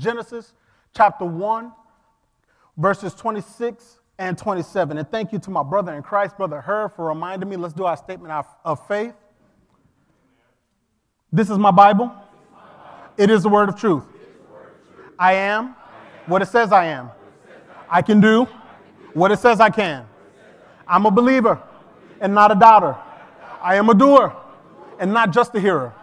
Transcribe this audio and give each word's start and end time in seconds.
Genesis 0.00 0.54
chapter 0.96 1.24
1, 1.24 1.72
verses 2.76 3.14
26 3.14 3.98
and 4.18 4.36
27. 4.36 4.98
And 4.98 5.10
thank 5.10 5.32
you 5.32 5.38
to 5.40 5.50
my 5.50 5.62
brother 5.62 5.94
in 5.94 6.02
Christ, 6.02 6.36
Brother 6.36 6.60
Herb, 6.60 6.96
for 6.96 7.06
reminding 7.06 7.48
me. 7.48 7.56
Let's 7.56 7.74
do 7.74 7.84
our 7.84 7.96
statement 7.96 8.32
of 8.64 8.88
faith. 8.88 9.14
This 11.30 11.50
is 11.50 11.58
my 11.58 11.70
Bible. 11.70 12.12
It 13.16 13.30
is 13.30 13.42
the 13.42 13.48
word 13.48 13.68
of 13.68 13.76
truth. 13.76 14.04
I 15.18 15.34
am 15.34 15.76
what 16.26 16.40
it 16.42 16.48
says 16.48 16.72
I 16.72 16.86
am. 16.86 17.10
I 17.88 18.02
can 18.02 18.20
do 18.20 18.46
what 19.12 19.30
it 19.30 19.38
says 19.38 19.60
I 19.60 19.68
can. 19.68 20.06
I'm 20.88 21.04
a 21.04 21.10
believer 21.10 21.62
and 22.20 22.34
not 22.34 22.50
a 22.50 22.54
doubter. 22.54 22.96
I 23.62 23.76
am 23.76 23.90
a 23.90 23.94
doer 23.94 24.34
and 24.98 25.12
not 25.12 25.32
just 25.32 25.54
a 25.54 25.60
hearer. 25.60 25.94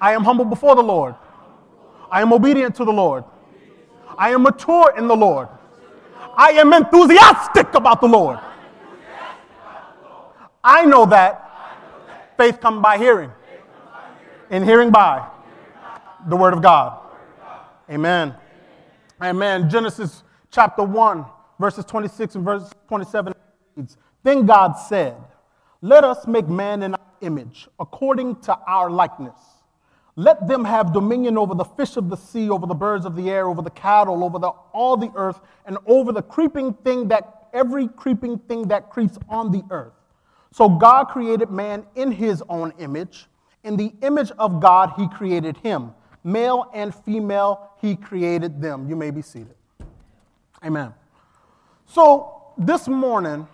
I 0.00 0.12
am 0.12 0.24
humble 0.24 0.44
before 0.44 0.76
the 0.76 0.82
Lord. 0.82 1.16
I 2.10 2.22
am 2.22 2.32
obedient 2.32 2.74
to 2.76 2.84
the 2.84 2.92
Lord. 2.92 3.24
I 4.18 4.30
am 4.30 4.42
mature 4.42 4.94
in 4.96 5.08
the 5.08 5.16
Lord. 5.16 5.48
I 6.36 6.50
am 6.52 6.72
enthusiastic 6.72 7.74
about 7.74 8.00
the 8.00 8.06
Lord. 8.06 8.38
I 10.62 10.84
know 10.84 11.06
that 11.06 11.42
faith 12.36 12.60
comes 12.60 12.82
by 12.82 12.98
hearing, 12.98 13.30
and 14.50 14.64
hearing 14.64 14.90
by 14.90 15.26
the 16.28 16.36
Word 16.36 16.54
of 16.54 16.62
God. 16.62 16.98
Amen. 17.90 18.34
Amen. 19.22 19.70
Genesis 19.70 20.24
chapter 20.50 20.82
1, 20.82 21.24
verses 21.58 21.84
26 21.84 22.34
and 22.34 22.44
verse 22.44 22.70
27 22.88 23.32
reads 23.76 23.96
Then 24.22 24.44
God 24.44 24.72
said, 24.72 25.16
Let 25.80 26.04
us 26.04 26.26
make 26.26 26.48
man 26.48 26.82
in 26.82 26.94
our 26.94 27.00
image, 27.20 27.68
according 27.78 28.36
to 28.42 28.58
our 28.66 28.90
likeness. 28.90 29.38
Let 30.18 30.48
them 30.48 30.64
have 30.64 30.94
dominion 30.94 31.36
over 31.36 31.54
the 31.54 31.64
fish 31.64 31.98
of 31.98 32.08
the 32.08 32.16
sea, 32.16 32.48
over 32.48 32.66
the 32.66 32.74
birds 32.74 33.04
of 33.04 33.14
the 33.16 33.30
air, 33.30 33.48
over 33.48 33.60
the 33.60 33.70
cattle, 33.70 34.24
over 34.24 34.38
the, 34.38 34.48
all 34.72 34.96
the 34.96 35.12
earth, 35.14 35.40
and 35.66 35.76
over 35.84 36.10
the 36.10 36.22
creeping 36.22 36.72
thing 36.72 37.08
that 37.08 37.48
every 37.52 37.88
creeping 37.88 38.38
thing 38.38 38.68
that 38.68 38.88
creeps 38.88 39.18
on 39.28 39.52
the 39.52 39.62
earth. 39.70 39.92
So 40.52 40.70
God 40.70 41.04
created 41.08 41.50
man 41.50 41.84
in 41.96 42.10
his 42.10 42.42
own 42.48 42.72
image. 42.78 43.26
In 43.62 43.76
the 43.76 43.92
image 44.00 44.30
of 44.38 44.58
God, 44.58 44.92
he 44.96 45.06
created 45.08 45.58
him. 45.58 45.92
Male 46.24 46.70
and 46.72 46.94
female, 46.94 47.70
he 47.80 47.94
created 47.94 48.60
them. 48.60 48.88
You 48.88 48.96
may 48.96 49.10
be 49.10 49.20
seated. 49.20 49.54
Amen. 50.64 50.94
So 51.84 52.54
this 52.56 52.88
morning, 52.88 53.46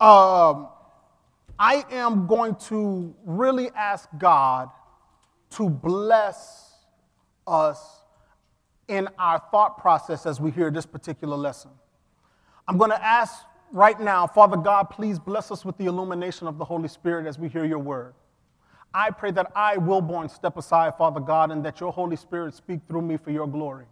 um, 0.00 0.68
I 1.58 1.84
am 1.90 2.26
going 2.26 2.56
to 2.66 3.14
really 3.24 3.70
ask 3.70 4.08
God 4.18 4.68
to 5.52 5.68
bless 5.68 6.74
us 7.46 8.02
in 8.88 9.08
our 9.18 9.42
thought 9.50 9.78
process 9.78 10.26
as 10.26 10.40
we 10.40 10.50
hear 10.50 10.70
this 10.70 10.86
particular 10.86 11.36
lesson. 11.36 11.70
I'm 12.68 12.78
going 12.78 12.90
to 12.90 13.04
ask 13.04 13.34
right 13.72 13.98
now, 14.00 14.26
Father 14.26 14.56
God, 14.56 14.84
please 14.84 15.18
bless 15.18 15.50
us 15.50 15.64
with 15.64 15.76
the 15.78 15.86
illumination 15.86 16.46
of 16.46 16.58
the 16.58 16.64
Holy 16.64 16.88
Spirit 16.88 17.26
as 17.26 17.38
we 17.38 17.48
hear 17.48 17.64
your 17.64 17.78
word. 17.78 18.14
I 18.94 19.10
pray 19.10 19.30
that 19.32 19.50
I, 19.56 19.76
Wilborn, 19.76 20.30
step 20.30 20.56
aside, 20.56 20.96
Father 20.96 21.20
God, 21.20 21.50
and 21.50 21.64
that 21.64 21.80
your 21.80 21.92
Holy 21.92 22.16
Spirit 22.16 22.54
speak 22.54 22.80
through 22.88 23.02
me 23.02 23.16
for 23.16 23.30
your 23.30 23.46
glory. 23.46 23.86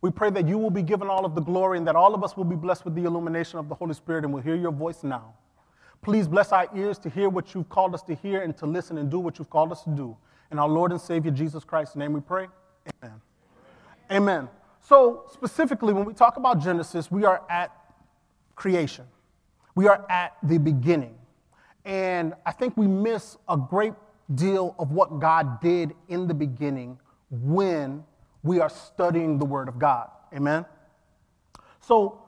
We 0.00 0.10
pray 0.10 0.30
that 0.30 0.46
you 0.46 0.56
will 0.58 0.70
be 0.70 0.82
given 0.82 1.08
all 1.08 1.24
of 1.24 1.34
the 1.34 1.40
glory 1.40 1.78
and 1.78 1.86
that 1.88 1.96
all 1.96 2.14
of 2.14 2.22
us 2.22 2.36
will 2.36 2.44
be 2.44 2.54
blessed 2.54 2.84
with 2.84 2.94
the 2.94 3.04
illumination 3.04 3.58
of 3.58 3.68
the 3.68 3.74
Holy 3.74 3.94
Spirit 3.94 4.24
and 4.24 4.32
will 4.32 4.42
hear 4.42 4.54
your 4.54 4.70
voice 4.70 5.02
now. 5.02 5.34
Please 6.00 6.28
bless 6.28 6.52
our 6.52 6.68
ears 6.76 6.98
to 7.00 7.10
hear 7.10 7.28
what 7.28 7.54
you've 7.54 7.68
called 7.68 7.94
us 7.94 8.02
to 8.04 8.14
hear 8.14 8.42
and 8.42 8.56
to 8.58 8.66
listen 8.66 8.98
and 8.98 9.10
do 9.10 9.18
what 9.18 9.38
you've 9.38 9.50
called 9.50 9.72
us 9.72 9.82
to 9.82 9.90
do. 9.90 10.16
In 10.50 10.58
our 10.58 10.68
Lord 10.68 10.92
and 10.92 11.00
Savior 11.00 11.30
Jesus 11.30 11.64
Christ's 11.64 11.96
name 11.96 12.12
we 12.12 12.20
pray. 12.20 12.46
Amen. 13.02 13.20
Amen. 14.10 14.48
So, 14.80 15.24
specifically, 15.32 15.92
when 15.92 16.04
we 16.04 16.12
talk 16.12 16.36
about 16.36 16.60
Genesis, 16.60 17.10
we 17.10 17.24
are 17.24 17.42
at 17.50 17.72
creation, 18.54 19.04
we 19.74 19.88
are 19.88 20.06
at 20.08 20.36
the 20.42 20.58
beginning. 20.58 21.16
And 21.84 22.34
I 22.44 22.52
think 22.52 22.76
we 22.76 22.86
miss 22.86 23.36
a 23.48 23.56
great 23.56 23.94
deal 24.34 24.74
of 24.78 24.90
what 24.92 25.20
God 25.20 25.60
did 25.60 25.94
in 26.08 26.26
the 26.26 26.34
beginning 26.34 26.98
when 27.30 28.04
we 28.42 28.60
are 28.60 28.68
studying 28.68 29.38
the 29.38 29.44
Word 29.44 29.68
of 29.68 29.78
God. 29.78 30.08
Amen? 30.34 30.64
So, 31.80 32.22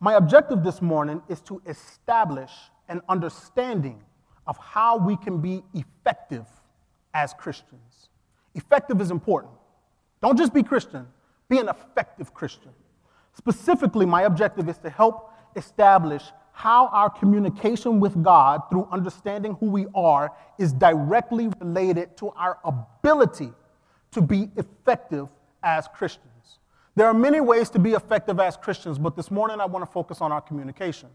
my 0.00 0.14
objective 0.14 0.64
this 0.64 0.82
morning 0.82 1.22
is 1.28 1.40
to 1.42 1.62
establish 1.66 2.50
an 2.88 3.00
understanding 3.08 4.02
of 4.46 4.58
how 4.58 4.96
we 4.96 5.16
can 5.16 5.40
be 5.40 5.62
effective 5.74 6.46
as 7.14 7.34
Christians. 7.34 8.08
Effective 8.54 9.00
is 9.00 9.10
important. 9.10 9.52
Don't 10.20 10.36
just 10.36 10.54
be 10.54 10.62
Christian, 10.62 11.06
be 11.48 11.58
an 11.58 11.68
effective 11.68 12.32
Christian. 12.32 12.70
Specifically, 13.34 14.06
my 14.06 14.22
objective 14.22 14.68
is 14.68 14.78
to 14.78 14.90
help 14.90 15.30
establish 15.56 16.22
how 16.52 16.88
our 16.88 17.08
communication 17.08 17.98
with 17.98 18.22
God 18.22 18.62
through 18.70 18.86
understanding 18.92 19.56
who 19.58 19.66
we 19.66 19.86
are 19.94 20.32
is 20.58 20.72
directly 20.72 21.48
related 21.60 22.16
to 22.18 22.28
our 22.30 22.58
ability 22.64 23.50
to 24.12 24.20
be 24.20 24.50
effective 24.56 25.28
as 25.62 25.88
Christians. 25.88 26.58
There 26.94 27.06
are 27.06 27.14
many 27.14 27.40
ways 27.40 27.70
to 27.70 27.78
be 27.78 27.92
effective 27.92 28.38
as 28.38 28.56
Christians, 28.58 28.98
but 28.98 29.16
this 29.16 29.30
morning 29.30 29.60
I 29.60 29.66
want 29.66 29.84
to 29.84 29.90
focus 29.90 30.20
on 30.20 30.30
our 30.30 30.42
communication. 30.42 31.08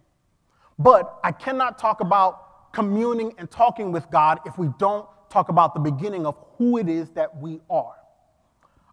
But 0.80 1.20
I 1.24 1.32
cannot 1.32 1.78
talk 1.78 2.02
about 2.02 2.74
communing 2.74 3.34
and 3.38 3.50
talking 3.50 3.92
with 3.92 4.10
God 4.10 4.40
if 4.46 4.58
we 4.58 4.70
don't 4.80 5.08
talk 5.30 5.50
about 5.50 5.74
the 5.74 5.80
beginning 5.80 6.26
of 6.26 6.38
who 6.58 6.78
it 6.78 6.90
is 6.90 7.10
that 7.12 7.38
we 7.38 7.62
are. 7.70 7.96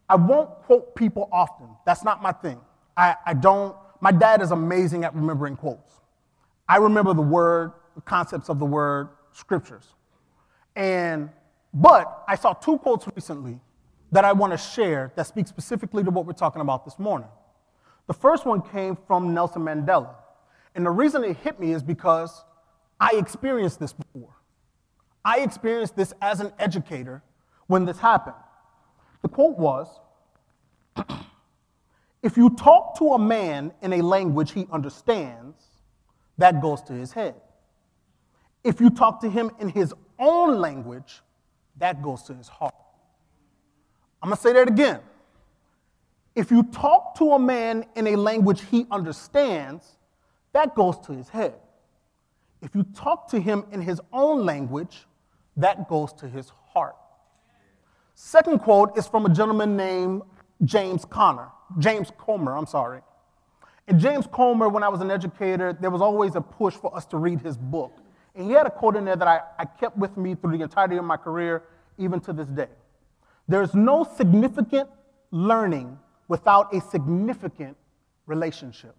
I 0.09 0.17
won't 0.17 0.51
quote 0.63 0.95
people 0.95 1.29
often. 1.33 1.69
That's 1.87 2.05
not 2.05 2.23
my 2.23 2.33
thing. 2.33 2.61
I, 2.97 3.17
I 3.25 3.35
don't, 3.35 3.77
my 4.01 4.13
dad 4.13 4.43
is 4.43 4.51
amazing 4.51 5.05
at 5.05 5.15
remembering 5.15 5.57
quotes. 5.57 5.93
I 6.69 6.77
remember 6.77 7.15
the 7.15 7.23
word, 7.23 7.73
the 7.95 8.03
concepts 8.03 8.49
of 8.49 8.59
the 8.59 8.67
word, 8.67 9.09
scriptures. 9.33 9.87
And, 10.77 11.31
but 11.73 12.25
I 12.29 12.35
saw 12.37 12.53
two 12.53 12.79
quotes 12.79 13.07
recently 13.15 13.61
that 14.13 14.25
I 14.25 14.33
want 14.33 14.53
to 14.53 14.57
share 14.57 15.13
that 15.17 15.27
speak 15.27 15.49
specifically 15.49 16.05
to 16.05 16.11
what 16.11 16.27
we're 16.27 16.33
talking 16.33 16.63
about 16.63 16.85
this 16.85 16.99
morning. 16.99 17.29
The 18.07 18.15
first 18.15 18.45
one 18.45 18.61
came 18.61 18.97
from 19.07 19.35
Nelson 19.35 19.63
Mandela. 19.63 20.15
And 20.75 20.85
the 20.85 20.91
reason 20.91 21.25
it 21.25 21.37
hit 21.39 21.59
me 21.59 21.73
is 21.73 21.83
because 21.83 22.45
I 23.01 23.17
experienced 23.17 23.81
this 23.81 23.93
before. 23.93 24.35
I 25.25 25.41
experienced 25.41 25.97
this 25.97 26.13
as 26.21 26.41
an 26.41 26.53
educator 26.59 27.23
when 27.67 27.85
this 27.85 27.99
happened. 27.99 28.37
The 29.23 29.29
quote 29.29 29.59
was 29.59 29.89
If 32.23 32.37
you 32.37 32.51
talk 32.51 32.99
to 32.99 33.13
a 33.13 33.19
man 33.19 33.73
in 33.83 33.95
a 33.95 34.03
language 34.03 34.53
he 34.53 34.67
understands, 34.71 35.63
that 36.39 36.61
goes 36.61 36.83
to 36.83 36.93
his 36.93 37.13
head. 37.13 37.35
If 38.63 38.81
you 38.81 38.91
talk 38.91 39.21
to 39.21 39.31
him 39.31 39.51
in 39.61 39.69
his 39.69 39.95
own 40.19 40.59
language, 40.59 41.21
that 41.77 42.03
goes 42.03 42.23
to 42.25 42.35
his 42.35 42.49
heart. 42.49 42.75
I'm 44.23 44.31
gonna 44.31 44.41
say 44.41 44.53
that 44.55 44.69
again. 44.69 45.01
If 46.35 46.51
you 46.51 46.65
talk 46.65 47.15
to 47.19 47.33
a 47.33 47.39
man 47.39 47.85
in 47.95 48.07
a 48.09 48.17
language 48.17 48.63
he 48.71 48.87
understands, 48.91 49.99
that 50.53 50.75
goes 50.75 50.99
to 51.01 51.13
his 51.13 51.29
head. 51.29 51.55
If 52.63 52.75
you 52.75 52.85
talk 52.95 53.29
to 53.29 53.39
him 53.39 53.65
in 53.71 53.83
his 53.83 54.01
own 54.13 54.45
language, 54.45 55.07
that 55.57 55.89
goes 55.89 56.13
to 56.15 56.29
his 56.29 56.51
heart. 56.73 56.97
Second 58.15 58.61
quote 58.61 58.97
is 58.97 59.07
from 59.07 59.27
a 59.27 59.29
gentleman 59.29 59.77
named 59.77 60.23
James 60.65 61.05
Connor, 61.05 61.49
James 61.79 62.13
Comer, 62.19 62.57
I'm 62.57 62.67
sorry. 62.67 63.01
And 63.87 63.99
James 63.99 64.27
Comer, 64.31 64.69
when 64.69 64.83
I 64.83 64.89
was 64.89 65.01
an 65.01 65.11
educator, 65.11 65.77
there 65.79 65.91
was 65.91 66.01
always 66.01 66.37
a 66.37 66.41
push 66.41 66.75
for 66.75 66.95
us 66.97 67.05
to 67.07 67.19
read 67.19 67.41
his 67.41 67.57
book. 67.57 67.99
And 68.35 68.47
he 68.47 68.53
had 68.53 68.67
a 68.67 68.71
quote 68.71 68.97
in 68.97 69.05
there 69.05 69.17
that 69.17 69.29
I, 69.29 69.41
I 69.59 69.65
kept 69.65 69.97
with 69.97 70.17
me 70.17 70.35
through 70.35 70.57
the 70.57 70.63
entirety 70.63 70.97
of 70.97 71.05
my 71.05 71.17
career, 71.17 71.65
even 71.99 72.21
to 72.21 72.33
this 72.33 72.49
day. 72.49 72.69
There's 73.47 73.75
no 73.75 74.05
significant 74.17 74.89
learning 75.31 75.99
without 76.29 76.75
a 76.75 76.81
significant 76.81 77.77
relationship. 78.27 78.97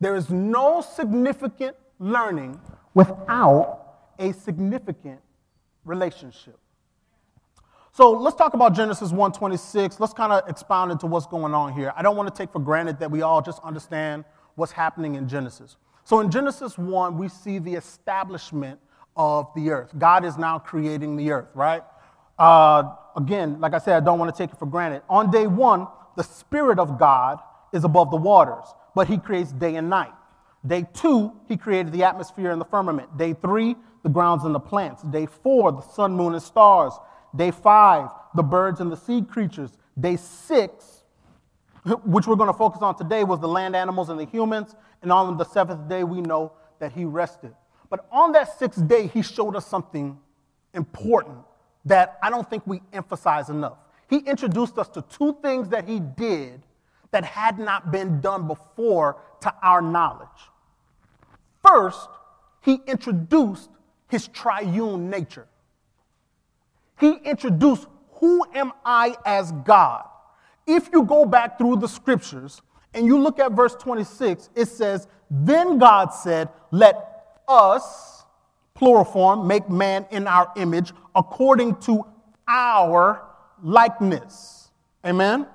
There 0.00 0.16
is 0.16 0.30
no 0.30 0.80
significant 0.80 1.76
learning 1.98 2.60
without 2.94 4.14
a 4.18 4.32
significant 4.32 5.20
relationship. 5.88 6.58
So 7.92 8.12
let's 8.12 8.36
talk 8.36 8.54
about 8.54 8.74
Genesis 8.74 9.10
1:26. 9.10 9.98
Let's 9.98 10.12
kind 10.12 10.32
of 10.32 10.48
expound 10.48 10.92
into 10.92 11.06
what's 11.06 11.26
going 11.26 11.54
on 11.54 11.72
here. 11.72 11.92
I 11.96 12.02
don't 12.02 12.16
want 12.16 12.32
to 12.32 12.34
take 12.34 12.52
for 12.52 12.60
granted 12.60 13.00
that 13.00 13.10
we 13.10 13.22
all 13.22 13.42
just 13.42 13.60
understand 13.64 14.24
what's 14.54 14.72
happening 14.72 15.16
in 15.16 15.28
Genesis. 15.28 15.76
So 16.04 16.20
in 16.20 16.30
Genesis 16.30 16.78
1, 16.78 17.18
we 17.18 17.28
see 17.28 17.58
the 17.58 17.74
establishment 17.74 18.78
of 19.16 19.48
the 19.56 19.70
earth. 19.70 19.90
God 19.98 20.24
is 20.24 20.38
now 20.38 20.58
creating 20.58 21.16
the 21.16 21.32
earth, 21.32 21.48
right? 21.54 21.82
Uh, 22.38 22.94
again, 23.16 23.60
like 23.60 23.74
I 23.74 23.78
said, 23.78 23.96
I 23.96 24.04
don't 24.04 24.18
want 24.18 24.34
to 24.34 24.38
take 24.38 24.52
it 24.52 24.58
for 24.58 24.66
granted. 24.66 25.02
On 25.08 25.30
day 25.30 25.46
one, 25.46 25.88
the 26.16 26.22
Spirit 26.22 26.78
of 26.78 26.98
God 26.98 27.40
is 27.72 27.84
above 27.84 28.10
the 28.10 28.16
waters, 28.16 28.64
but 28.94 29.08
He 29.08 29.18
creates 29.18 29.52
day 29.52 29.74
and 29.74 29.90
night. 29.90 30.12
Day 30.66 30.86
two, 30.92 31.32
He 31.46 31.56
created 31.56 31.92
the 31.92 32.04
atmosphere 32.04 32.50
and 32.50 32.60
the 32.60 32.64
firmament. 32.64 33.16
Day 33.16 33.32
three, 33.32 33.76
the 34.02 34.08
grounds 34.08 34.44
and 34.44 34.54
the 34.54 34.60
plants. 34.60 35.02
Day 35.02 35.26
four, 35.26 35.72
the 35.72 35.80
sun, 35.80 36.14
moon, 36.14 36.34
and 36.34 36.42
stars. 36.42 36.92
Day 37.34 37.50
five, 37.50 38.08
the 38.34 38.42
birds 38.42 38.80
and 38.80 38.90
the 38.90 38.96
sea 38.96 39.22
creatures. 39.22 39.76
Day 39.98 40.16
six, 40.16 41.04
which 42.04 42.26
we're 42.26 42.36
going 42.36 42.52
to 42.52 42.58
focus 42.58 42.82
on 42.82 42.96
today, 42.96 43.24
was 43.24 43.40
the 43.40 43.48
land 43.48 43.76
animals 43.76 44.08
and 44.08 44.18
the 44.18 44.24
humans. 44.24 44.74
And 45.02 45.12
on 45.12 45.36
the 45.36 45.44
seventh 45.44 45.88
day, 45.88 46.04
we 46.04 46.20
know 46.20 46.52
that 46.80 46.92
he 46.92 47.04
rested. 47.04 47.54
But 47.90 48.06
on 48.12 48.32
that 48.32 48.58
sixth 48.58 48.86
day, 48.86 49.06
he 49.06 49.22
showed 49.22 49.56
us 49.56 49.66
something 49.66 50.18
important 50.74 51.38
that 51.84 52.18
I 52.22 52.30
don't 52.30 52.48
think 52.48 52.66
we 52.66 52.82
emphasize 52.92 53.48
enough. 53.48 53.78
He 54.08 54.18
introduced 54.18 54.78
us 54.78 54.88
to 54.90 55.02
two 55.02 55.36
things 55.42 55.68
that 55.70 55.88
he 55.88 56.00
did 56.00 56.62
that 57.10 57.24
had 57.24 57.58
not 57.58 57.90
been 57.90 58.20
done 58.20 58.46
before 58.46 59.16
to 59.40 59.54
our 59.62 59.80
knowledge. 59.80 60.28
First, 61.66 62.08
he 62.60 62.80
introduced 62.86 63.70
his 64.08 64.28
triune 64.28 65.10
nature. 65.10 65.46
He 66.98 67.12
introduced, 67.24 67.86
Who 68.14 68.44
am 68.54 68.72
I 68.84 69.16
as 69.24 69.52
God? 69.52 70.04
If 70.66 70.90
you 70.92 71.04
go 71.04 71.24
back 71.24 71.58
through 71.58 71.76
the 71.76 71.88
scriptures 71.88 72.60
and 72.92 73.06
you 73.06 73.18
look 73.18 73.38
at 73.38 73.52
verse 73.52 73.74
26, 73.74 74.50
it 74.54 74.66
says, 74.66 75.08
Then 75.30 75.78
God 75.78 76.08
said, 76.08 76.48
Let 76.70 77.36
us, 77.46 78.24
plural 78.74 79.04
form, 79.04 79.46
make 79.46 79.68
man 79.70 80.06
in 80.10 80.26
our 80.26 80.52
image 80.56 80.92
according 81.14 81.76
to 81.76 82.04
our 82.46 83.22
likeness. 83.62 84.70
Amen? 85.04 85.46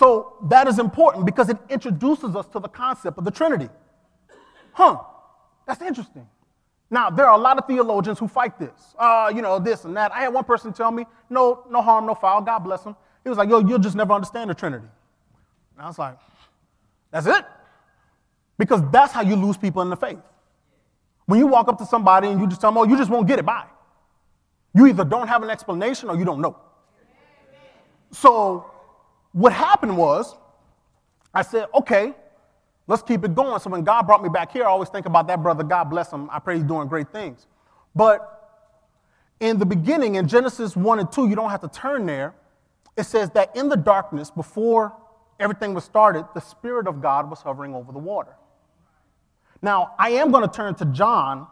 So 0.00 0.38
that 0.44 0.66
is 0.66 0.78
important 0.78 1.26
because 1.26 1.50
it 1.50 1.58
introduces 1.68 2.34
us 2.34 2.46
to 2.54 2.58
the 2.58 2.68
concept 2.68 3.18
of 3.18 3.24
the 3.26 3.30
Trinity. 3.30 3.68
Huh, 4.72 4.96
that's 5.66 5.82
interesting. 5.82 6.26
Now, 6.88 7.10
there 7.10 7.26
are 7.26 7.34
a 7.34 7.42
lot 7.42 7.58
of 7.58 7.66
theologians 7.66 8.18
who 8.18 8.26
fight 8.26 8.58
this. 8.58 8.94
Uh, 8.98 9.30
you 9.34 9.42
know, 9.42 9.58
this 9.58 9.84
and 9.84 9.94
that. 9.98 10.10
I 10.12 10.22
had 10.22 10.32
one 10.32 10.44
person 10.44 10.72
tell 10.72 10.90
me, 10.90 11.04
no, 11.28 11.64
no 11.68 11.82
harm, 11.82 12.06
no 12.06 12.14
foul, 12.14 12.40
God 12.40 12.60
bless 12.60 12.82
him. 12.82 12.96
He 13.24 13.28
was 13.28 13.36
like, 13.36 13.50
yo, 13.50 13.58
you'll 13.58 13.78
just 13.78 13.94
never 13.94 14.14
understand 14.14 14.48
the 14.48 14.54
Trinity. 14.54 14.86
And 15.76 15.84
I 15.84 15.88
was 15.88 15.98
like, 15.98 16.16
that's 17.10 17.26
it? 17.26 17.44
Because 18.56 18.80
that's 18.90 19.12
how 19.12 19.20
you 19.20 19.36
lose 19.36 19.58
people 19.58 19.82
in 19.82 19.90
the 19.90 19.96
faith. 19.96 20.18
When 21.26 21.38
you 21.38 21.46
walk 21.46 21.68
up 21.68 21.76
to 21.76 21.84
somebody 21.84 22.28
and 22.28 22.40
you 22.40 22.46
just 22.46 22.62
tell 22.62 22.70
them, 22.70 22.78
oh, 22.78 22.84
you 22.84 22.96
just 22.96 23.10
won't 23.10 23.28
get 23.28 23.38
it, 23.38 23.44
bye. 23.44 23.66
You 24.72 24.86
either 24.86 25.04
don't 25.04 25.28
have 25.28 25.42
an 25.42 25.50
explanation 25.50 26.08
or 26.08 26.16
you 26.16 26.24
don't 26.24 26.40
know. 26.40 26.56
So, 28.12 28.64
what 29.32 29.52
happened 29.52 29.96
was, 29.96 30.36
I 31.32 31.42
said, 31.42 31.66
okay, 31.74 32.14
let's 32.86 33.02
keep 33.02 33.24
it 33.24 33.34
going. 33.34 33.60
So, 33.60 33.70
when 33.70 33.84
God 33.84 34.02
brought 34.02 34.22
me 34.22 34.28
back 34.28 34.52
here, 34.52 34.64
I 34.64 34.68
always 34.68 34.88
think 34.88 35.06
about 35.06 35.26
that 35.28 35.42
brother. 35.42 35.62
God 35.62 35.84
bless 35.84 36.12
him. 36.12 36.28
I 36.30 36.38
pray 36.38 36.56
he's 36.56 36.64
doing 36.64 36.88
great 36.88 37.12
things. 37.12 37.46
But 37.94 38.36
in 39.38 39.58
the 39.58 39.66
beginning, 39.66 40.16
in 40.16 40.28
Genesis 40.28 40.76
1 40.76 40.98
and 40.98 41.10
2, 41.10 41.28
you 41.28 41.36
don't 41.36 41.50
have 41.50 41.62
to 41.62 41.68
turn 41.68 42.06
there. 42.06 42.34
It 42.96 43.04
says 43.04 43.30
that 43.30 43.54
in 43.56 43.68
the 43.68 43.76
darkness, 43.76 44.30
before 44.30 44.94
everything 45.38 45.72
was 45.72 45.84
started, 45.84 46.26
the 46.34 46.40
Spirit 46.40 46.86
of 46.86 47.00
God 47.00 47.30
was 47.30 47.40
hovering 47.40 47.74
over 47.74 47.92
the 47.92 47.98
water. 47.98 48.34
Now, 49.62 49.94
I 49.98 50.10
am 50.10 50.30
going 50.30 50.46
to 50.48 50.54
turn 50.54 50.74
to 50.76 50.84
John 50.86 51.46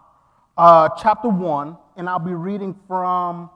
uh, 0.57 0.89
chapter 1.01 1.29
1, 1.29 1.77
and 1.97 2.09
I'll 2.09 2.19
be 2.19 2.35
reading 2.35 2.75
from 2.87 3.51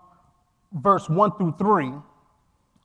verse 0.72 1.08
1 1.08 1.36
through 1.36 1.56
3. 1.58 1.92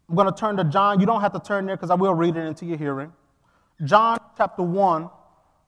I'm 0.10 0.16
going 0.16 0.32
to 0.32 0.38
turn 0.38 0.58
to 0.58 0.64
John. 0.64 1.00
You 1.00 1.06
don't 1.06 1.22
have 1.22 1.34
to 1.34 1.40
turn 1.40 1.66
there 1.66 1.76
because 1.76 1.90
I 1.90 1.96
will 1.96 2.14
read 2.14 2.38
it 2.38 2.42
into 2.42 2.66
your 2.66 2.78
hearing. 2.78 3.12
John 3.84 4.18
chapter 4.38 4.64
1, 4.64 5.10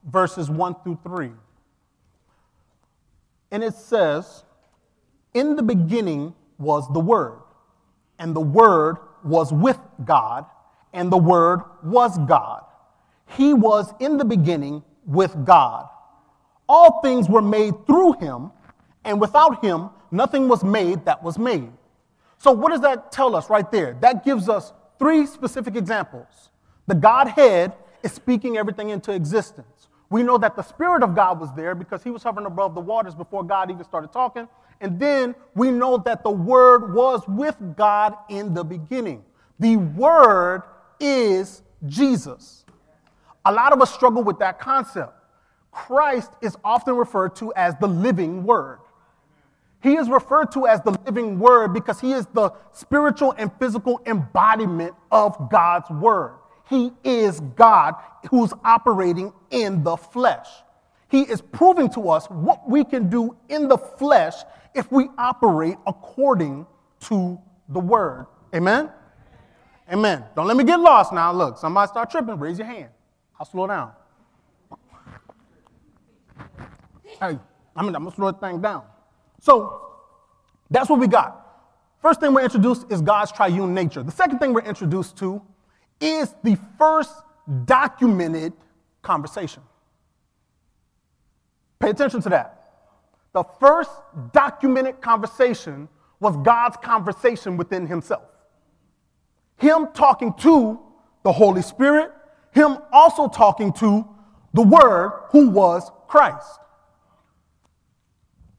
verses 0.06 0.50
1 0.50 0.76
through 0.84 1.00
3. 1.04 1.32
And 3.52 3.64
it 3.64 3.74
says, 3.74 4.44
In 5.34 5.56
the 5.56 5.64
beginning 5.64 6.34
was 6.58 6.92
the 6.94 7.00
Word, 7.00 7.40
and 8.18 8.36
the 8.36 8.42
Word 8.42 8.98
was 9.24 9.52
with 9.52 9.80
God, 10.06 10.46
and 10.94 11.12
the 11.12 11.18
Word 11.18 11.62
was 11.84 12.18
God. 12.20 12.64
He 13.38 13.54
was 13.54 13.94
in 14.00 14.18
the 14.18 14.26
beginning 14.26 14.84
with 15.06 15.46
God. 15.46 15.88
All 16.68 17.02
things 17.02 17.28
were 17.28 17.42
made 17.42 17.86
through 17.86 18.14
him, 18.14 18.52
and 19.04 19.20
without 19.20 19.64
him, 19.64 19.90
nothing 20.12 20.48
was 20.48 20.64
made 20.64 21.06
that 21.06 21.22
was 21.24 21.38
made. 21.38 21.72
So, 22.40 22.52
what 22.52 22.72
does 22.72 22.82
that 22.82 23.12
tell 23.12 23.36
us 23.36 23.50
right 23.50 23.70
there? 23.70 23.98
That 24.00 24.24
gives 24.24 24.50
us 24.50 24.74
three 24.98 25.26
specific 25.26 25.76
examples. 25.76 26.50
The 26.88 26.96
Godhead 26.96 27.74
is 28.02 28.14
speaking 28.14 28.58
everything 28.58 28.90
into 28.90 29.12
existence. 29.12 29.90
We 30.10 30.24
know 30.24 30.38
that 30.40 30.56
the 30.56 30.64
Spirit 30.64 31.04
of 31.04 31.14
God 31.14 31.40
was 31.40 31.54
there 31.54 31.76
because 31.76 32.02
he 32.02 32.10
was 32.10 32.24
hovering 32.24 32.48
above 32.48 32.74
the 32.74 32.82
waters 32.82 33.14
before 33.14 33.44
God 33.44 33.70
even 33.70 33.84
started 33.84 34.12
talking. 34.12 34.48
And 34.82 35.00
then 35.00 35.36
we 35.54 35.70
know 35.70 35.98
that 35.98 36.24
the 36.24 36.32
Word 36.32 36.94
was 36.94 37.22
with 37.28 37.58
God 37.76 38.16
in 38.30 38.54
the 38.54 38.64
beginning. 38.64 39.24
The 39.60 39.76
Word 39.76 40.64
is 41.00 41.62
Jesus. 41.86 42.66
A 43.46 43.52
lot 43.52 43.74
of 43.74 43.82
us 43.82 43.94
struggle 43.94 44.24
with 44.24 44.40
that 44.40 44.60
concept. 44.60 45.14
Christ 45.72 46.32
is 46.42 46.58
often 46.64 46.96
referred 46.96 47.36
to 47.38 47.54
as 47.56 47.76
the 47.80 47.88
living 47.88 48.44
word. 48.44 48.80
He 49.82 49.96
is 49.96 50.10
referred 50.10 50.52
to 50.54 50.68
as 50.68 50.82
the 50.82 50.92
living 51.06 51.40
word 51.40 51.74
because 51.74 52.00
he 52.00 52.12
is 52.12 52.28
the 52.34 52.52
spiritual 52.74 53.34
and 53.38 53.52
physical 53.60 54.02
embodiment 54.06 54.94
of 55.12 55.50
God's 55.50 55.90
word. 55.90 56.36
He 56.70 56.92
is 57.04 57.40
God 57.56 57.96
who's 58.30 58.54
operating 58.64 59.34
in 59.52 59.84
the 59.84 59.96
flesh. 59.96 60.48
He 61.10 61.22
is 61.22 61.42
proving 61.42 61.90
to 61.92 62.10
us 62.10 62.28
what 62.28 62.70
we 62.70 62.84
can 62.84 63.10
do 63.10 63.36
in 63.48 63.68
the 63.68 63.78
flesh 63.78 64.36
if 64.76 64.92
we 64.92 65.08
operate 65.18 65.78
according 65.88 66.68
to 67.02 67.40
the 67.70 67.80
word. 67.80 68.28
Amen? 68.54 68.90
Amen. 69.92 70.24
Don't 70.36 70.46
let 70.46 70.58
me 70.58 70.64
get 70.64 70.80
lost 70.80 71.12
now. 71.14 71.32
Look, 71.32 71.58
somebody 71.58 71.88
start 71.88 72.12
tripping, 72.12 72.38
raise 72.38 72.60
your 72.60 72.68
hand. 72.68 72.90
I'll 73.40 73.46
slow 73.46 73.66
down. 73.66 73.94
Hey, 77.06 77.40
I'm 77.76 77.86
gonna, 77.86 77.98
I'm 77.98 78.04
gonna 78.04 78.16
slow 78.16 78.32
the 78.32 78.38
thing 78.38 78.62
down. 78.62 78.84
So 79.42 79.82
that's 80.70 80.90
what 80.90 81.00
we 81.00 81.08
got. 81.08 81.36
First 82.02 82.20
thing 82.20 82.34
we're 82.34 82.44
introduced 82.44 82.92
is 82.92 83.02
God's 83.02 83.32
triune 83.32 83.74
nature. 83.74 84.04
The 84.04 84.12
second 84.12 84.40
thing 84.40 84.54
we're 84.54 84.62
introduced 84.62 85.18
to 85.18 85.42
is 86.00 86.34
the 86.44 86.58
first 86.78 87.14
documented 87.66 88.54
conversation. 89.02 89.64
Pay 91.80 91.90
attention 91.90 92.22
to 92.22 92.30
that. 92.30 92.56
The 93.34 93.44
first 93.60 93.92
documented 94.34 95.02
conversation 95.02 95.88
was 96.20 96.36
God's 96.38 96.78
conversation 96.78 97.58
within 97.58 97.88
himself. 97.88 98.24
Him 99.58 99.88
talking 99.94 100.34
to 100.40 100.80
the 101.24 101.32
Holy 101.32 101.62
Spirit, 101.62 102.12
him 102.52 102.78
also 102.92 103.28
talking 103.28 103.74
to 103.74 104.08
the 104.54 104.62
Word 104.62 105.28
who 105.32 105.50
was 105.50 105.92
Christ 106.08 106.60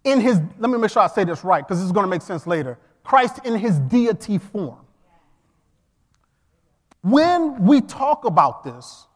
in 0.04 0.20
his, 0.20 0.40
let 0.58 0.70
me 0.70 0.78
make 0.78 0.90
sure 0.90 1.02
I 1.02 1.08
say 1.08 1.24
this 1.24 1.44
right 1.44 1.66
because 1.66 1.78
this 1.78 1.86
is 1.86 1.92
going 1.92 2.04
to 2.04 2.10
make 2.10 2.22
sense 2.22 2.46
later. 2.46 2.78
Christ 3.04 3.40
in 3.44 3.56
his 3.56 3.78
deity 3.80 4.38
form. 4.38 4.78
When 7.02 7.64
we 7.64 7.80
talk 7.80 8.24
about 8.24 8.62
this, 8.62 9.06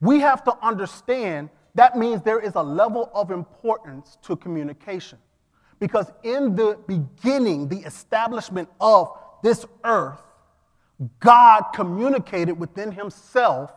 we 0.00 0.20
have 0.20 0.44
to 0.44 0.56
understand 0.62 1.50
that 1.74 1.96
means 1.96 2.22
there 2.22 2.40
is 2.40 2.54
a 2.54 2.62
level 2.62 3.10
of 3.14 3.30
importance 3.30 4.18
to 4.22 4.36
communication. 4.36 5.18
Because 5.80 6.10
in 6.22 6.54
the 6.54 6.78
beginning, 6.86 7.68
the 7.68 7.80
establishment 7.80 8.68
of 8.80 9.18
this 9.42 9.66
earth, 9.82 10.22
God 11.20 11.62
communicated 11.74 12.52
within 12.52 12.92
himself 12.92 13.72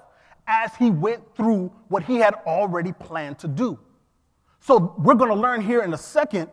as 0.48 0.74
he 0.76 0.92
went 0.92 1.36
through 1.36 1.72
what 1.90 2.04
he 2.04 2.18
had 2.18 2.36
already 2.46 2.94
planned 2.94 3.40
to 3.40 3.48
do. 3.48 3.80
So 4.68 4.94
we're 4.98 5.16
going 5.16 5.30
to 5.30 5.36
learn 5.36 5.62
here 5.62 5.82
in 5.84 5.94
a 5.94 5.98
second, 5.98 6.50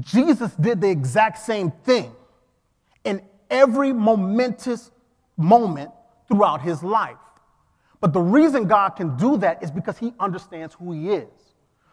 Jesus 0.00 0.52
did 0.52 0.80
the 0.80 0.88
exact 0.88 1.36
same 1.36 1.70
thing 1.70 2.16
in 3.04 3.20
every 3.50 3.92
momentous 3.92 4.90
moment 5.36 5.90
throughout 6.28 6.62
his 6.62 6.82
life. 6.82 7.18
But 8.00 8.14
the 8.14 8.22
reason 8.22 8.68
God 8.68 8.90
can 8.90 9.18
do 9.18 9.36
that 9.36 9.62
is 9.62 9.70
because 9.70 9.98
he 9.98 10.14
understands 10.18 10.76
who 10.76 10.92
he 10.92 11.10
is. 11.10 11.28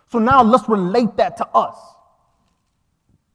So 0.09 0.17
now 0.17 0.41
let's 0.41 0.69
relate 0.69 1.17
that 1.17 1.35
to 1.37 1.47
us. 1.47 1.75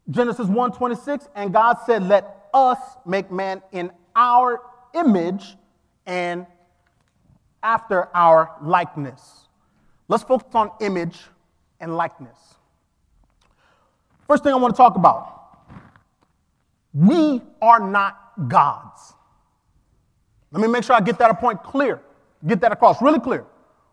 Genesis 0.08 0.46
1:26 0.46 1.28
and 1.34 1.52
God 1.52 1.76
said 1.84 2.04
let 2.04 2.48
us 2.54 2.78
make 3.04 3.30
man 3.30 3.60
in 3.70 3.92
our 4.16 4.62
image 4.94 5.58
and 6.06 6.46
after 7.62 8.08
our 8.16 8.56
likeness. 8.62 9.46
Let's 10.08 10.22
focus 10.22 10.54
on 10.54 10.70
image 10.80 11.18
and 11.80 11.96
likeness. 11.96 12.38
First 14.26 14.44
thing 14.44 14.52
I 14.52 14.56
want 14.56 14.74
to 14.74 14.76
talk 14.76 14.96
about 14.96 15.36
we 16.92 17.40
are 17.62 17.78
not 17.80 18.32
gods. 18.48 19.14
Let 20.50 20.60
me 20.60 20.68
make 20.68 20.82
sure 20.82 20.96
I 20.96 21.00
get 21.00 21.18
that 21.18 21.38
point 21.40 21.62
clear, 21.62 22.00
get 22.46 22.60
that 22.60 22.72
across 22.72 23.00
really 23.00 23.20
clear. 23.20 23.44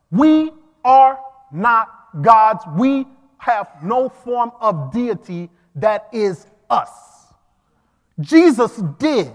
We 0.09 0.51
are 0.83 1.19
not 1.51 1.89
gods. 2.21 2.63
We 2.75 3.05
have 3.37 3.67
no 3.83 4.09
form 4.09 4.51
of 4.59 4.91
deity 4.91 5.49
that 5.75 6.07
is 6.11 6.47
us. 6.69 6.89
Jesus 8.19 8.77
did, 8.97 9.31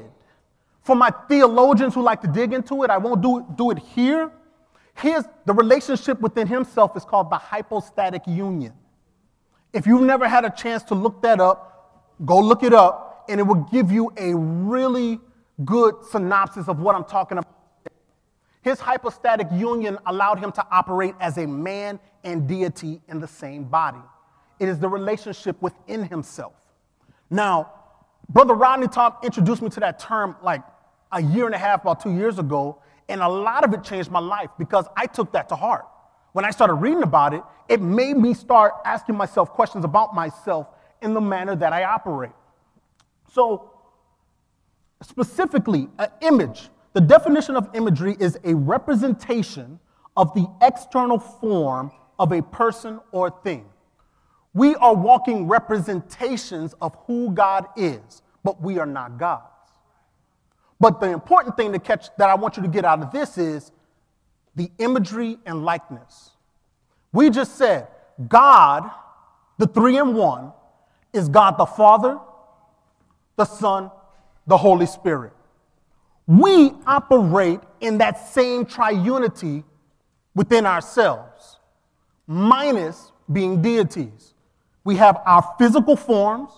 For 0.83 0.97
my 0.97 1.11
theologians 1.29 1.95
who 1.95 2.03
like 2.03 2.21
to 2.23 2.27
dig 2.27 2.53
into 2.53 2.83
it, 2.83 2.91
I 2.91 2.99
won't 2.99 3.23
do, 3.23 3.47
do 3.57 3.71
it 3.71 3.79
here. 3.79 4.33
Here's 4.95 5.25
the 5.47 5.55
relationship 5.55 6.21
within 6.21 6.47
himself 6.47 6.97
is 6.97 7.05
called 7.05 7.31
the 7.31 7.39
hypostatic 7.39 8.23
union. 8.27 8.75
If 9.73 9.87
you've 9.87 10.03
never 10.03 10.29
had 10.29 10.45
a 10.45 10.51
chance 10.51 10.83
to 10.85 10.95
look 10.95 11.23
that 11.23 11.41
up, 11.41 12.15
go 12.25 12.39
look 12.39 12.63
it 12.63 12.75
up, 12.75 13.25
and 13.29 13.41
it 13.41 13.45
will 13.45 13.67
give 13.73 13.91
you 13.91 14.13
a 14.17 14.35
really 14.35 15.19
good 15.65 15.95
synopsis 16.11 16.69
of 16.69 16.81
what 16.81 16.95
I'm 16.95 17.05
talking 17.05 17.39
about. 17.39 17.53
His 18.63 18.79
hypostatic 18.79 19.49
union 19.53 19.99
allowed 20.07 20.39
him 20.39 20.53
to 20.53 20.67
operate 20.71 21.15
as 21.21 21.39
a 21.39 21.47
man 21.47 21.99
and 22.23 22.47
deity 22.47 23.01
in 23.09 23.19
the 23.19 23.27
same 23.27 23.65
body. 23.65 23.99
It 24.61 24.69
is 24.69 24.79
the 24.79 24.89
relationship 24.89 25.61
within 25.61 26.05
himself. 26.05 26.53
Now, 27.29 27.73
Brother 28.29 28.55
Rodney 28.55 28.87
Tom 28.87 29.15
introduced 29.25 29.63
me 29.63 29.69
to 29.71 29.81
that 29.81 29.99
term 29.99 30.37
like 30.43 30.63
a 31.11 31.21
year 31.21 31.47
and 31.47 31.55
a 31.55 31.59
half, 31.59 31.83
about 31.83 32.01
two 32.01 32.13
years 32.13 32.39
ago, 32.39 32.79
and 33.09 33.21
a 33.21 33.29
lot 33.29 33.65
of 33.65 33.73
it 33.75 33.85
changed 33.85 34.11
my 34.11 34.21
life 34.21 34.51
because 34.59 34.87
I 34.97 35.07
took 35.07 35.33
that 35.33 35.49
to 35.51 35.57
heart. 35.57 35.87
When 36.33 36.45
I 36.45 36.51
started 36.51 36.75
reading 36.75 37.03
about 37.03 37.35
it, 37.35 37.43
it 37.69 37.81
made 37.81 38.17
me 38.17 38.35
start 38.35 38.75
asking 38.85 39.17
myself 39.17 39.51
questions 39.51 39.85
about 39.85 40.15
myself 40.15 40.69
in 41.03 41.15
the 41.15 41.21
manner 41.21 41.55
that 41.57 41.73
I 41.73 41.85
operate. 41.85 42.33
So, 43.33 43.71
specifically, 45.03 45.89
an 45.99 46.09
image. 46.21 46.69
The 46.95 47.01
definition 47.01 47.57
of 47.57 47.69
imagery 47.75 48.17
is 48.21 48.39
a 48.45 48.55
representation 48.55 49.81
of 50.17 50.33
the 50.35 50.47
external 50.61 51.19
form 51.19 51.91
of 52.19 52.33
a 52.33 52.43
person 52.43 53.01
or 53.11 53.31
thing. 53.43 53.67
We 54.55 54.75
are 54.77 54.95
walking 54.95 55.49
representations 55.49 56.75
of 56.81 56.97
who 57.07 57.31
God 57.31 57.67
is, 57.77 58.23
but 58.45 58.61
we 58.61 58.79
are 58.79 58.87
not 58.87 59.19
gods. 59.19 59.52
But 60.83 60.99
the 60.99 61.13
important 61.13 61.57
thing 61.57 61.71
to 61.75 61.79
catch 61.79 62.09
that 62.17 62.29
I 62.29 62.35
want 62.35 62.57
you 62.57 62.63
to 62.65 62.69
get 62.69 62.85
out 62.85 63.01
of 63.01 63.13
this 63.13 63.39
is 63.39 63.71
the 64.57 64.69
imagery 64.79 65.39
and 65.47 65.65
likeness. 65.65 66.33
We 67.13 67.31
just 67.31 67.55
said 67.55 67.87
God, 68.27 68.91
the 69.59 69.69
three 69.69 69.97
in 69.97 70.15
one, 70.15 70.53
is 71.13 71.29
God 71.29 71.57
the 71.57 71.67
Father, 71.67 72.19
the 73.37 73.45
Son, 73.45 73.93
the 74.49 74.57
Holy 74.57 74.87
Spirit. 74.87 75.33
We 76.27 76.73
operate 76.85 77.61
in 77.81 77.99
that 77.99 78.31
same 78.31 78.67
triunity 78.67 79.63
within 80.35 80.67
ourselves, 80.67 81.61
minus 82.27 83.13
being 83.31 83.63
deities. 83.63 84.35
We 84.83 84.97
have 84.97 85.23
our 85.27 85.49
physical 85.61 85.95
forms, 85.95 86.51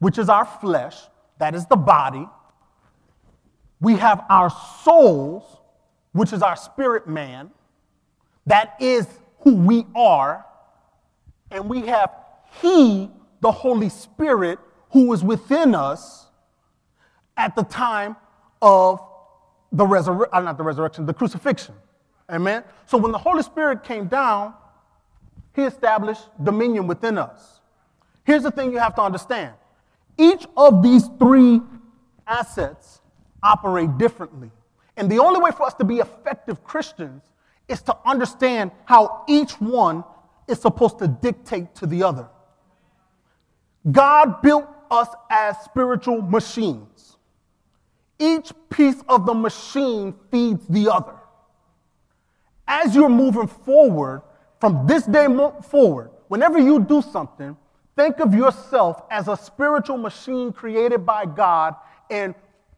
which 0.00 0.18
is 0.18 0.28
our 0.28 0.44
flesh, 0.44 0.96
that 1.38 1.54
is 1.54 1.66
the 1.66 1.76
body. 1.76 2.26
We 3.84 3.96
have 3.96 4.24
our 4.30 4.48
souls, 4.82 5.58
which 6.12 6.32
is 6.32 6.40
our 6.40 6.56
spirit 6.56 7.06
man, 7.06 7.50
that 8.46 8.76
is 8.80 9.06
who 9.40 9.56
we 9.56 9.84
are. 9.94 10.46
And 11.50 11.68
we 11.68 11.82
have 11.82 12.10
He, 12.62 13.10
the 13.42 13.52
Holy 13.52 13.90
Spirit, 13.90 14.58
who 14.92 15.12
is 15.12 15.22
within 15.22 15.74
us 15.74 16.28
at 17.36 17.54
the 17.54 17.62
time 17.62 18.16
of 18.62 19.06
the 19.70 19.86
resurrection, 19.86 20.30
uh, 20.32 20.40
not 20.40 20.56
the 20.56 20.64
resurrection, 20.64 21.04
the 21.04 21.12
crucifixion. 21.12 21.74
Amen? 22.30 22.64
So 22.86 22.96
when 22.96 23.12
the 23.12 23.18
Holy 23.18 23.42
Spirit 23.42 23.84
came 23.84 24.06
down, 24.06 24.54
He 25.54 25.60
established 25.60 26.22
dominion 26.42 26.86
within 26.86 27.18
us. 27.18 27.60
Here's 28.24 28.44
the 28.44 28.50
thing 28.50 28.72
you 28.72 28.78
have 28.78 28.94
to 28.94 29.02
understand 29.02 29.52
each 30.16 30.46
of 30.56 30.82
these 30.82 31.10
three 31.18 31.60
assets 32.26 33.02
operate 33.44 33.96
differently. 33.98 34.50
And 34.96 35.10
the 35.10 35.18
only 35.18 35.40
way 35.40 35.50
for 35.50 35.64
us 35.64 35.74
to 35.74 35.84
be 35.84 35.98
effective 35.98 36.64
Christians 36.64 37.22
is 37.68 37.82
to 37.82 37.96
understand 38.04 38.70
how 38.84 39.24
each 39.28 39.52
one 39.60 40.04
is 40.48 40.60
supposed 40.60 40.98
to 40.98 41.08
dictate 41.08 41.74
to 41.76 41.86
the 41.86 42.02
other. 42.02 42.28
God 43.90 44.42
built 44.42 44.66
us 44.90 45.08
as 45.30 45.58
spiritual 45.58 46.22
machines. 46.22 47.16
Each 48.18 48.52
piece 48.70 49.02
of 49.08 49.26
the 49.26 49.34
machine 49.34 50.14
feeds 50.30 50.66
the 50.68 50.92
other. 50.92 51.14
As 52.66 52.94
you're 52.94 53.08
moving 53.08 53.46
forward, 53.46 54.22
from 54.60 54.86
this 54.86 55.04
day 55.04 55.26
forward, 55.68 56.10
whenever 56.28 56.58
you 56.58 56.80
do 56.80 57.02
something, 57.02 57.56
think 57.96 58.20
of 58.20 58.32
yourself 58.34 59.02
as 59.10 59.28
a 59.28 59.36
spiritual 59.36 59.98
machine 59.98 60.52
created 60.52 61.04
by 61.04 61.26
God 61.26 61.74
and 62.10 62.34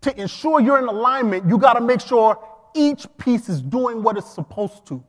to 0.07 0.21
ensure 0.21 0.61
you're 0.61 0.79
in 0.79 0.89
alignment, 0.89 1.49
you 1.49 1.59
got 1.59 1.75
to 1.75 1.81
make 1.81 2.01
sure 2.01 2.39
each 2.75 3.07
piece 3.19 3.49
is 3.49 3.61
doing 3.61 4.03
what 4.03 4.17
it's 4.17 4.31
supposed 4.31 4.87
to. 4.87 5.03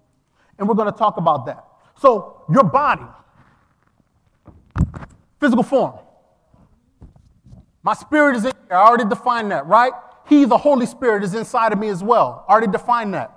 And 0.57 0.67
we're 0.67 0.75
going 0.75 0.91
to 0.91 0.97
talk 0.97 1.17
about 1.17 1.45
that. 1.45 1.63
So, 1.99 2.43
your 2.51 2.63
body, 2.63 3.05
physical 5.39 5.63
form. 5.63 5.93
My 7.83 7.93
spirit 7.93 8.35
is 8.35 8.45
in 8.45 8.51
here. 8.67 8.77
I 8.77 8.87
already 8.87 9.05
defined 9.05 9.51
that, 9.51 9.65
right? 9.67 9.93
He, 10.27 10.45
the 10.45 10.57
Holy 10.57 10.85
Spirit, 10.85 11.23
is 11.23 11.33
inside 11.33 11.73
of 11.73 11.79
me 11.79 11.89
as 11.89 12.03
well. 12.03 12.45
I 12.47 12.51
already 12.51 12.71
defined 12.71 13.13
that. 13.13 13.33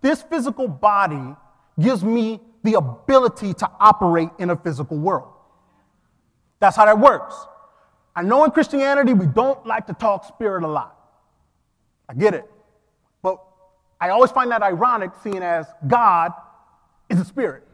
This 0.00 0.22
physical 0.22 0.66
body 0.66 1.36
gives 1.78 2.02
me 2.02 2.40
the 2.64 2.74
ability 2.74 3.54
to 3.54 3.70
operate 3.80 4.30
in 4.38 4.50
a 4.50 4.56
physical 4.56 4.98
world. 4.98 5.28
That's 6.58 6.76
how 6.76 6.86
that 6.86 6.98
works. 6.98 7.34
I 8.14 8.22
know 8.22 8.44
in 8.44 8.50
Christianity 8.50 9.12
we 9.12 9.26
don't 9.26 9.64
like 9.66 9.86
to 9.86 9.94
talk 9.94 10.24
spirit 10.24 10.62
a 10.62 10.68
lot. 10.68 11.01
I 12.12 12.14
get 12.14 12.34
it. 12.34 12.44
But 13.22 13.38
I 13.98 14.10
always 14.10 14.30
find 14.30 14.50
that 14.50 14.62
ironic 14.62 15.12
seeing 15.22 15.42
as 15.42 15.66
God 15.86 16.32
is 17.08 17.18
a 17.18 17.24
spirit. 17.24 17.66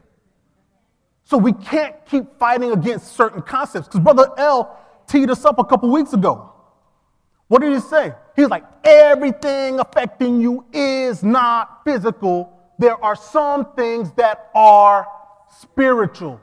So 1.25 1.37
we 1.37 1.51
can't 1.51 1.93
keep 2.05 2.31
fighting 2.39 2.71
against 2.71 3.17
certain 3.17 3.41
concepts. 3.41 3.87
Because 3.87 3.99
Brother 3.99 4.31
L 4.37 4.79
teed 5.07 5.29
us 5.29 5.43
up 5.43 5.59
a 5.59 5.65
couple 5.65 5.91
weeks 5.91 6.13
ago. 6.13 6.53
What 7.49 7.61
did 7.61 7.73
he 7.73 7.81
say? 7.81 8.13
He 8.35 8.41
was 8.43 8.49
like, 8.49 8.63
everything 8.85 9.79
affecting 9.79 10.39
you 10.39 10.65
is 10.71 11.21
not 11.21 11.83
physical. 11.83 12.57
There 12.77 13.03
are 13.03 13.15
some 13.15 13.73
things 13.73 14.13
that 14.13 14.49
are 14.55 15.05
spiritual. 15.59 16.39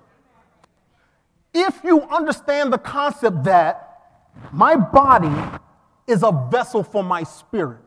If 1.55 1.81
you 1.83 2.03
understand 2.03 2.73
the 2.73 2.79
concept 2.79 3.45
that 3.45 3.85
my 4.53 4.77
body 4.77 5.33
is 6.07 6.23
a 6.23 6.49
vessel 6.51 6.83
for 6.83 7.03
my 7.03 7.23
spirit. 7.23 7.79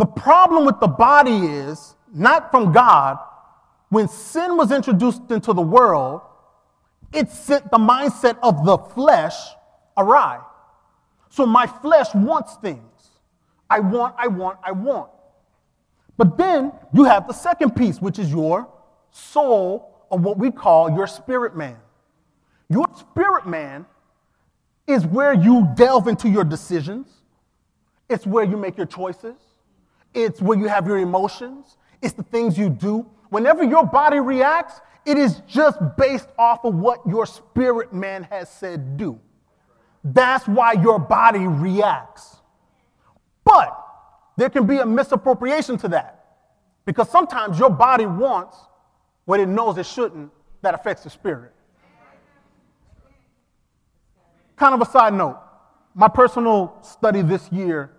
The 0.00 0.06
problem 0.06 0.64
with 0.64 0.80
the 0.80 0.88
body 0.88 1.36
is 1.36 1.94
not 2.10 2.50
from 2.50 2.72
God. 2.72 3.18
When 3.90 4.08
sin 4.08 4.56
was 4.56 4.72
introduced 4.72 5.30
into 5.30 5.52
the 5.52 5.60
world, 5.60 6.22
it 7.12 7.28
sent 7.28 7.70
the 7.70 7.76
mindset 7.76 8.38
of 8.42 8.64
the 8.64 8.78
flesh 8.78 9.34
awry. 9.98 10.40
So 11.28 11.44
my 11.44 11.66
flesh 11.66 12.14
wants 12.14 12.56
things. 12.62 13.10
I 13.68 13.80
want, 13.80 14.14
I 14.16 14.28
want, 14.28 14.58
I 14.64 14.72
want. 14.72 15.10
But 16.16 16.38
then 16.38 16.72
you 16.94 17.04
have 17.04 17.26
the 17.26 17.34
second 17.34 17.76
piece, 17.76 18.00
which 18.00 18.18
is 18.18 18.30
your 18.30 18.70
soul, 19.10 19.98
or 20.08 20.18
what 20.18 20.38
we 20.38 20.50
call 20.50 20.90
your 20.96 21.08
spirit 21.08 21.54
man. 21.54 21.76
Your 22.70 22.86
spirit 22.98 23.46
man 23.46 23.84
is 24.86 25.04
where 25.04 25.34
you 25.34 25.68
delve 25.74 26.08
into 26.08 26.30
your 26.30 26.44
decisions, 26.44 27.06
it's 28.08 28.26
where 28.26 28.44
you 28.44 28.56
make 28.56 28.78
your 28.78 28.86
choices, 28.86 29.36
it's 30.14 30.40
where 30.40 30.58
you 30.58 30.66
have 30.66 30.86
your 30.86 30.98
emotions, 30.98 31.76
it's 32.02 32.14
the 32.14 32.22
things 32.22 32.58
you 32.58 32.68
do. 32.68 33.06
Whenever 33.28 33.62
your 33.62 33.86
body 33.86 34.18
reacts, 34.18 34.80
it 35.06 35.16
is 35.16 35.42
just 35.46 35.78
based 35.96 36.28
off 36.38 36.64
of 36.64 36.74
what 36.74 37.00
your 37.06 37.26
spirit 37.26 37.92
man 37.92 38.24
has 38.24 38.50
said 38.50 38.96
do. 38.96 39.20
That's 40.02 40.46
why 40.46 40.72
your 40.72 40.98
body 40.98 41.46
reacts. 41.46 42.36
But 43.44 43.76
there 44.36 44.50
can 44.50 44.66
be 44.66 44.78
a 44.78 44.86
misappropriation 44.86 45.78
to 45.78 45.88
that 45.88 46.24
because 46.84 47.08
sometimes 47.10 47.58
your 47.58 47.70
body 47.70 48.06
wants 48.06 48.56
what 49.24 49.40
it 49.40 49.46
knows 49.46 49.78
it 49.78 49.86
shouldn't 49.86 50.30
that 50.62 50.74
affects 50.74 51.04
the 51.04 51.10
spirit. 51.10 51.52
Kind 54.56 54.74
of 54.74 54.80
a 54.80 54.90
side 54.90 55.14
note 55.14 55.38
my 55.94 56.08
personal 56.08 56.76
study 56.82 57.22
this 57.22 57.50
year, 57.50 57.90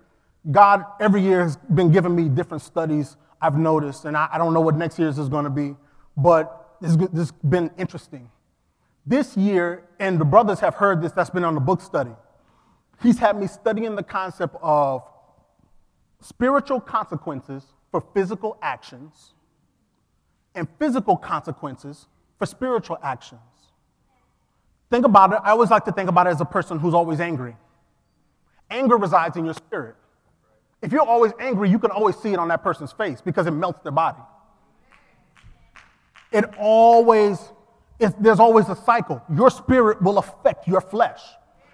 God 0.50 0.86
every 1.00 1.22
year 1.22 1.44
has 1.44 1.58
been 1.58 1.92
giving 1.92 2.16
me 2.16 2.30
different 2.30 2.64
studies 2.64 3.18
I've 3.42 3.58
noticed, 3.58 4.06
and 4.06 4.16
I, 4.16 4.30
I 4.32 4.38
don't 4.38 4.54
know 4.54 4.62
what 4.62 4.76
next 4.76 4.98
year's 4.98 5.18
is 5.18 5.30
going 5.30 5.44
to 5.46 5.50
be, 5.50 5.76
but 6.16 6.78
this, 6.82 6.96
this 6.96 7.30
has 7.30 7.32
been 7.32 7.72
interesting. 7.78 8.30
This 9.06 9.36
year, 9.36 9.84
and 10.00 10.20
the 10.20 10.26
brothers 10.26 10.60
have 10.60 10.76
heard 10.76 11.02
this, 11.02 11.12
that's 11.12 11.30
been 11.30 11.44
on 11.44 11.56
the 11.56 11.62
book 11.62 11.82
study. 11.82 12.12
He's 13.02 13.18
had 13.18 13.40
me 13.40 13.48
studying 13.48 13.96
the 13.96 14.04
concept 14.04 14.56
of 14.62 15.04
spiritual 16.20 16.80
consequences 16.80 17.66
for 17.90 18.04
physical 18.14 18.58
actions 18.62 19.34
and 20.54 20.68
physical 20.78 21.18
consequences 21.18 22.08
for 22.38 22.46
spiritual 22.46 22.98
actions. 23.02 23.42
Think 24.92 25.06
about 25.06 25.34
it. 25.34 25.40
I 25.44 25.52
always 25.52 25.72
like 25.72 25.86
to 25.86 25.92
think 25.92 26.10
about 26.10 26.28
it 26.28 26.32
as 26.32 26.42
a 26.42 26.46
person 26.46 26.78
who's 26.78 26.94
always 26.94 27.20
angry. 27.20 27.56
Anger 28.70 28.98
resides 28.98 29.36
in 29.38 29.46
your 29.46 29.54
spirit. 29.54 29.96
If 30.82 30.92
you're 30.92 31.08
always 31.08 31.32
angry, 31.40 31.70
you 31.70 31.80
can 31.80 31.92
always 31.92 32.16
see 32.18 32.34
it 32.34 32.40
on 32.40 32.48
that 32.48 32.64
person's 32.64 32.92
face 32.92 33.22
because 33.22 33.46
it 33.48 33.52
melts 33.52 33.82
their 33.82 33.92
body. 33.92 34.22
It 36.32 36.46
always, 36.58 37.40
there's 38.00 38.40
always 38.40 38.70
a 38.70 38.76
cycle. 38.76 39.22
Your 39.34 39.50
spirit 39.50 40.02
will 40.02 40.18
affect 40.18 40.68
your 40.68 40.82
flesh 40.82 41.22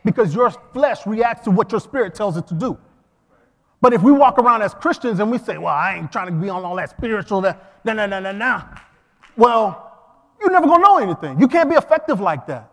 because 0.04 0.34
your 0.34 0.50
flesh 0.50 1.06
reacts 1.06 1.44
to 1.46 1.52
what 1.52 1.72
your 1.72 1.80
spirit 1.80 2.16
tells 2.16 2.38
it 2.38 2.48
to 2.48 2.54
do. 2.54 2.78
But 3.80 3.94
if 3.94 4.02
we 4.02 4.12
walk 4.12 4.40
around 4.40 4.64
as 4.64 4.74
Christians 4.74 5.20
and 5.20 5.30
we 5.30 5.38
say, 5.38 5.58
well, 5.58 5.74
I 5.74 5.96
ain't 5.98 6.12
trying 6.12 6.28
to 6.28 6.34
be 6.34 6.50
on 6.50 6.66
all 6.66 6.76
that 6.78 6.90
spiritual, 6.90 7.42
that, 7.42 7.82
nah, 7.86 7.94
nah, 7.94 8.08
nah, 8.08 8.20
nah, 8.20 8.32
nah, 8.32 8.64
well, 9.38 9.84
you're 10.42 10.52
never 10.52 10.66
gonna 10.66 10.84
know 10.84 10.98
anything. 10.98 11.40
You 11.40 11.48
can't 11.48 11.70
be 11.70 11.76
effective 11.76 12.20
like 12.20 12.48
that. 12.48 12.72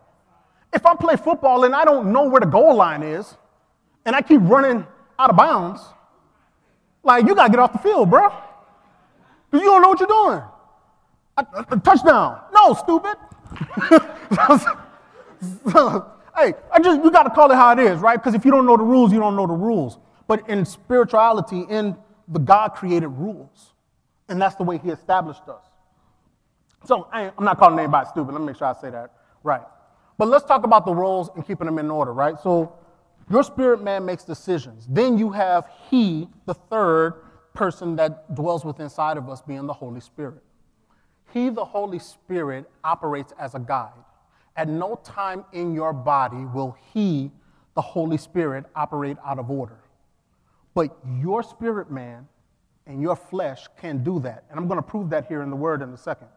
If 0.72 0.84
I 0.86 0.94
play 0.96 1.16
football 1.16 1.64
and 1.64 1.74
I 1.74 1.84
don't 1.84 2.12
know 2.12 2.24
where 2.28 2.40
the 2.40 2.46
goal 2.46 2.74
line 2.74 3.02
is, 3.02 3.36
and 4.06 4.16
I 4.16 4.22
keep 4.22 4.40
running 4.42 4.86
out 5.18 5.30
of 5.30 5.36
bounds, 5.36 5.80
like 7.04 7.26
you 7.26 7.34
gotta 7.34 7.50
get 7.50 7.60
off 7.60 7.72
the 7.72 7.78
field, 7.78 8.10
bro. 8.10 8.30
You 9.52 9.60
don't 9.60 9.82
know 9.82 9.90
what 9.90 10.00
you're 10.00 10.08
doing. 10.08 10.42
A, 11.36 11.46
a 11.70 11.78
touchdown. 11.78 12.40
No, 12.52 12.74
stupid. 12.74 13.16
hey, 16.36 16.54
I 16.72 16.80
just 16.82 17.04
you 17.04 17.10
gotta 17.10 17.30
call 17.30 17.50
it 17.50 17.54
how 17.54 17.72
it 17.72 17.78
is, 17.78 18.00
right? 18.00 18.16
Because 18.16 18.34
if 18.34 18.44
you 18.44 18.50
don't 18.50 18.66
know 18.66 18.76
the 18.76 18.82
rules, 18.82 19.12
you 19.12 19.20
don't 19.20 19.36
know 19.36 19.46
the 19.46 19.52
rules. 19.52 19.98
But 20.26 20.48
in 20.48 20.64
spirituality, 20.64 21.66
in 21.68 21.96
the 22.28 22.38
God 22.38 22.74
created 22.74 23.08
rules. 23.08 23.72
And 24.28 24.40
that's 24.40 24.56
the 24.56 24.62
way 24.62 24.78
He 24.78 24.90
established 24.90 25.46
us. 25.48 25.62
So 26.84 27.08
I 27.12 27.32
am 27.36 27.44
not 27.44 27.58
calling 27.58 27.78
anybody 27.78 28.08
stupid. 28.08 28.32
Let 28.32 28.40
me 28.40 28.48
make 28.48 28.56
sure 28.56 28.66
I 28.66 28.80
say 28.80 28.90
that 28.90 29.12
right. 29.42 29.62
But 30.18 30.28
let's 30.28 30.44
talk 30.44 30.64
about 30.64 30.86
the 30.86 30.94
roles 30.94 31.30
and 31.34 31.46
keeping 31.46 31.66
them 31.66 31.78
in 31.78 31.90
order, 31.90 32.12
right? 32.12 32.38
So 32.40 32.72
your 33.30 33.42
spirit 33.42 33.82
man 33.82 34.04
makes 34.04 34.24
decisions. 34.24 34.86
Then 34.88 35.18
you 35.18 35.30
have 35.30 35.68
He, 35.90 36.28
the 36.46 36.54
third 36.54 37.14
person 37.54 37.96
that 37.96 38.34
dwells 38.34 38.64
within 38.64 38.84
inside 38.84 39.16
of 39.16 39.28
us, 39.28 39.40
being 39.40 39.66
the 39.66 39.72
Holy 39.72 40.00
Spirit. 40.00 40.42
He, 41.32 41.48
the 41.48 41.64
Holy 41.64 41.98
Spirit, 41.98 42.70
operates 42.82 43.32
as 43.38 43.54
a 43.54 43.58
guide. 43.58 43.92
At 44.56 44.68
no 44.68 45.00
time 45.02 45.44
in 45.52 45.74
your 45.74 45.92
body 45.92 46.44
will 46.44 46.76
He, 46.92 47.30
the 47.74 47.80
Holy 47.80 48.18
Spirit, 48.18 48.66
operate 48.76 49.16
out 49.24 49.38
of 49.38 49.50
order. 49.50 49.78
But 50.74 50.96
your 51.20 51.42
spirit 51.42 51.90
man 51.90 52.28
and 52.86 53.00
your 53.00 53.16
flesh 53.16 53.66
can 53.80 54.04
do 54.04 54.20
that. 54.20 54.44
And 54.50 54.58
I'm 54.58 54.68
going 54.68 54.78
to 54.78 54.82
prove 54.82 55.10
that 55.10 55.26
here 55.26 55.42
in 55.42 55.50
the 55.50 55.56
Word 55.56 55.82
in 55.82 55.90
a 55.90 55.96
second. 55.96 56.28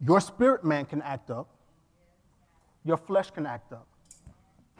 Your 0.00 0.20
spirit 0.20 0.64
man 0.64 0.84
can 0.84 1.00
act 1.02 1.30
up, 1.30 1.48
your 2.84 2.96
flesh 2.96 3.30
can 3.30 3.46
act 3.46 3.72
up. 3.72 3.86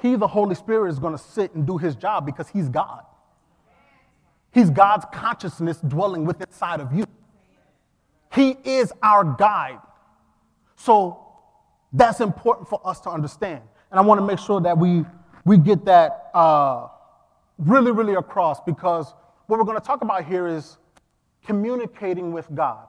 He, 0.02 0.16
the 0.16 0.26
Holy 0.26 0.56
Spirit, 0.56 0.90
is 0.90 0.98
going 0.98 1.16
to 1.16 1.22
sit 1.22 1.54
and 1.54 1.64
do 1.64 1.78
his 1.78 1.94
job 1.94 2.26
because 2.26 2.48
he's 2.48 2.68
God. 2.68 3.04
He's 4.52 4.68
God's 4.68 5.06
consciousness 5.12 5.78
dwelling 5.78 6.24
within 6.24 6.48
inside 6.48 6.80
of 6.80 6.92
you. 6.92 7.04
He 8.34 8.56
is 8.64 8.92
our 9.00 9.22
guide. 9.22 9.78
So 10.74 11.24
that's 11.92 12.20
important 12.20 12.68
for 12.68 12.80
us 12.84 12.98
to 13.02 13.10
understand. 13.10 13.62
And 13.92 14.00
I 14.00 14.02
want 14.02 14.20
to 14.20 14.26
make 14.26 14.40
sure 14.40 14.60
that 14.60 14.76
we, 14.76 15.04
we 15.44 15.56
get 15.56 15.84
that 15.84 16.30
uh, 16.34 16.88
really, 17.58 17.92
really 17.92 18.14
across 18.14 18.60
because 18.60 19.14
what 19.46 19.58
we're 19.58 19.64
going 19.64 19.78
to 19.78 19.86
talk 19.86 20.02
about 20.02 20.24
here 20.24 20.48
is 20.48 20.78
communicating 21.46 22.32
with 22.32 22.52
God. 22.52 22.88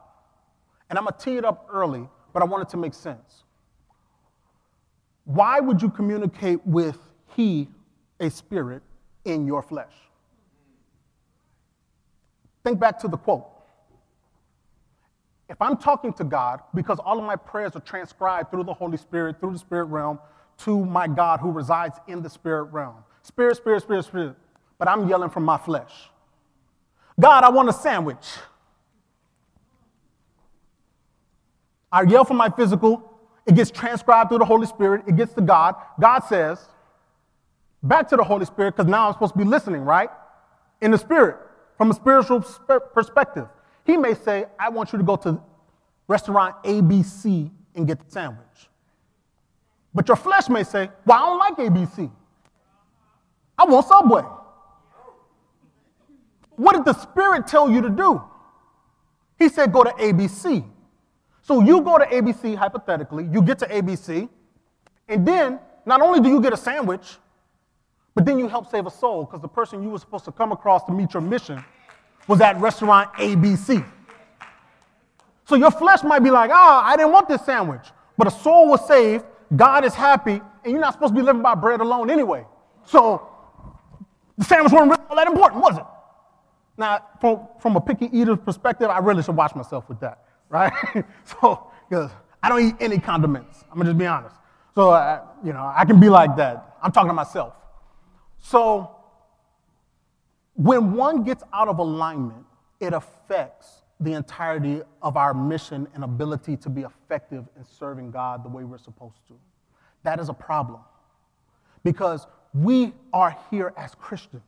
And 0.90 0.98
I'm 0.98 1.04
going 1.04 1.14
to 1.16 1.24
tee 1.24 1.36
it 1.36 1.44
up 1.44 1.68
early, 1.72 2.08
but 2.32 2.42
I 2.42 2.46
want 2.46 2.62
it 2.62 2.70
to 2.70 2.76
make 2.76 2.92
sense. 2.92 3.43
Why 5.24 5.60
would 5.60 5.80
you 5.80 5.90
communicate 5.90 6.64
with 6.66 6.98
He, 7.36 7.68
a 8.20 8.30
spirit, 8.30 8.82
in 9.24 9.46
your 9.46 9.62
flesh? 9.62 9.92
Think 12.62 12.78
back 12.78 12.98
to 13.00 13.08
the 13.08 13.16
quote. 13.16 13.46
If 15.48 15.60
I'm 15.60 15.76
talking 15.76 16.12
to 16.14 16.24
God, 16.24 16.60
because 16.74 16.98
all 16.98 17.18
of 17.18 17.24
my 17.24 17.36
prayers 17.36 17.72
are 17.76 17.80
transcribed 17.80 18.50
through 18.50 18.64
the 18.64 18.72
Holy 18.72 18.96
Spirit, 18.96 19.40
through 19.40 19.52
the 19.52 19.58
spirit 19.58 19.84
realm, 19.84 20.18
to 20.58 20.84
my 20.84 21.06
God 21.06 21.40
who 21.40 21.50
resides 21.50 21.98
in 22.08 22.22
the 22.22 22.30
spirit 22.30 22.64
realm. 22.64 22.96
Spirit, 23.22 23.56
spirit, 23.56 23.82
spirit, 23.82 24.04
spirit. 24.04 24.36
But 24.78 24.88
I'm 24.88 25.08
yelling 25.08 25.30
from 25.30 25.44
my 25.44 25.58
flesh. 25.58 25.92
God, 27.18 27.44
I 27.44 27.50
want 27.50 27.68
a 27.68 27.72
sandwich. 27.72 28.26
I 31.92 32.02
yell 32.02 32.24
from 32.24 32.38
my 32.38 32.48
physical. 32.50 33.13
It 33.46 33.54
gets 33.54 33.70
transcribed 33.70 34.30
through 34.30 34.38
the 34.38 34.44
Holy 34.44 34.66
Spirit. 34.66 35.04
It 35.06 35.16
gets 35.16 35.34
to 35.34 35.40
God. 35.40 35.74
God 36.00 36.20
says, 36.20 36.68
back 37.82 38.08
to 38.08 38.16
the 38.16 38.24
Holy 38.24 38.46
Spirit, 38.46 38.76
because 38.76 38.90
now 38.90 39.06
I'm 39.06 39.12
supposed 39.12 39.34
to 39.34 39.38
be 39.38 39.44
listening, 39.44 39.82
right? 39.82 40.08
In 40.80 40.90
the 40.90 40.98
Spirit, 40.98 41.36
from 41.76 41.90
a 41.90 41.94
spiritual 41.94 42.40
perspective. 42.94 43.46
He 43.84 43.96
may 43.96 44.14
say, 44.14 44.46
I 44.58 44.70
want 44.70 44.92
you 44.92 44.98
to 44.98 45.04
go 45.04 45.16
to 45.16 45.40
restaurant 46.08 46.62
ABC 46.64 47.50
and 47.74 47.86
get 47.86 47.98
the 48.04 48.10
sandwich. 48.10 48.68
But 49.94 50.08
your 50.08 50.16
flesh 50.16 50.48
may 50.48 50.64
say, 50.64 50.90
Well, 51.06 51.18
I 51.18 51.26
don't 51.26 51.38
like 51.38 51.72
ABC. 51.72 52.10
I 53.56 53.64
want 53.64 53.86
Subway. 53.86 54.22
What 56.56 56.74
did 56.74 56.84
the 56.84 56.94
Spirit 56.94 57.46
tell 57.46 57.70
you 57.70 57.80
to 57.82 57.90
do? 57.90 58.22
He 59.38 59.48
said, 59.48 59.72
Go 59.72 59.84
to 59.84 59.90
ABC. 59.90 60.64
So 61.44 61.60
you 61.60 61.82
go 61.82 61.98
to 61.98 62.06
ABC, 62.06 62.56
hypothetically, 62.56 63.28
you 63.30 63.42
get 63.42 63.58
to 63.58 63.66
ABC, 63.66 64.28
and 65.08 65.28
then 65.28 65.60
not 65.84 66.00
only 66.00 66.20
do 66.20 66.30
you 66.30 66.40
get 66.40 66.54
a 66.54 66.56
sandwich, 66.56 67.18
but 68.14 68.24
then 68.24 68.38
you 68.38 68.48
help 68.48 68.70
save 68.70 68.86
a 68.86 68.90
soul 68.90 69.24
because 69.24 69.42
the 69.42 69.48
person 69.48 69.82
you 69.82 69.90
were 69.90 69.98
supposed 69.98 70.24
to 70.24 70.32
come 70.32 70.52
across 70.52 70.84
to 70.84 70.92
meet 70.92 71.12
your 71.12 71.20
mission 71.20 71.62
was 72.28 72.40
at 72.40 72.58
restaurant 72.58 73.12
ABC. 73.14 73.84
So 75.44 75.56
your 75.56 75.70
flesh 75.70 76.02
might 76.02 76.20
be 76.20 76.30
like, 76.30 76.50
ah, 76.50 76.82
I 76.86 76.96
didn't 76.96 77.12
want 77.12 77.28
this 77.28 77.44
sandwich. 77.44 77.86
But 78.16 78.26
a 78.26 78.30
soul 78.30 78.70
was 78.70 78.86
saved, 78.88 79.26
God 79.54 79.84
is 79.84 79.94
happy, 79.94 80.40
and 80.64 80.72
you're 80.72 80.80
not 80.80 80.94
supposed 80.94 81.14
to 81.14 81.20
be 81.20 81.24
living 81.26 81.42
by 81.42 81.54
bread 81.54 81.82
alone 81.82 82.08
anyway. 82.08 82.46
So 82.86 83.28
the 84.38 84.44
sandwich 84.44 84.72
wasn't 84.72 84.92
really 84.92 85.04
all 85.10 85.16
that 85.16 85.26
important, 85.26 85.60
was 85.60 85.76
it? 85.76 85.84
Now, 86.78 87.04
from, 87.20 87.46
from 87.60 87.76
a 87.76 87.82
picky 87.82 88.08
eater's 88.18 88.38
perspective, 88.38 88.88
I 88.88 88.98
really 88.98 89.22
should 89.22 89.36
watch 89.36 89.54
myself 89.54 89.88
with 89.90 90.00
that, 90.00 90.23
right? 90.54 90.72
so, 91.24 91.66
because 91.88 92.10
I 92.42 92.48
don't 92.48 92.62
eat 92.62 92.76
any 92.78 92.98
condiments. 92.98 93.64
I'm 93.70 93.76
gonna 93.76 93.90
just 93.90 93.98
be 93.98 94.06
honest. 94.06 94.36
So, 94.74 94.90
uh, 94.90 95.22
you 95.44 95.52
know, 95.52 95.72
I 95.74 95.84
can 95.84 95.98
be 95.98 96.08
like 96.08 96.36
that. 96.36 96.76
I'm 96.82 96.92
talking 96.92 97.08
to 97.08 97.14
myself. 97.14 97.54
So, 98.38 98.96
when 100.54 100.92
one 100.92 101.24
gets 101.24 101.42
out 101.52 101.68
of 101.68 101.78
alignment, 101.78 102.46
it 102.78 102.92
affects 102.92 103.82
the 103.98 104.12
entirety 104.12 104.82
of 105.02 105.16
our 105.16 105.34
mission 105.34 105.88
and 105.94 106.04
ability 106.04 106.56
to 106.58 106.68
be 106.68 106.82
effective 106.82 107.48
in 107.56 107.64
serving 107.64 108.10
God 108.10 108.44
the 108.44 108.48
way 108.48 108.64
we're 108.64 108.78
supposed 108.78 109.26
to. 109.28 109.34
That 110.04 110.20
is 110.20 110.28
a 110.28 110.34
problem 110.34 110.80
because 111.82 112.26
we 112.52 112.92
are 113.12 113.36
here 113.50 113.72
as 113.76 113.94
Christians. 113.96 114.42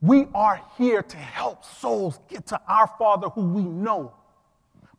We 0.00 0.26
are 0.34 0.60
here 0.76 1.02
to 1.02 1.16
help 1.16 1.64
souls 1.64 2.18
get 2.28 2.46
to 2.48 2.60
our 2.66 2.88
Father 2.98 3.28
who 3.28 3.42
we 3.42 3.62
know. 3.62 4.14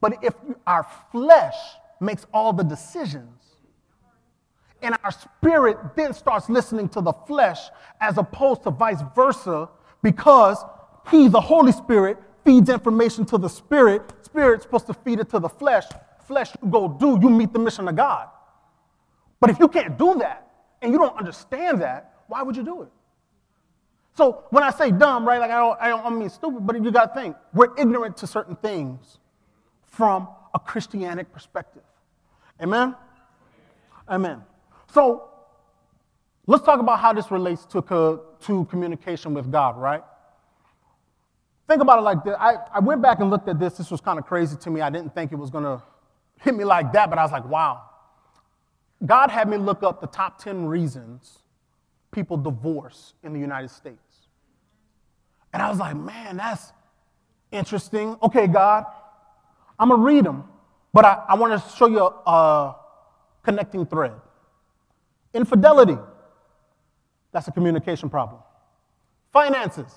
But 0.05 0.23
if 0.23 0.35
our 0.67 0.85
flesh 1.11 1.55
makes 1.99 2.27
all 2.31 2.53
the 2.53 2.61
decisions, 2.61 3.41
and 4.83 4.95
our 5.03 5.09
spirit 5.09 5.79
then 5.95 6.13
starts 6.13 6.47
listening 6.47 6.89
to 6.89 7.01
the 7.01 7.11
flesh 7.11 7.57
as 7.99 8.19
opposed 8.19 8.61
to 8.65 8.69
vice 8.69 9.01
versa 9.15 9.67
because 10.03 10.63
he, 11.09 11.27
the 11.27 11.41
Holy 11.41 11.71
Spirit, 11.71 12.19
feeds 12.43 12.69
information 12.69 13.25
to 13.25 13.39
the 13.39 13.47
spirit. 13.47 14.03
Spirit's 14.21 14.61
supposed 14.61 14.85
to 14.85 14.93
feed 14.93 15.21
it 15.21 15.29
to 15.29 15.39
the 15.39 15.49
flesh. 15.49 15.85
Flesh, 16.27 16.51
you 16.61 16.69
go 16.69 16.87
do, 16.87 17.17
you 17.19 17.31
meet 17.31 17.51
the 17.51 17.57
mission 17.57 17.87
of 17.87 17.95
God. 17.95 18.29
But 19.39 19.49
if 19.49 19.57
you 19.57 19.67
can't 19.67 19.97
do 19.97 20.13
that 20.19 20.47
and 20.83 20.93
you 20.93 20.99
don't 20.99 21.17
understand 21.17 21.81
that, 21.81 22.13
why 22.27 22.43
would 22.43 22.55
you 22.55 22.61
do 22.63 22.83
it? 22.83 22.89
So 24.13 24.43
when 24.51 24.61
I 24.61 24.69
say 24.69 24.91
dumb, 24.91 25.27
right, 25.27 25.39
like 25.39 25.49
I 25.49 25.57
don't, 25.57 25.81
I 25.81 25.89
don't 25.89 26.05
I 26.05 26.09
mean 26.11 26.29
stupid, 26.29 26.67
but 26.67 26.75
you 26.75 26.91
got 26.91 27.15
to 27.15 27.19
think, 27.19 27.35
we're 27.55 27.75
ignorant 27.75 28.17
to 28.17 28.27
certain 28.27 28.55
things 28.57 29.17
from 29.95 30.27
a 30.53 30.59
Christianic 30.59 31.31
perspective. 31.31 31.83
Amen? 32.61 32.95
Amen. 34.09 34.41
So 34.93 35.29
let's 36.47 36.63
talk 36.63 36.79
about 36.79 36.99
how 36.99 37.13
this 37.13 37.31
relates 37.31 37.65
to, 37.65 37.81
co- 37.81 38.23
to 38.41 38.65
communication 38.65 39.33
with 39.33 39.51
God, 39.51 39.77
right? 39.77 40.03
Think 41.67 41.81
about 41.81 41.99
it 41.99 42.01
like 42.01 42.23
this. 42.23 42.35
I, 42.39 42.55
I 42.73 42.79
went 42.79 43.01
back 43.01 43.19
and 43.19 43.29
looked 43.29 43.47
at 43.47 43.59
this. 43.59 43.77
This 43.77 43.89
was 43.89 44.01
kind 44.01 44.19
of 44.19 44.25
crazy 44.25 44.55
to 44.57 44.69
me. 44.69 44.81
I 44.81 44.89
didn't 44.89 45.15
think 45.15 45.31
it 45.31 45.35
was 45.35 45.49
going 45.49 45.63
to 45.63 45.81
hit 46.41 46.55
me 46.55 46.63
like 46.63 46.93
that, 46.93 47.09
but 47.09 47.17
I 47.17 47.23
was 47.23 47.31
like, 47.31 47.45
wow. 47.45 47.81
God 49.05 49.31
had 49.31 49.49
me 49.49 49.57
look 49.57 49.83
up 49.83 49.99
the 49.99 50.07
top 50.07 50.37
10 50.41 50.65
reasons 50.65 51.39
people 52.11 52.37
divorce 52.37 53.13
in 53.23 53.33
the 53.33 53.39
United 53.39 53.69
States. 53.69 53.99
And 55.51 55.61
I 55.61 55.69
was 55.69 55.79
like, 55.79 55.95
man, 55.95 56.37
that's 56.37 56.71
interesting. 57.51 58.17
Okay, 58.21 58.47
God, 58.47 58.85
I'm 59.79 59.89
going 59.89 59.99
to 60.01 60.05
read 60.05 60.25
them, 60.25 60.45
but 60.93 61.05
I, 61.05 61.23
I 61.29 61.35
want 61.35 61.53
to 61.53 61.77
show 61.77 61.87
you 61.87 61.99
a, 61.99 62.31
a 62.31 62.75
connecting 63.43 63.85
thread. 63.85 64.13
Infidelity, 65.33 65.97
that's 67.31 67.47
a 67.47 67.51
communication 67.51 68.09
problem. 68.09 68.41
Finances, 69.31 69.93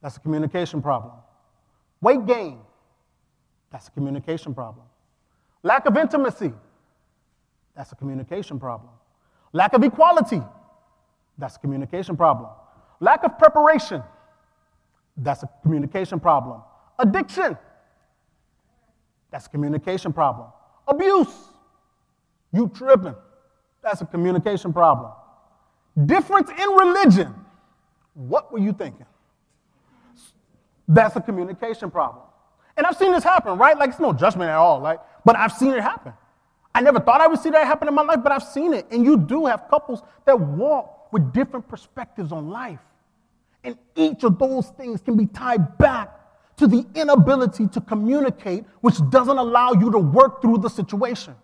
That's 0.00 0.16
a 0.16 0.20
communication 0.20 0.80
problem. 0.80 1.12
Weight 2.00 2.24
gain. 2.26 2.60
That's 3.70 3.88
a 3.88 3.90
communication 3.90 4.54
problem. 4.54 4.86
Lack 5.62 5.84
of 5.86 5.96
intimacy. 5.98 6.52
That's 7.76 7.92
a 7.92 7.96
communication 7.96 8.58
problem. 8.58 8.92
Lack 9.52 9.74
of 9.74 9.82
equality. 9.84 10.42
That's 11.36 11.56
a 11.56 11.58
communication 11.58 12.16
problem. 12.16 12.50
Lack 13.00 13.24
of 13.24 13.38
preparation. 13.38 14.02
That's 15.16 15.42
a 15.42 15.50
communication 15.62 16.20
problem. 16.20 16.62
Addiction. 16.98 17.58
That's 19.30 19.46
a 19.46 19.50
communication 19.50 20.12
problem. 20.12 20.48
Abuse. 20.86 21.34
You 22.52 22.68
tripping. 22.74 23.14
That's 23.82 24.00
a 24.00 24.06
communication 24.06 24.72
problem. 24.72 25.12
Difference 26.06 26.50
in 26.50 26.68
religion. 26.70 27.34
What 28.14 28.52
were 28.52 28.58
you 28.58 28.72
thinking? 28.72 29.06
That's 30.86 31.16
a 31.16 31.20
communication 31.20 31.90
problem. 31.90 32.24
And 32.76 32.86
I've 32.86 32.96
seen 32.96 33.12
this 33.12 33.24
happen, 33.24 33.58
right? 33.58 33.76
Like 33.76 33.90
it's 33.90 34.00
no 34.00 34.12
judgment 34.12 34.48
at 34.50 34.56
all, 34.56 34.80
right? 34.80 34.98
but 35.28 35.36
I've 35.36 35.52
seen 35.52 35.72
it 35.74 35.82
happen. 35.82 36.14
I 36.74 36.80
never 36.80 37.00
thought 37.00 37.20
I 37.20 37.26
would 37.26 37.38
see 37.38 37.50
that 37.50 37.66
happen 37.66 37.86
in 37.86 37.94
my 37.94 38.00
life, 38.00 38.20
but 38.22 38.32
I've 38.32 38.42
seen 38.42 38.72
it. 38.72 38.86
And 38.90 39.04
you 39.04 39.18
do 39.18 39.44
have 39.44 39.68
couples 39.68 40.00
that 40.24 40.40
walk 40.40 41.12
with 41.12 41.34
different 41.34 41.68
perspectives 41.68 42.32
on 42.32 42.48
life. 42.48 42.80
And 43.62 43.76
each 43.94 44.24
of 44.24 44.38
those 44.38 44.68
things 44.70 45.02
can 45.02 45.18
be 45.18 45.26
tied 45.26 45.76
back 45.76 46.17
to 46.58 46.66
the 46.66 46.84
inability 46.94 47.68
to 47.68 47.80
communicate, 47.80 48.64
which 48.80 48.96
doesn't 49.10 49.38
allow 49.38 49.72
you 49.72 49.90
to 49.90 49.98
work 49.98 50.42
through 50.42 50.58
the 50.58 50.68
situation. 50.68 51.34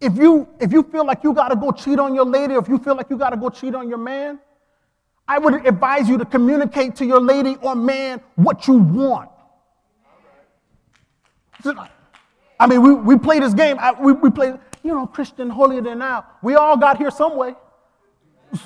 If 0.00 0.16
you, 0.16 0.48
if 0.58 0.72
you 0.72 0.82
feel 0.82 1.06
like 1.06 1.22
you 1.22 1.32
gotta 1.32 1.54
go 1.54 1.70
cheat 1.70 1.98
on 1.98 2.14
your 2.14 2.24
lady, 2.24 2.54
or 2.54 2.60
if 2.60 2.68
you 2.68 2.78
feel 2.78 2.96
like 2.96 3.08
you 3.10 3.16
gotta 3.16 3.36
go 3.36 3.50
cheat 3.50 3.74
on 3.74 3.88
your 3.88 3.98
man, 3.98 4.40
I 5.28 5.38
would 5.38 5.66
advise 5.66 6.08
you 6.08 6.18
to 6.18 6.24
communicate 6.24 6.96
to 6.96 7.06
your 7.06 7.20
lady 7.20 7.56
or 7.62 7.76
man 7.76 8.20
what 8.34 8.66
you 8.66 8.74
want. 8.74 9.30
I 12.58 12.66
mean, 12.66 12.82
we, 12.82 12.94
we 12.94 13.18
play 13.18 13.38
this 13.38 13.54
game. 13.54 13.76
I, 13.78 13.92
we, 13.92 14.12
we 14.12 14.30
play, 14.30 14.54
you 14.82 14.94
know, 14.94 15.06
Christian 15.06 15.48
holier 15.48 15.80
than 15.80 15.98
now. 15.98 16.26
We 16.42 16.54
all 16.54 16.76
got 16.76 16.96
here 16.96 17.10
some 17.10 17.36
way. 17.36 17.54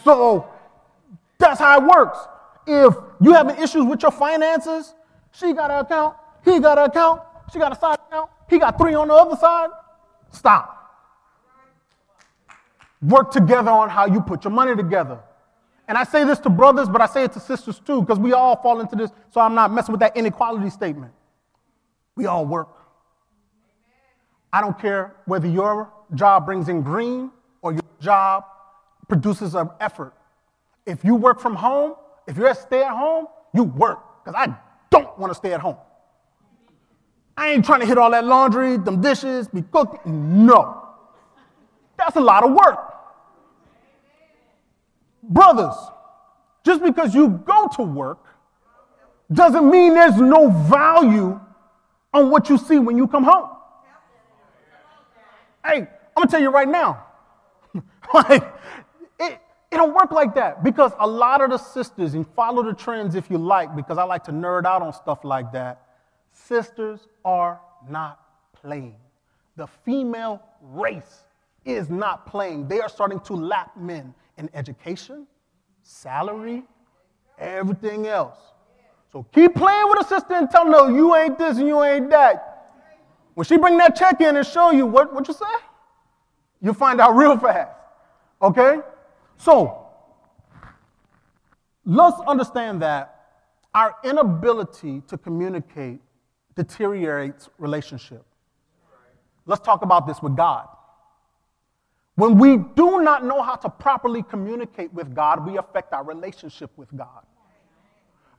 So 0.05 0.49
that's 1.39 1.61
how 1.61 1.79
it 1.79 1.87
works. 1.87 2.19
If 2.67 2.95
you 3.21 3.33
having 3.33 3.57
issues 3.62 3.85
with 3.85 4.03
your 4.03 4.11
finances, 4.11 4.95
she 5.38 5.53
got 5.53 5.70
an 5.70 5.79
account, 5.85 6.16
he 6.44 6.59
got 6.61 6.79
an 6.79 6.85
account, 6.85 7.22
she 7.53 7.59
got 7.59 7.72
a 7.72 7.79
side 7.79 7.99
account, 8.09 8.31
he 8.49 8.59
got 8.59 8.79
three 8.79 8.94
on 8.94 9.09
the 9.09 9.14
other 9.14 9.37
side. 9.37 9.70
Stop. 10.31 10.72
Work 13.03 13.31
together 13.31 13.70
on 13.70 13.88
how 13.88 14.07
you 14.07 14.20
put 14.20 14.44
your 14.44 14.53
money 14.53 14.75
together. 14.75 15.20
And 15.88 15.96
I 15.96 16.05
say 16.05 16.25
this 16.25 16.38
to 16.40 16.51
brothers, 16.51 16.88
but 16.88 17.01
I 17.01 17.07
say 17.07 17.25
it 17.25 17.33
to 17.33 17.40
sisters 17.40 17.79
too, 17.79 18.01
because 18.01 18.18
we 18.18 18.33
all 18.33 18.57
fall 18.57 18.81
into 18.81 18.96
this, 18.96 19.11
so 19.31 19.40
I'm 19.40 19.55
not 19.55 19.72
messing 19.72 19.92
with 19.92 20.01
that 20.01 20.16
inequality 20.16 20.70
statement. 20.70 21.12
We 22.16 22.27
all 22.27 22.46
work. 22.46 22.68
I 24.53 24.61
don't 24.61 24.79
care 24.79 25.16
whether 25.27 25.46
your 25.46 25.92
job 26.14 26.46
brings 26.46 26.68
in 26.68 26.83
green 26.83 27.31
or 27.62 27.72
your 27.72 27.83
job 28.01 28.44
produces 29.07 29.55
an 29.55 29.68
effort. 29.81 30.14
If 30.87 31.05
you 31.05 31.14
work 31.14 31.40
from 31.40 31.55
home, 31.55 31.94
if 32.27 32.37
you're 32.37 32.49
a 32.49 32.55
stay 32.55 32.83
at 32.83 32.96
home, 32.96 33.27
you 33.55 33.64
work, 33.64 34.25
because 34.25 34.35
I 34.37 34.57
want 35.18 35.31
to 35.33 35.35
stay 35.35 35.52
at 35.52 35.61
home. 35.61 35.76
I 37.37 37.50
ain't 37.50 37.64
trying 37.64 37.81
to 37.81 37.87
hit 37.87 37.98
all 37.98 38.11
that 38.11 38.24
laundry, 38.24 38.79
them 38.79 39.00
dishes, 39.00 39.48
be 39.48 39.62
cooking. 39.62 40.46
No. 40.46 40.83
That's 41.98 42.16
a 42.16 42.20
lot 42.20 42.44
of 42.44 42.52
work. 42.52 42.94
Brothers, 45.22 45.74
just 46.64 46.83
because 46.83 47.14
you 47.14 47.29
go 47.29 47.68
to 47.76 47.83
work 47.83 48.24
doesn't 49.33 49.70
mean 49.70 49.94
there's 49.94 50.16
no 50.16 50.48
value 50.48 51.40
on 52.14 52.31
what 52.31 52.48
you 52.48 52.57
see 52.57 52.79
when 52.79 52.96
you 52.96 53.07
come 53.07 53.24
home. 53.24 53.50
Hey, 55.64 55.81
I'm 55.81 55.88
gonna 56.16 56.31
tell 56.31 56.40
you 56.40 56.50
right 56.50 56.68
now, 56.68 57.05
like, 58.14 58.44
it, 59.70 59.76
don't 59.76 59.94
work 59.94 60.12
like 60.12 60.35
that 60.35 60.62
because 60.62 60.92
a 60.98 61.07
lot 61.07 61.40
of 61.40 61.50
the 61.50 61.59
sisters, 61.59 62.14
and 62.14 62.26
follow 62.35 62.62
the 62.62 62.72
trends 62.72 63.14
if 63.14 63.31
you 63.31 63.38
like, 63.38 63.74
because 63.74 63.98
I 63.98 64.05
like 64.05 64.24
to 64.24 64.33
nerd 64.33 64.64
out 64.64 64.83
on 64.83 64.92
stuff 64.92 65.24
like 65.24 65.52
that, 65.52 65.83
sisters 66.33 67.09
are 67.24 67.61
not 67.88 68.20
playing. 68.52 68.96
The 69.57 69.66
female 69.66 70.42
race 70.62 71.24
is 71.64 71.90
not 71.90 72.26
playing. 72.26 72.68
They 72.68 72.81
are 72.81 72.88
starting 72.88 73.20
to 73.20 73.35
lap 73.35 73.76
men 73.76 74.14
in 74.37 74.48
education, 74.55 75.26
salary, 75.83 76.62
everything 77.38 78.07
else. 78.07 78.38
So 79.12 79.24
keep 79.33 79.55
playing 79.55 79.88
with 79.88 80.05
a 80.05 80.09
sister 80.09 80.35
and 80.35 80.50
tell 80.50 80.66
her, 80.66 80.94
you 80.94 81.14
ain't 81.16 81.38
this 81.38 81.59
and 81.59 81.66
you 81.66 81.83
ain't 81.83 82.11
that. 82.11 82.74
When 83.35 83.44
she 83.44 83.57
bring 83.57 83.76
that 83.79 83.96
check 83.96 84.20
in 84.20 84.37
and 84.37 84.46
show 84.46 84.70
you 84.70 84.87
what, 84.87 85.12
what 85.12 85.26
you 85.29 85.35
say, 85.35 85.44
you'll 86.61 86.74
find 86.74 87.00
out 87.00 87.16
real 87.16 87.37
fast. 87.38 87.70
Okay? 88.40 88.79
So, 89.38 89.87
let's 91.85 92.18
understand 92.27 92.83
that 92.83 93.12
our 93.75 93.94
inability 94.05 95.03
to 95.09 95.18
communicate 95.18 96.01
deteriorates 96.55 97.49
relationship. 97.59 98.25
Let's 99.44 99.61
talk 99.61 99.83
about 99.83 100.07
this 100.07 100.20
with 100.22 100.37
God. 100.37 100.66
When 102.16 102.38
we 102.38 102.57
do 102.57 103.03
not 103.03 103.25
know 103.25 103.42
how 103.42 103.57
to 103.57 103.68
properly 103.68 104.22
communicate 104.22 104.92
with 104.92 105.14
God, 105.14 105.46
we 105.46 105.59
affect 105.59 105.92
our 105.92 106.03
relationship 106.03 106.70
with 106.77 106.88
God. 106.96 107.22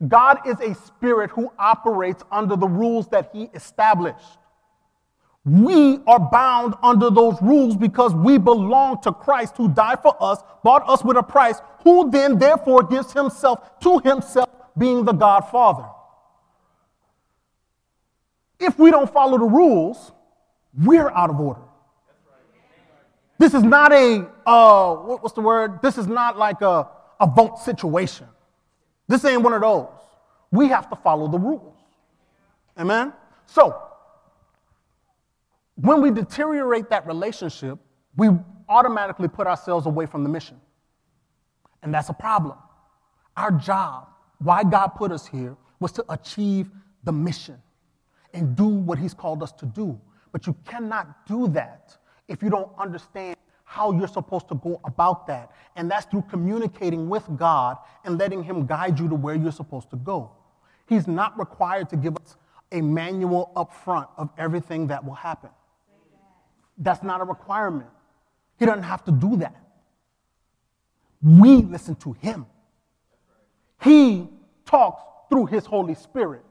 God 0.07 0.39
is 0.47 0.59
a 0.59 0.73
spirit 0.73 1.29
who 1.29 1.51
operates 1.57 2.23
under 2.31 2.55
the 2.55 2.67
rules 2.67 3.07
that 3.09 3.29
he 3.33 3.49
established. 3.53 4.39
We 5.47 5.99
are 6.07 6.19
bound 6.19 6.73
under 6.83 7.09
those 7.09 7.41
rules 7.41 7.77
because 7.77 8.13
we 8.13 8.37
belong 8.37 9.01
to 9.03 9.13
Christ 9.13 9.55
who 9.55 9.69
died 9.69 10.01
for 10.01 10.13
us, 10.21 10.41
bought 10.61 10.83
us 10.89 11.05
with 11.05 11.15
a 11.15 11.23
price, 11.23 11.61
who 11.85 12.11
then 12.11 12.37
therefore 12.37 12.83
gives 12.83 13.13
himself 13.13 13.79
to 13.79 13.99
himself, 13.99 14.49
being 14.77 15.05
the 15.05 15.13
God 15.13 15.41
Father. 15.49 15.85
If 18.59 18.77
we 18.77 18.91
don't 18.91 19.09
follow 19.09 19.37
the 19.37 19.45
rules, 19.45 20.11
we're 20.83 21.09
out 21.11 21.29
of 21.29 21.39
order. 21.39 21.61
This 23.37 23.53
is 23.53 23.63
not 23.63 23.93
a, 23.93 24.27
uh, 24.45 24.95
what's 24.95 25.33
the 25.33 25.41
word? 25.41 25.81
This 25.81 25.97
is 25.97 26.07
not 26.07 26.37
like 26.37 26.61
a, 26.61 26.89
a 27.21 27.27
vote 27.27 27.59
situation. 27.59 28.27
This 29.07 29.23
ain't 29.23 29.43
one 29.43 29.53
of 29.53 29.61
those. 29.61 29.87
We 30.51 30.67
have 30.67 30.89
to 30.89 30.97
follow 30.97 31.29
the 31.29 31.39
rules. 31.39 31.75
Amen? 32.77 33.13
So, 33.45 33.86
when 35.79 36.01
we 36.01 36.11
deteriorate 36.11 36.89
that 36.89 37.05
relationship, 37.05 37.77
we 38.15 38.29
automatically 38.67 39.27
put 39.27 39.47
ourselves 39.47 39.85
away 39.85 40.05
from 40.05 40.23
the 40.23 40.29
mission. 40.29 40.59
And 41.83 41.93
that's 41.93 42.09
a 42.09 42.13
problem. 42.13 42.57
Our 43.37 43.51
job, 43.51 44.07
why 44.39 44.63
God 44.63 44.89
put 44.89 45.11
us 45.11 45.27
here, 45.27 45.55
was 45.79 45.91
to 45.93 46.05
achieve 46.09 46.71
the 47.03 47.11
mission 47.11 47.61
and 48.33 48.55
do 48.55 48.67
what 48.67 48.97
He's 48.97 49.13
called 49.13 49.43
us 49.43 49.51
to 49.53 49.65
do. 49.65 49.99
But 50.31 50.47
you 50.47 50.55
cannot 50.65 51.25
do 51.27 51.47
that 51.49 51.95
if 52.27 52.41
you 52.41 52.49
don't 52.49 52.71
understand 52.77 53.35
how 53.63 53.91
you're 53.91 54.07
supposed 54.07 54.47
to 54.47 54.55
go 54.55 54.79
about 54.83 55.27
that. 55.27 55.51
And 55.75 55.91
that's 55.91 56.05
through 56.07 56.23
communicating 56.23 57.07
with 57.07 57.23
God 57.37 57.77
and 58.03 58.17
letting 58.17 58.41
Him 58.43 58.65
guide 58.65 58.99
you 58.99 59.07
to 59.09 59.15
where 59.15 59.35
you're 59.35 59.51
supposed 59.51 59.91
to 59.91 59.95
go. 59.97 60.31
He's 60.87 61.07
not 61.07 61.37
required 61.37 61.89
to 61.89 61.97
give 61.97 62.15
us 62.17 62.37
a 62.71 62.81
manual 62.81 63.51
up 63.55 63.73
front 63.73 64.09
of 64.17 64.29
everything 64.37 64.87
that 64.87 65.05
will 65.05 65.13
happen. 65.13 65.49
That's 66.77 67.03
not 67.03 67.21
a 67.21 67.23
requirement. 67.23 67.89
He 68.59 68.65
doesn't 68.65 68.83
have 68.83 69.03
to 69.05 69.11
do 69.11 69.37
that. 69.37 69.55
We 71.21 71.57
listen 71.57 71.95
to 71.95 72.13
Him. 72.13 72.45
He 73.81 74.27
talks 74.65 75.03
through 75.29 75.47
His 75.47 75.65
Holy 75.65 75.95
Spirit, 75.95 76.43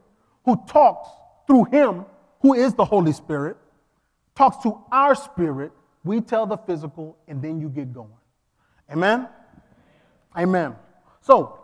who 0.45 0.61
talks 0.67 1.09
through 1.45 1.65
Him, 1.65 2.05
who 2.41 2.53
is 2.53 2.73
the 2.73 2.85
Holy 2.85 3.13
Spirit, 3.13 3.57
talks 4.35 4.57
to 4.63 4.79
our 4.91 5.15
spirit, 5.15 5.71
we 6.03 6.21
tell 6.21 6.45
the 6.45 6.57
physical, 6.57 7.17
and 7.27 7.41
then 7.41 7.59
you 7.59 7.69
get 7.69 7.93
going. 7.93 8.09
Amen? 8.91 9.27
Amen. 10.37 10.75
So, 11.21 11.59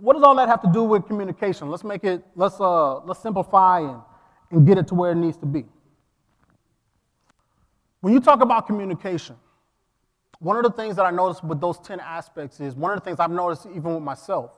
what 0.00 0.14
does 0.14 0.22
all 0.22 0.34
that 0.36 0.48
have 0.48 0.60
to 0.62 0.70
do 0.72 0.82
with 0.82 1.06
communication? 1.06 1.70
Let's 1.70 1.84
make 1.84 2.04
it, 2.04 2.24
let's, 2.34 2.60
uh, 2.60 2.98
let's 3.00 3.20
simplify 3.20 3.80
and, 3.80 4.00
and 4.50 4.66
get 4.66 4.76
it 4.76 4.88
to 4.88 4.94
where 4.94 5.12
it 5.12 5.14
needs 5.14 5.36
to 5.38 5.46
be. 5.46 5.64
When 8.00 8.12
you 8.12 8.20
talk 8.20 8.40
about 8.40 8.66
communication, 8.66 9.36
one 10.38 10.56
of 10.56 10.62
the 10.62 10.70
things 10.70 10.96
that 10.96 11.04
I 11.04 11.10
noticed 11.10 11.42
with 11.42 11.60
those 11.60 11.78
10 11.78 12.00
aspects 12.00 12.60
is 12.60 12.74
one 12.74 12.92
of 12.92 12.98
the 12.98 13.04
things 13.04 13.18
I've 13.20 13.30
noticed 13.30 13.66
even 13.66 13.94
with 13.94 14.02
myself. 14.02 14.52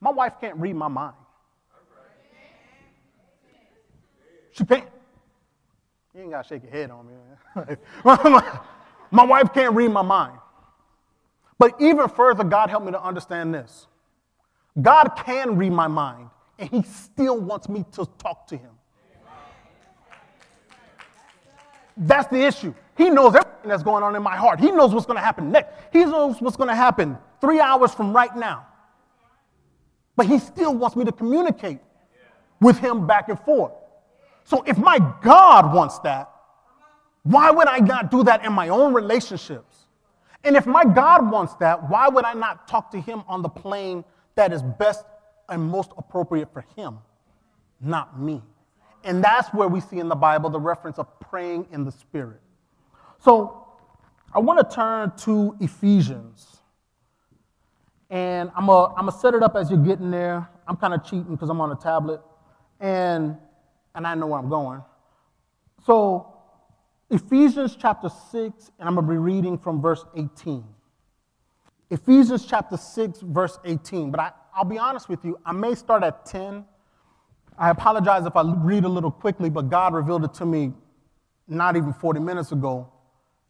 My 0.00 0.10
wife 0.10 0.34
can't 0.40 0.56
read 0.56 0.76
my 0.76 0.88
mind. 0.88 1.14
She 4.52 4.64
can't. 4.66 4.86
You 6.14 6.22
ain't 6.22 6.30
got 6.30 6.42
to 6.42 6.48
shake 6.48 6.62
your 6.62 6.72
head 6.72 6.90
on 6.90 7.06
me. 7.06 7.14
my, 8.04 8.60
my 9.10 9.24
wife 9.24 9.52
can't 9.54 9.74
read 9.74 9.90
my 9.90 10.02
mind. 10.02 10.38
But 11.58 11.80
even 11.80 12.08
further, 12.08 12.44
God 12.44 12.68
helped 12.68 12.84
me 12.84 12.92
to 12.92 13.02
understand 13.02 13.54
this. 13.54 13.86
God 14.80 15.10
can 15.16 15.56
read 15.56 15.72
my 15.72 15.86
mind, 15.86 16.28
and 16.58 16.68
He 16.68 16.82
still 16.82 17.38
wants 17.38 17.68
me 17.68 17.84
to 17.92 18.06
talk 18.18 18.46
to 18.48 18.56
Him. 18.56 18.72
That's 21.96 22.28
the 22.28 22.42
issue. 22.42 22.74
He 22.96 23.10
knows 23.10 23.34
everything 23.34 23.68
that's 23.68 23.82
going 23.82 24.02
on 24.02 24.16
in 24.16 24.22
my 24.22 24.36
heart. 24.36 24.60
He 24.60 24.70
knows 24.70 24.92
what's 24.92 25.06
going 25.06 25.18
to 25.18 25.24
happen 25.24 25.50
next. 25.50 25.74
He 25.92 26.04
knows 26.04 26.40
what's 26.40 26.56
going 26.56 26.68
to 26.68 26.74
happen 26.74 27.18
three 27.40 27.60
hours 27.60 27.92
from 27.92 28.12
right 28.12 28.34
now. 28.36 28.66
But 30.16 30.26
He 30.26 30.38
still 30.38 30.74
wants 30.74 30.96
me 30.96 31.04
to 31.04 31.12
communicate 31.12 31.80
with 32.60 32.78
Him 32.78 33.06
back 33.06 33.28
and 33.28 33.38
forth. 33.40 33.72
So 34.44 34.62
if 34.66 34.78
my 34.78 34.98
God 35.22 35.74
wants 35.74 35.98
that, 36.00 36.30
why 37.22 37.50
would 37.50 37.68
I 37.68 37.78
not 37.78 38.10
do 38.10 38.24
that 38.24 38.44
in 38.44 38.52
my 38.52 38.68
own 38.68 38.92
relationships? 38.92 39.76
And 40.44 40.56
if 40.56 40.66
my 40.66 40.84
God 40.84 41.30
wants 41.30 41.54
that, 41.56 41.88
why 41.88 42.08
would 42.08 42.24
I 42.24 42.34
not 42.34 42.66
talk 42.66 42.90
to 42.92 43.00
Him 43.00 43.22
on 43.28 43.42
the 43.42 43.48
plane 43.48 44.04
that 44.34 44.52
is 44.52 44.62
best 44.62 45.04
and 45.48 45.62
most 45.62 45.92
appropriate 45.96 46.52
for 46.52 46.64
Him, 46.76 46.98
not 47.80 48.20
me? 48.20 48.42
And 49.04 49.22
that's 49.22 49.48
where 49.52 49.68
we 49.68 49.80
see 49.80 49.98
in 49.98 50.08
the 50.08 50.14
Bible 50.14 50.50
the 50.50 50.60
reference 50.60 50.98
of 50.98 51.20
praying 51.20 51.66
in 51.72 51.84
the 51.84 51.92
Spirit. 51.92 52.40
So 53.18 53.66
I 54.34 54.38
want 54.38 54.58
to 54.58 54.74
turn 54.74 55.12
to 55.18 55.56
Ephesians. 55.60 56.58
And 58.10 58.50
I'm 58.56 58.66
going 58.66 59.06
to 59.06 59.12
set 59.12 59.34
it 59.34 59.42
up 59.42 59.56
as 59.56 59.70
you're 59.70 59.82
getting 59.82 60.10
there. 60.10 60.48
I'm 60.68 60.76
kind 60.76 60.94
of 60.94 61.04
cheating 61.04 61.34
because 61.34 61.48
I'm 61.48 61.60
on 61.60 61.72
a 61.72 61.76
tablet. 61.76 62.20
And, 62.80 63.36
and 63.94 64.06
I 64.06 64.14
know 64.14 64.26
where 64.26 64.38
I'm 64.38 64.48
going. 64.48 64.82
So 65.84 66.32
Ephesians 67.10 67.76
chapter 67.78 68.08
6, 68.08 68.70
and 68.78 68.88
I'm 68.88 68.94
going 68.94 69.06
to 69.06 69.12
be 69.12 69.18
reading 69.18 69.58
from 69.58 69.80
verse 69.82 70.04
18. 70.16 70.64
Ephesians 71.90 72.46
chapter 72.46 72.76
6, 72.76 73.20
verse 73.20 73.58
18. 73.64 74.10
But 74.10 74.20
I, 74.20 74.32
I'll 74.54 74.64
be 74.64 74.78
honest 74.78 75.08
with 75.08 75.24
you, 75.24 75.38
I 75.44 75.52
may 75.52 75.74
start 75.74 76.02
at 76.02 76.24
10. 76.24 76.64
I 77.58 77.70
apologize 77.70 78.26
if 78.26 78.36
I 78.36 78.42
read 78.42 78.84
a 78.84 78.88
little 78.88 79.10
quickly, 79.10 79.50
but 79.50 79.68
God 79.68 79.94
revealed 79.94 80.24
it 80.24 80.34
to 80.34 80.46
me 80.46 80.72
not 81.46 81.76
even 81.76 81.92
40 81.92 82.20
minutes 82.20 82.52
ago. 82.52 82.90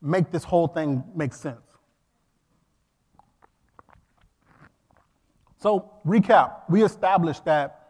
Make 0.01 0.31
this 0.31 0.45
whole 0.45 0.67
thing 0.67 1.05
make 1.15 1.33
sense. 1.33 1.61
So, 5.59 5.93
recap 6.05 6.63
we 6.69 6.83
established 6.83 7.45
that 7.45 7.83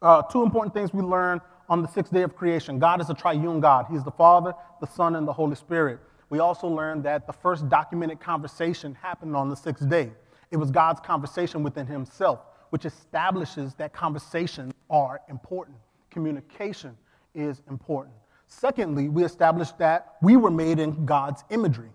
uh, 0.00 0.22
two 0.22 0.42
important 0.42 0.72
things 0.72 0.94
we 0.94 1.02
learned 1.02 1.40
on 1.68 1.82
the 1.82 1.88
sixth 1.88 2.12
day 2.12 2.22
of 2.22 2.36
creation. 2.36 2.78
God 2.78 3.00
is 3.00 3.10
a 3.10 3.14
triune 3.14 3.60
God. 3.60 3.86
He's 3.90 4.04
the 4.04 4.10
Father, 4.10 4.54
the 4.80 4.86
Son, 4.86 5.16
and 5.16 5.26
the 5.26 5.32
Holy 5.32 5.56
Spirit. 5.56 5.98
We 6.30 6.38
also 6.38 6.68
learned 6.68 7.04
that 7.04 7.26
the 7.26 7.32
first 7.32 7.68
documented 7.68 8.20
conversation 8.20 8.94
happened 8.94 9.36
on 9.36 9.48
the 9.48 9.56
sixth 9.56 9.88
day. 9.88 10.12
It 10.50 10.56
was 10.56 10.70
God's 10.70 11.00
conversation 11.00 11.62
within 11.62 11.86
Himself, 11.86 12.40
which 12.70 12.84
establishes 12.84 13.74
that 13.74 13.92
conversations 13.92 14.72
are 14.88 15.20
important. 15.28 15.76
Communication 16.10 16.96
is 17.34 17.62
important. 17.68 18.14
Secondly, 18.46 19.08
we 19.08 19.24
established 19.24 19.78
that 19.78 20.16
we 20.22 20.36
were 20.36 20.50
made 20.50 20.80
in 20.80 21.04
God's 21.06 21.44
imagery. 21.50 21.90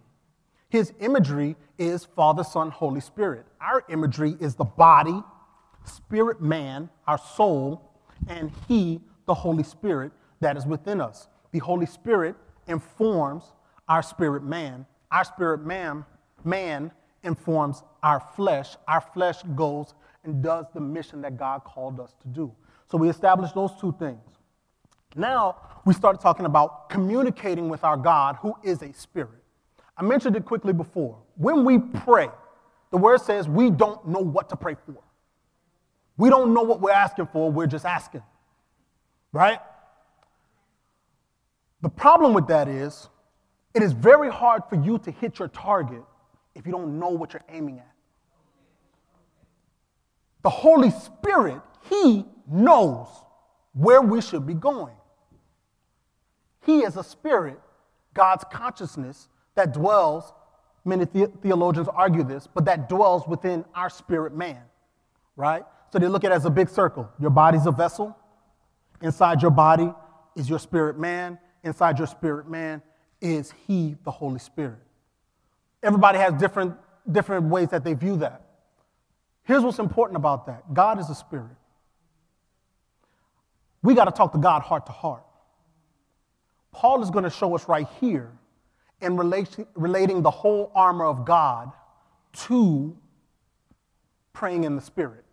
His 0.70 0.94
imagery 1.00 1.56
is 1.78 2.06
Father, 2.06 2.44
Son, 2.44 2.70
Holy 2.70 3.02
Spirit. 3.02 3.46
Our 3.60 3.84
imagery 3.90 4.36
is 4.40 4.56
the 4.56 4.64
body, 4.64 5.22
spirit, 5.84 6.42
man, 6.42 6.90
our 7.08 7.18
soul, 7.18 7.92
and 8.28 8.52
He 8.68 9.02
the 9.26 9.34
Holy 9.34 9.64
Spirit 9.64 10.12
that 10.40 10.58
is 10.58 10.66
within 10.66 11.02
us. 11.02 11.28
The 11.52 11.60
Holy 11.60 11.86
Spirit 11.86 12.36
informs 12.68 13.54
our 13.88 14.02
spirit 14.02 14.44
man. 14.44 14.86
Our 15.12 15.24
spirit 15.24 15.66
man, 15.66 16.06
man 16.44 16.92
informs 17.24 17.84
our 18.04 18.20
flesh. 18.36 18.76
Our 18.88 19.02
flesh 19.02 19.42
goes 19.56 19.94
and 20.26 20.44
does 20.44 20.66
the 20.74 20.82
mission 20.82 21.22
that 21.22 21.38
God 21.38 21.64
called 21.64 22.00
us 22.00 22.14
to 22.22 22.28
do. 22.28 22.52
So 22.92 22.98
we 22.98 23.10
established 23.10 23.56
those 23.56 23.72
two 23.80 23.96
things. 23.98 24.20
Now 25.16 25.58
we 25.86 25.94
start 25.94 26.20
talking 26.20 26.46
about 26.46 26.90
communicating 26.90 27.70
with 27.70 27.84
our 27.84 27.98
God 27.98 28.38
who 28.42 28.54
is 28.64 28.82
a 28.82 28.92
spirit. 28.94 29.42
I 29.98 30.04
mentioned 30.04 30.36
it 30.36 30.46
quickly 30.46 30.74
before. 30.74 31.18
When 31.38 31.64
we 31.64 31.80
pray, 31.80 32.30
the 32.92 32.98
word 32.98 33.22
says 33.22 33.48
we 33.48 33.70
don't 33.70 34.06
know 34.08 34.20
what 34.20 34.50
to 34.50 34.56
pray 34.56 34.76
for. 34.86 34.98
We 36.18 36.30
don't 36.30 36.54
know 36.54 36.64
what 36.64 36.82
we're 36.82 36.92
asking 36.92 37.28
for, 37.28 37.52
we're 37.52 37.68
just 37.68 37.86
asking 37.86 38.24
right? 39.36 39.60
The 41.82 41.90
problem 41.90 42.34
with 42.34 42.48
that 42.48 42.70
is 42.70 43.10
it 43.76 43.84
is 43.84 43.92
very 43.92 44.32
hard 44.32 44.64
for 44.70 44.82
you 44.82 44.98
to 45.00 45.12
hit 45.12 45.40
your 45.40 45.50
target 45.50 46.02
if 46.56 46.66
you 46.66 46.72
don't 46.72 46.98
know 46.98 47.10
what 47.10 47.34
you're 47.34 47.44
aiming 47.50 47.80
at. 47.80 47.95
The 50.46 50.52
Holy 50.52 50.92
Spirit, 50.92 51.60
He 51.90 52.24
knows 52.48 53.08
where 53.74 54.02
we 54.02 54.22
should 54.22 54.46
be 54.46 54.54
going. 54.54 54.96
He 56.66 56.84
is 56.84 56.98
a 56.98 57.04
spirit, 57.04 57.60
God's 58.14 58.46
consciousness 58.52 59.28
that 59.56 59.74
dwells, 59.74 60.32
many 60.86 61.06
the- 61.06 61.32
theologians 61.42 61.88
argue 61.88 62.24
this, 62.24 62.48
but 62.48 62.66
that 62.66 62.88
dwells 62.88 63.28
within 63.28 63.66
our 63.74 63.90
spirit 63.90 64.36
man, 64.36 64.62
right? 65.36 65.66
So 65.92 65.98
they 65.98 66.08
look 66.08 66.24
at 66.24 66.32
it 66.32 66.36
as 66.36 66.46
a 66.46 66.52
big 66.52 66.70
circle. 66.70 67.10
Your 67.20 67.32
body's 67.32 67.66
a 67.66 67.72
vessel, 67.72 68.16
Inside 69.02 69.42
your 69.42 69.52
body 69.52 69.92
is 70.36 70.50
your 70.50 70.60
spirit 70.60 70.98
man. 71.00 71.40
Inside 71.64 71.98
your 71.98 72.08
spirit 72.08 72.48
man 72.48 72.84
is 73.20 73.52
He, 73.68 73.96
the 74.04 74.12
Holy 74.12 74.40
Spirit. 74.40 74.80
Everybody 75.84 76.20
has 76.20 76.34
different, 76.36 76.76
different 77.12 77.48
ways 77.48 77.70
that 77.70 77.84
they 77.84 77.94
view 77.94 78.18
that. 78.18 78.45
Here's 79.46 79.64
what's 79.64 79.80
important 79.80 80.18
about 80.18 80.48
that 80.48 80.74
God 80.74 81.00
is 81.00 81.10
a 81.10 81.16
spirit. 81.16 81.56
We 83.82 83.94
got 83.94 84.06
to 84.06 84.12
talk 84.12 84.32
to 84.34 84.40
God 84.40 84.62
heart 84.62 84.86
to 84.88 84.92
heart. 84.92 85.24
Paul 86.72 87.02
is 87.02 87.10
going 87.10 87.24
to 87.24 87.30
show 87.30 87.56
us 87.56 87.70
right 87.70 87.88
here 88.02 88.32
in 89.02 89.16
relation, 89.16 89.66
relating 89.76 90.22
the 90.22 90.32
whole 90.32 90.72
armor 90.76 91.06
of 91.06 91.26
God 91.26 91.72
to 92.48 92.98
praying 94.34 94.66
in 94.66 94.76
the 94.76 94.82
Spirit. 94.82 95.24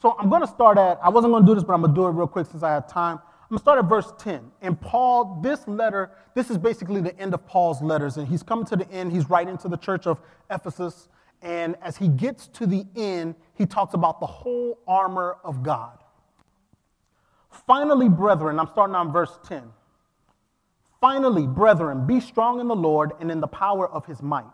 So 0.00 0.16
I'm 0.18 0.28
going 0.28 0.42
to 0.42 0.46
start 0.46 0.78
at, 0.78 0.98
I 1.02 1.08
wasn't 1.08 1.32
going 1.32 1.44
to 1.44 1.50
do 1.50 1.54
this, 1.54 1.64
but 1.64 1.72
I'm 1.72 1.80
going 1.80 1.94
to 1.94 2.00
do 2.00 2.06
it 2.06 2.10
real 2.10 2.26
quick 2.26 2.46
since 2.46 2.62
I 2.62 2.70
have 2.70 2.88
time. 2.88 3.18
I'm 3.18 3.48
going 3.48 3.58
to 3.58 3.62
start 3.62 3.78
at 3.78 3.88
verse 3.88 4.12
10. 4.18 4.50
And 4.60 4.80
Paul, 4.80 5.40
this 5.42 5.66
letter, 5.66 6.10
this 6.34 6.50
is 6.50 6.58
basically 6.58 7.00
the 7.00 7.18
end 7.18 7.34
of 7.34 7.46
Paul's 7.46 7.82
letters. 7.82 8.16
And 8.16 8.26
he's 8.26 8.42
coming 8.42 8.64
to 8.66 8.76
the 8.76 8.90
end. 8.90 9.12
He's 9.12 9.28
writing 9.28 9.58
to 9.58 9.68
the 9.68 9.76
church 9.76 10.06
of 10.06 10.20
Ephesus. 10.50 11.08
And 11.42 11.76
as 11.82 11.96
he 11.96 12.08
gets 12.08 12.46
to 12.48 12.66
the 12.66 12.86
end, 12.94 13.34
he 13.54 13.66
talks 13.66 13.94
about 13.94 14.20
the 14.20 14.26
whole 14.26 14.78
armor 14.86 15.36
of 15.44 15.62
God. 15.62 15.98
Finally, 17.66 18.08
brethren, 18.08 18.58
I'm 18.58 18.68
starting 18.68 18.94
on 18.94 19.12
verse 19.12 19.38
10. 19.44 19.64
Finally, 21.00 21.48
brethren, 21.48 22.06
be 22.06 22.20
strong 22.20 22.60
in 22.60 22.68
the 22.68 22.76
Lord 22.76 23.10
and 23.20 23.30
in 23.30 23.40
the 23.40 23.48
power 23.48 23.88
of 23.88 24.06
his 24.06 24.22
might. 24.22 24.46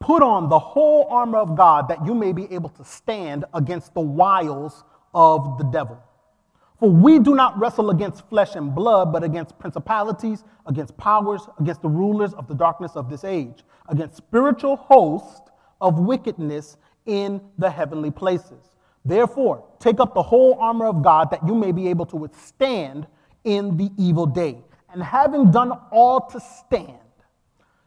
Put 0.00 0.22
on 0.22 0.48
the 0.48 0.58
whole 0.58 1.06
armor 1.10 1.38
of 1.38 1.56
God 1.56 1.88
that 1.88 2.04
you 2.06 2.14
may 2.14 2.32
be 2.32 2.50
able 2.52 2.70
to 2.70 2.84
stand 2.84 3.44
against 3.52 3.92
the 3.94 4.00
wiles 4.00 4.82
of 5.14 5.58
the 5.58 5.64
devil. 5.64 6.02
For 6.78 6.90
we 6.90 7.18
do 7.18 7.34
not 7.34 7.58
wrestle 7.58 7.90
against 7.90 8.28
flesh 8.28 8.56
and 8.56 8.74
blood, 8.74 9.12
but 9.12 9.22
against 9.22 9.58
principalities, 9.58 10.42
against 10.66 10.96
powers, 10.96 11.42
against 11.60 11.82
the 11.82 11.88
rulers 11.88 12.34
of 12.34 12.48
the 12.48 12.54
darkness 12.54 12.92
of 12.96 13.08
this 13.08 13.24
age, 13.24 13.62
against 13.88 14.16
spiritual 14.16 14.76
hosts 14.76 15.43
of 15.84 15.98
wickedness 15.98 16.78
in 17.04 17.42
the 17.58 17.70
heavenly 17.70 18.10
places. 18.10 18.70
Therefore, 19.04 19.62
take 19.78 20.00
up 20.00 20.14
the 20.14 20.22
whole 20.22 20.54
armor 20.58 20.86
of 20.86 21.02
God 21.02 21.30
that 21.30 21.46
you 21.46 21.54
may 21.54 21.72
be 21.72 21.88
able 21.88 22.06
to 22.06 22.16
withstand 22.16 23.06
in 23.44 23.76
the 23.76 23.90
evil 23.98 24.24
day. 24.24 24.64
And 24.90 25.02
having 25.02 25.50
done 25.50 25.72
all 25.92 26.26
to 26.28 26.40
stand, 26.40 26.98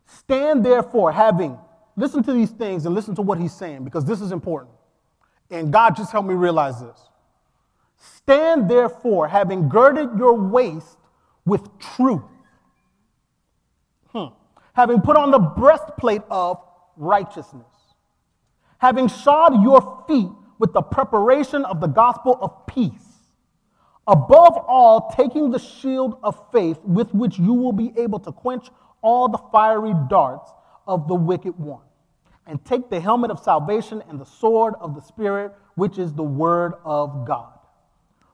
stand 0.06 0.64
therefore, 0.64 1.12
having 1.12 1.58
listen 1.96 2.22
to 2.22 2.34
these 2.34 2.52
things 2.52 2.86
and 2.86 2.94
listen 2.94 3.16
to 3.16 3.24
what 3.24 3.40
he's 3.40 3.54
saying 3.54 3.84
because 3.84 4.06
this 4.06 4.22
is 4.22 4.32
important. 4.32 4.76
And 5.50 5.74
God 5.74 5.96
just 5.96 6.12
helped 6.12 6.28
me 6.28 6.36
realize 6.36 6.80
this. 6.80 7.00
Stand 7.98 8.70
therefore, 8.70 9.28
having 9.28 9.68
girded 9.68 10.10
your 10.20 10.34
waist 10.34 11.00
with 11.46 11.68
truth, 11.80 12.22
hmm. 14.12 14.26
having 14.74 15.02
put 15.02 15.18
on 15.18 15.32
the 15.32 15.40
breastplate 15.40 16.22
of 16.30 16.62
righteousness, 16.98 17.77
having 18.80 19.08
shod 19.08 19.62
your 19.62 20.04
feet 20.08 20.30
with 20.60 20.74
the 20.74 20.82
preparation 20.82 21.66
of 21.66 21.80
the 21.82 21.88
gospel 21.88 22.38
of 22.42 22.66
peace. 22.68 22.92
Above 24.08 24.58
all, 24.68 25.14
taking 25.16 25.52
the 25.52 25.60
shield 25.60 26.18
of 26.24 26.52
faith 26.52 26.80
with 26.84 27.14
which 27.14 27.38
you 27.38 27.54
will 27.54 27.74
be 27.74 27.92
able 27.98 28.20
to 28.20 28.32
quench 28.32 28.70
all 29.02 29.28
the 29.28 29.38
fiery 29.52 29.94
darts 30.10 30.52
of 30.88 31.08
the 31.08 31.16
wicked 31.16 31.58
one 31.60 31.82
and 32.48 32.64
take 32.64 32.90
the 32.90 33.00
helmet 33.00 33.30
of 33.30 33.40
salvation 33.40 34.02
and 34.10 34.20
the 34.20 34.26
sword 34.26 34.74
of 34.80 34.96
the 34.96 35.02
Spirit, 35.02 35.54
which 35.76 35.98
is 35.98 36.14
the 36.14 36.24
word 36.24 36.74
of 36.86 37.28
God. 37.28 37.52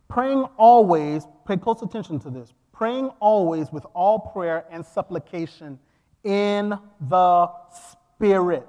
Praying 0.08 0.44
always, 0.58 1.24
pay 1.48 1.58
close 1.58 1.82
attention 1.82 2.20
to 2.20 2.30
this, 2.30 2.54
praying 2.72 3.10
always 3.20 3.72
with 3.72 3.86
all 3.96 4.20
prayer 4.20 4.66
and 4.70 4.86
supplication 4.86 5.80
in 6.24 6.78
the 7.10 7.50
Spirit, 7.92 8.68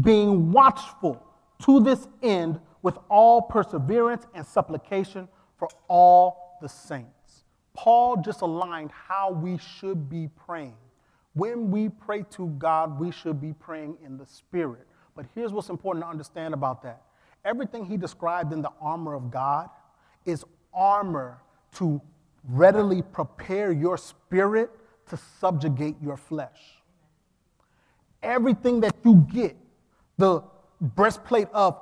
being 0.00 0.52
watchful 0.52 1.24
to 1.62 1.80
this 1.80 2.08
end 2.22 2.60
with 2.82 2.98
all 3.08 3.42
perseverance 3.42 4.26
and 4.34 4.44
supplication 4.44 5.28
for 5.56 5.68
all 5.88 6.58
the 6.60 6.68
saints. 6.68 7.44
Paul 7.74 8.22
just 8.22 8.40
aligned 8.42 8.90
how 8.90 9.30
we 9.30 9.58
should 9.58 10.08
be 10.08 10.28
praying. 10.28 10.76
When 11.34 11.70
we 11.70 11.88
pray 11.88 12.24
to 12.32 12.48
God, 12.58 12.98
we 12.98 13.10
should 13.10 13.40
be 13.40 13.52
praying 13.52 13.96
in 14.04 14.16
the 14.16 14.26
Spirit. 14.26 14.86
But 15.16 15.26
here's 15.34 15.52
what's 15.52 15.68
important 15.68 16.04
to 16.04 16.08
understand 16.08 16.54
about 16.54 16.82
that 16.82 17.02
everything 17.44 17.84
he 17.84 17.96
described 17.96 18.52
in 18.52 18.62
the 18.62 18.70
armor 18.80 19.14
of 19.14 19.30
God 19.30 19.68
is 20.24 20.44
armor 20.72 21.38
to 21.76 22.00
readily 22.48 23.02
prepare 23.02 23.72
your 23.72 23.96
spirit 23.96 24.70
to 25.08 25.18
subjugate 25.40 25.96
your 26.02 26.16
flesh. 26.16 26.82
Everything 28.22 28.80
that 28.80 28.94
you 29.04 29.26
get, 29.32 29.56
the 30.16 30.42
breastplate 30.80 31.48
of 31.52 31.80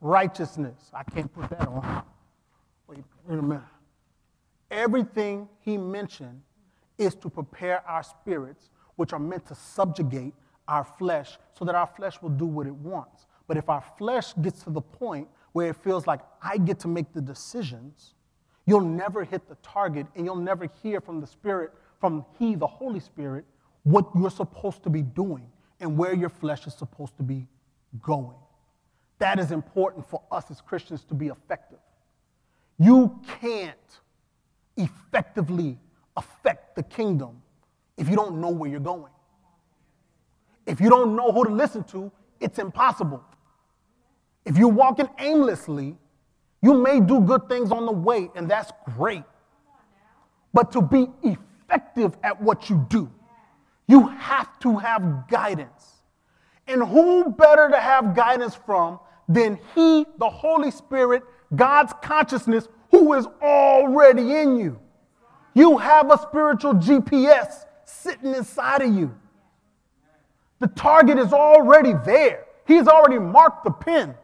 righteousness, 0.00 0.90
I 0.92 1.02
can't 1.04 1.32
put 1.32 1.50
that 1.50 1.66
on. 1.66 2.02
Wait, 2.88 3.04
wait 3.26 3.38
a 3.38 3.42
minute. 3.42 3.62
Everything 4.70 5.48
he 5.60 5.76
mentioned 5.76 6.42
is 6.98 7.14
to 7.16 7.28
prepare 7.28 7.86
our 7.88 8.02
spirits, 8.02 8.70
which 8.96 9.12
are 9.12 9.18
meant 9.18 9.46
to 9.46 9.54
subjugate 9.54 10.34
our 10.68 10.84
flesh 10.84 11.38
so 11.56 11.64
that 11.64 11.74
our 11.74 11.86
flesh 11.86 12.20
will 12.20 12.30
do 12.30 12.46
what 12.46 12.66
it 12.66 12.74
wants. 12.74 13.26
But 13.46 13.56
if 13.56 13.68
our 13.68 13.84
flesh 13.98 14.34
gets 14.42 14.62
to 14.64 14.70
the 14.70 14.80
point 14.80 15.28
where 15.52 15.70
it 15.70 15.76
feels 15.76 16.06
like 16.06 16.20
I 16.42 16.58
get 16.58 16.80
to 16.80 16.88
make 16.88 17.12
the 17.12 17.20
decisions, 17.20 18.14
you'll 18.66 18.80
never 18.80 19.24
hit 19.24 19.48
the 19.48 19.54
target 19.56 20.06
and 20.16 20.26
you'll 20.26 20.36
never 20.36 20.68
hear 20.82 21.00
from 21.00 21.20
the 21.20 21.26
Spirit, 21.26 21.72
from 22.00 22.24
He, 22.38 22.54
the 22.56 22.66
Holy 22.66 23.00
Spirit, 23.00 23.44
what 23.84 24.06
you're 24.16 24.30
supposed 24.30 24.82
to 24.82 24.90
be 24.90 25.02
doing 25.02 25.46
and 25.80 25.96
where 25.96 26.14
your 26.14 26.28
flesh 26.28 26.66
is 26.66 26.74
supposed 26.74 27.16
to 27.18 27.22
be 27.22 27.46
going. 28.02 28.36
That 29.18 29.38
is 29.38 29.50
important 29.50 30.08
for 30.08 30.22
us 30.30 30.50
as 30.50 30.60
Christians 30.60 31.04
to 31.04 31.14
be 31.14 31.28
effective. 31.28 31.78
You 32.78 33.18
can't 33.40 34.00
effectively 34.76 35.78
affect 36.16 36.76
the 36.76 36.82
kingdom 36.82 37.42
if 37.96 38.08
you 38.08 38.16
don't 38.16 38.40
know 38.40 38.50
where 38.50 38.70
you're 38.70 38.80
going. 38.80 39.12
If 40.66 40.80
you 40.80 40.90
don't 40.90 41.16
know 41.16 41.32
who 41.32 41.44
to 41.44 41.50
listen 41.50 41.84
to, 41.84 42.12
it's 42.40 42.58
impossible. 42.58 43.24
If 44.44 44.58
you're 44.58 44.68
walking 44.68 45.08
aimlessly, 45.18 45.96
you 46.60 46.74
may 46.74 47.00
do 47.00 47.20
good 47.20 47.48
things 47.48 47.70
on 47.70 47.86
the 47.86 47.92
way, 47.92 48.30
and 48.34 48.50
that's 48.50 48.72
great. 48.96 49.24
But 50.52 50.72
to 50.72 50.82
be 50.82 51.08
effective 51.22 52.16
at 52.22 52.40
what 52.40 52.68
you 52.68 52.86
do, 52.88 53.10
you 53.86 54.08
have 54.08 54.58
to 54.60 54.76
have 54.78 55.28
guidance. 55.28 55.95
And 56.66 56.82
who 56.82 57.30
better 57.30 57.68
to 57.68 57.78
have 57.78 58.14
guidance 58.14 58.54
from 58.54 58.98
than 59.28 59.58
He, 59.74 60.06
the 60.18 60.28
Holy 60.28 60.70
Spirit, 60.70 61.22
God's 61.54 61.92
consciousness, 62.02 62.68
who 62.90 63.14
is 63.14 63.26
already 63.40 64.32
in 64.36 64.56
you? 64.56 64.78
You 65.54 65.78
have 65.78 66.10
a 66.10 66.18
spiritual 66.18 66.74
GPS 66.74 67.64
sitting 67.84 68.34
inside 68.34 68.82
of 68.82 68.94
you. 68.94 69.14
The 70.58 70.68
target 70.68 71.18
is 71.18 71.32
already 71.32 71.92
there. 72.04 72.46
He's 72.66 72.88
already 72.88 73.18
marked 73.18 73.64
the 73.64 73.70
pin. 73.70 74.14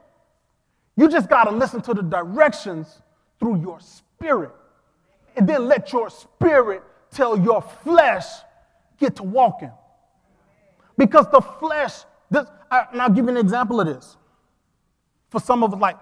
You 0.97 1.09
just 1.09 1.29
got 1.29 1.45
to 1.45 1.51
listen 1.51 1.81
to 1.83 1.95
the 1.95 2.03
directions 2.03 3.01
through 3.39 3.61
your 3.61 3.81
spirit. 3.81 4.51
And 5.37 5.49
then 5.49 5.67
let 5.67 5.93
your 5.93 6.11
spirit 6.11 6.83
tell 7.11 7.39
your 7.39 7.63
flesh, 7.63 8.27
get 8.99 9.17
to 9.17 9.23
walking. 9.23 9.73
Because 10.99 11.31
the 11.31 11.41
flesh, 11.41 11.93
this, 12.33 12.47
I, 12.71 12.87
and 12.93 13.01
I'll 13.01 13.11
give 13.11 13.27
you 13.27 13.31
an 13.31 13.37
example 13.37 13.81
of 13.81 13.87
this. 13.87 14.17
For 15.31 15.41
some 15.41 15.63
of 15.63 15.73
us, 15.73 15.81
like, 15.81 15.99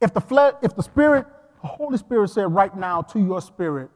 if 0.00 0.12
the 0.12 0.20
flesh, 0.20 0.54
if 0.62 0.74
the 0.74 0.82
spirit, 0.82 1.26
the 1.62 1.68
Holy 1.68 1.98
Spirit 1.98 2.28
said 2.28 2.52
right 2.52 2.74
now 2.76 3.02
to 3.02 3.18
your 3.18 3.40
spirit, 3.40 3.90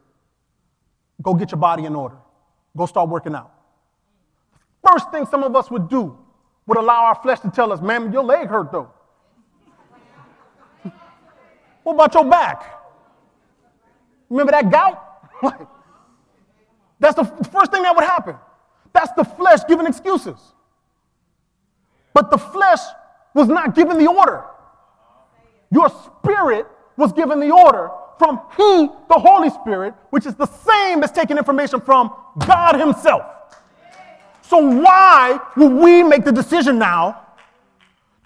go 1.22 1.34
get 1.34 1.50
your 1.50 1.58
body 1.60 1.84
in 1.84 1.94
order, 1.94 2.16
go 2.76 2.86
start 2.86 3.08
working 3.08 3.34
out. 3.34 3.52
First 4.86 5.10
thing 5.10 5.26
some 5.26 5.42
of 5.42 5.54
us 5.56 5.70
would 5.70 5.88
do 5.88 6.16
would 6.66 6.78
allow 6.78 7.04
our 7.04 7.14
flesh 7.16 7.40
to 7.40 7.50
tell 7.50 7.72
us, 7.72 7.80
man, 7.80 8.12
your 8.12 8.22
leg 8.22 8.48
hurt 8.48 8.70
though. 8.72 8.92
What 11.82 11.94
about 11.94 12.14
your 12.14 12.24
back? 12.24 12.80
Remember 14.28 14.52
that 14.52 14.70
gout? 14.70 15.02
That's 17.00 17.16
the 17.16 17.24
first 17.24 17.72
thing 17.72 17.82
that 17.82 17.96
would 17.96 18.04
happen. 18.04 18.36
That's 18.92 19.12
the 19.12 19.24
flesh 19.24 19.60
giving 19.66 19.86
excuses. 19.86 20.38
But 22.20 22.30
the 22.30 22.36
flesh 22.36 22.80
was 23.32 23.48
not 23.48 23.74
given 23.74 23.96
the 23.96 24.06
order. 24.06 24.44
Your 25.70 25.88
spirit 25.88 26.66
was 26.98 27.14
given 27.14 27.40
the 27.40 27.50
order 27.50 27.88
from 28.18 28.42
He, 28.58 28.90
the 29.08 29.18
Holy 29.18 29.48
Spirit, 29.48 29.94
which 30.10 30.26
is 30.26 30.34
the 30.34 30.44
same 30.44 31.02
as 31.02 31.12
taking 31.12 31.38
information 31.38 31.80
from 31.80 32.12
God 32.46 32.78
Himself. 32.78 33.24
So, 34.42 34.58
why 34.58 35.40
would 35.56 35.72
we 35.72 36.02
make 36.02 36.26
the 36.26 36.32
decision 36.32 36.78
now 36.78 37.22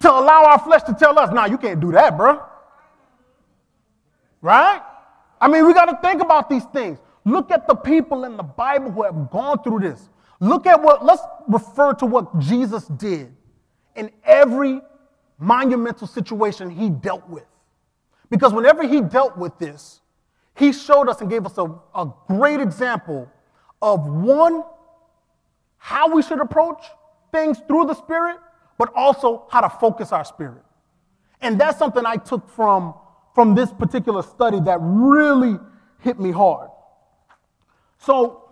to 0.01 0.11
allow 0.11 0.43
our 0.43 0.59
flesh 0.59 0.83
to 0.83 0.93
tell 0.93 1.17
us, 1.17 1.31
nah, 1.31 1.45
you 1.45 1.57
can't 1.57 1.79
do 1.79 1.93
that, 1.93 2.17
bro? 2.17 2.43
Right? 4.41 4.81
I 5.39 5.47
mean, 5.47 5.65
we 5.65 5.73
got 5.73 5.85
to 5.85 5.97
think 6.05 6.21
about 6.21 6.49
these 6.49 6.65
things. 6.65 6.99
Look 7.23 7.49
at 7.49 7.65
the 7.65 7.75
people 7.75 8.25
in 8.25 8.35
the 8.35 8.43
Bible 8.43 8.91
who 8.91 9.03
have 9.03 9.31
gone 9.31 9.63
through 9.63 9.79
this. 9.79 10.09
Look 10.41 10.67
at 10.67 10.83
what, 10.83 11.05
let's 11.05 11.21
refer 11.47 11.93
to 11.93 12.05
what 12.05 12.37
Jesus 12.39 12.87
did 12.87 13.33
in 13.95 14.11
every 14.23 14.81
monumental 15.37 16.07
situation 16.07 16.69
he 16.69 16.89
dealt 16.89 17.27
with. 17.29 17.45
Because 18.29 18.53
whenever 18.53 18.87
he 18.87 19.01
dealt 19.01 19.37
with 19.37 19.57
this, 19.59 20.01
he 20.55 20.71
showed 20.71 21.09
us 21.09 21.21
and 21.21 21.29
gave 21.29 21.45
us 21.45 21.57
a, 21.57 21.65
a 21.93 22.11
great 22.27 22.59
example 22.59 23.29
of 23.81 24.07
one, 24.07 24.63
how 25.77 26.13
we 26.13 26.21
should 26.21 26.39
approach 26.39 26.83
things 27.31 27.59
through 27.67 27.85
the 27.85 27.93
Spirit, 27.93 28.37
but 28.77 28.91
also 28.95 29.45
how 29.51 29.61
to 29.61 29.69
focus 29.69 30.11
our 30.11 30.25
spirit. 30.25 30.63
And 31.41 31.59
that's 31.59 31.77
something 31.77 32.05
I 32.05 32.15
took 32.15 32.49
from 32.49 32.95
from 33.35 33.53
this 33.53 33.71
particular 33.73 34.23
study 34.23 34.61
that 34.61 34.79
really 34.81 35.59
hit 35.99 36.17
me 36.17 36.31
hard. 36.31 36.69
So, 37.97 38.49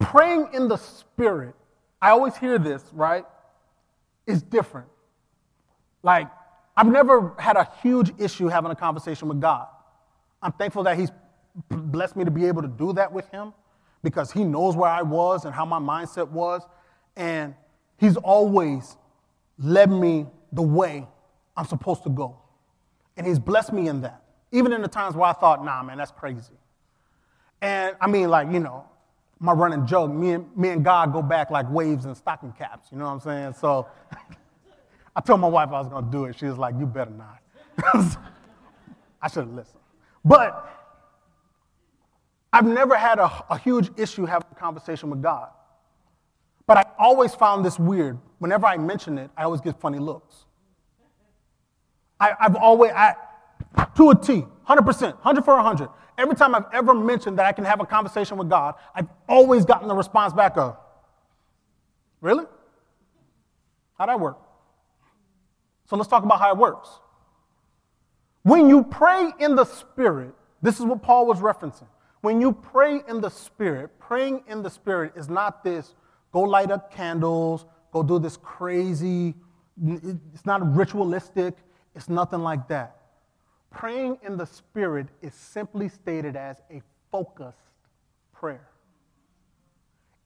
praying 0.00 0.48
in 0.52 0.66
the 0.66 0.76
Spirit, 0.76 1.54
I 2.02 2.10
always 2.10 2.36
hear 2.36 2.58
this, 2.58 2.82
right? 2.92 3.24
Is 4.26 4.42
different. 4.42 4.88
Like, 6.02 6.28
I've 6.76 6.86
never 6.86 7.34
had 7.38 7.56
a 7.56 7.68
huge 7.82 8.12
issue 8.18 8.46
having 8.48 8.70
a 8.70 8.76
conversation 8.76 9.28
with 9.28 9.40
God. 9.40 9.66
I'm 10.42 10.52
thankful 10.52 10.84
that 10.84 10.98
He's 10.98 11.10
blessed 11.68 12.16
me 12.16 12.24
to 12.24 12.30
be 12.30 12.46
able 12.46 12.62
to 12.62 12.68
do 12.68 12.92
that 12.94 13.12
with 13.12 13.28
Him 13.30 13.52
because 14.02 14.30
He 14.32 14.44
knows 14.44 14.76
where 14.76 14.90
I 14.90 15.02
was 15.02 15.44
and 15.44 15.54
how 15.54 15.64
my 15.64 15.78
mindset 15.78 16.28
was. 16.28 16.62
And 17.16 17.54
He's 17.98 18.16
always 18.16 18.96
led 19.58 19.90
me 19.90 20.26
the 20.52 20.62
way 20.62 21.06
I'm 21.56 21.66
supposed 21.66 22.02
to 22.04 22.10
go. 22.10 22.38
And 23.16 23.26
he's 23.26 23.38
blessed 23.38 23.72
me 23.72 23.88
in 23.88 24.00
that. 24.00 24.22
Even 24.52 24.72
in 24.72 24.82
the 24.82 24.88
times 24.88 25.14
where 25.14 25.28
I 25.28 25.32
thought, 25.34 25.64
nah, 25.64 25.82
man, 25.82 25.98
that's 25.98 26.10
crazy. 26.10 26.54
And 27.60 27.94
I 28.00 28.06
mean, 28.06 28.30
like, 28.30 28.50
you 28.50 28.60
know, 28.60 28.86
my 29.40 29.52
running 29.52 29.86
joke, 29.86 30.12
me 30.12 30.32
and, 30.32 30.56
me 30.56 30.68
and 30.68 30.84
God 30.84 31.12
go 31.12 31.22
back 31.22 31.50
like 31.50 31.68
waves 31.70 32.04
and 32.04 32.14
stocking 32.14 32.52
caps, 32.52 32.88
you 32.92 32.98
know 32.98 33.06
what 33.06 33.12
I'm 33.12 33.20
saying? 33.20 33.54
So 33.54 33.88
I 35.16 35.20
told 35.22 35.40
my 35.40 35.48
wife 35.48 35.70
I 35.70 35.80
was 35.80 35.88
gonna 35.88 36.10
do 36.10 36.26
it. 36.26 36.38
She 36.38 36.44
was 36.44 36.58
like, 36.58 36.74
you 36.78 36.86
better 36.86 37.10
not. 37.10 37.38
I 39.22 39.28
should 39.28 39.44
have 39.44 39.52
listened. 39.54 39.80
But 40.24 40.70
I've 42.52 42.66
never 42.66 42.96
had 42.96 43.18
a, 43.18 43.44
a 43.48 43.58
huge 43.58 43.90
issue 43.96 44.26
having 44.26 44.48
a 44.52 44.54
conversation 44.54 45.08
with 45.08 45.22
God. 45.22 45.48
But 46.66 46.76
I 46.76 46.84
always 46.98 47.34
found 47.34 47.64
this 47.64 47.78
weird. 47.78 48.18
Whenever 48.38 48.66
I 48.66 48.76
mention 48.76 49.18
it, 49.18 49.30
I 49.36 49.44
always 49.44 49.60
get 49.60 49.80
funny 49.80 49.98
looks. 49.98 50.44
I, 52.20 52.34
have 52.38 52.56
always, 52.56 52.92
I, 52.92 53.14
to 53.96 54.10
a 54.10 54.14
T, 54.14 54.44
100%, 54.68 55.02
100 55.02 55.44
for 55.44 55.54
100. 55.54 55.88
Every 56.20 56.36
time 56.36 56.54
I've 56.54 56.66
ever 56.74 56.92
mentioned 56.92 57.38
that 57.38 57.46
I 57.46 57.52
can 57.52 57.64
have 57.64 57.80
a 57.80 57.86
conversation 57.86 58.36
with 58.36 58.50
God, 58.50 58.74
I've 58.94 59.08
always 59.26 59.64
gotten 59.64 59.88
the 59.88 59.94
response 59.94 60.34
back 60.34 60.58
of, 60.58 60.76
Really? 62.20 62.44
How'd 63.96 64.10
that 64.10 64.20
work? 64.20 64.38
So 65.86 65.96
let's 65.96 66.08
talk 66.08 66.22
about 66.22 66.38
how 66.38 66.52
it 66.52 66.58
works. 66.58 66.88
When 68.42 68.68
you 68.68 68.84
pray 68.84 69.32
in 69.38 69.56
the 69.56 69.64
Spirit, 69.64 70.34
this 70.60 70.78
is 70.78 70.84
what 70.84 71.02
Paul 71.02 71.26
was 71.26 71.38
referencing. 71.40 71.88
When 72.20 72.38
you 72.38 72.52
pray 72.52 73.00
in 73.08 73.22
the 73.22 73.30
Spirit, 73.30 73.98
praying 73.98 74.44
in 74.46 74.62
the 74.62 74.68
Spirit 74.68 75.14
is 75.16 75.30
not 75.30 75.64
this 75.64 75.94
go 76.32 76.42
light 76.42 76.70
up 76.70 76.94
candles, 76.94 77.64
go 77.92 78.02
do 78.02 78.18
this 78.18 78.36
crazy, 78.36 79.34
it's 79.82 80.44
not 80.44 80.76
ritualistic, 80.76 81.56
it's 81.94 82.10
nothing 82.10 82.40
like 82.40 82.68
that. 82.68 82.99
Praying 83.70 84.18
in 84.22 84.36
the 84.36 84.46
Spirit 84.46 85.06
is 85.22 85.34
simply 85.34 85.88
stated 85.88 86.36
as 86.36 86.60
a 86.70 86.82
focused 87.10 87.58
prayer. 88.32 88.68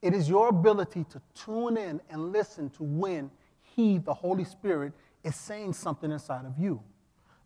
It 0.01 0.13
is 0.13 0.29
your 0.29 0.49
ability 0.49 1.05
to 1.11 1.21
tune 1.33 1.77
in 1.77 2.01
and 2.09 2.31
listen 2.31 2.69
to 2.71 2.83
when 2.83 3.31
He, 3.61 3.97
the 3.97 4.13
Holy 4.13 4.43
Spirit, 4.43 4.93
is 5.23 5.35
saying 5.35 5.73
something 5.73 6.11
inside 6.11 6.45
of 6.45 6.57
you. 6.59 6.81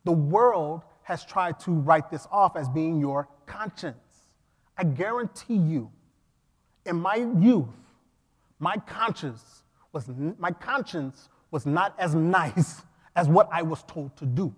The 0.03 0.11
world 0.11 0.83
has 1.03 1.25
tried 1.25 1.59
to 1.61 1.71
write 1.71 2.09
this 2.09 2.27
off 2.31 2.55
as 2.55 2.69
being 2.69 2.99
your 2.99 3.27
conscience. 3.45 3.97
I 4.77 4.83
guarantee 4.83 5.55
you, 5.55 5.91
in 6.85 6.97
my 6.97 7.15
youth, 7.15 7.67
my 8.59 8.77
conscience 8.77 9.63
was, 9.91 10.09
my 10.37 10.51
conscience 10.51 11.29
was 11.51 11.65
not 11.65 11.95
as 11.97 12.15
nice 12.39 12.81
as 13.15 13.27
what 13.27 13.49
I 13.51 13.61
was 13.61 13.83
told 13.83 14.15
to 14.17 14.25
do. 14.25 14.53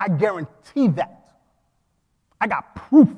I 0.00 0.08
guarantee 0.08 0.88
that. 0.88 1.28
I 2.40 2.46
got 2.46 2.74
proof 2.74 3.08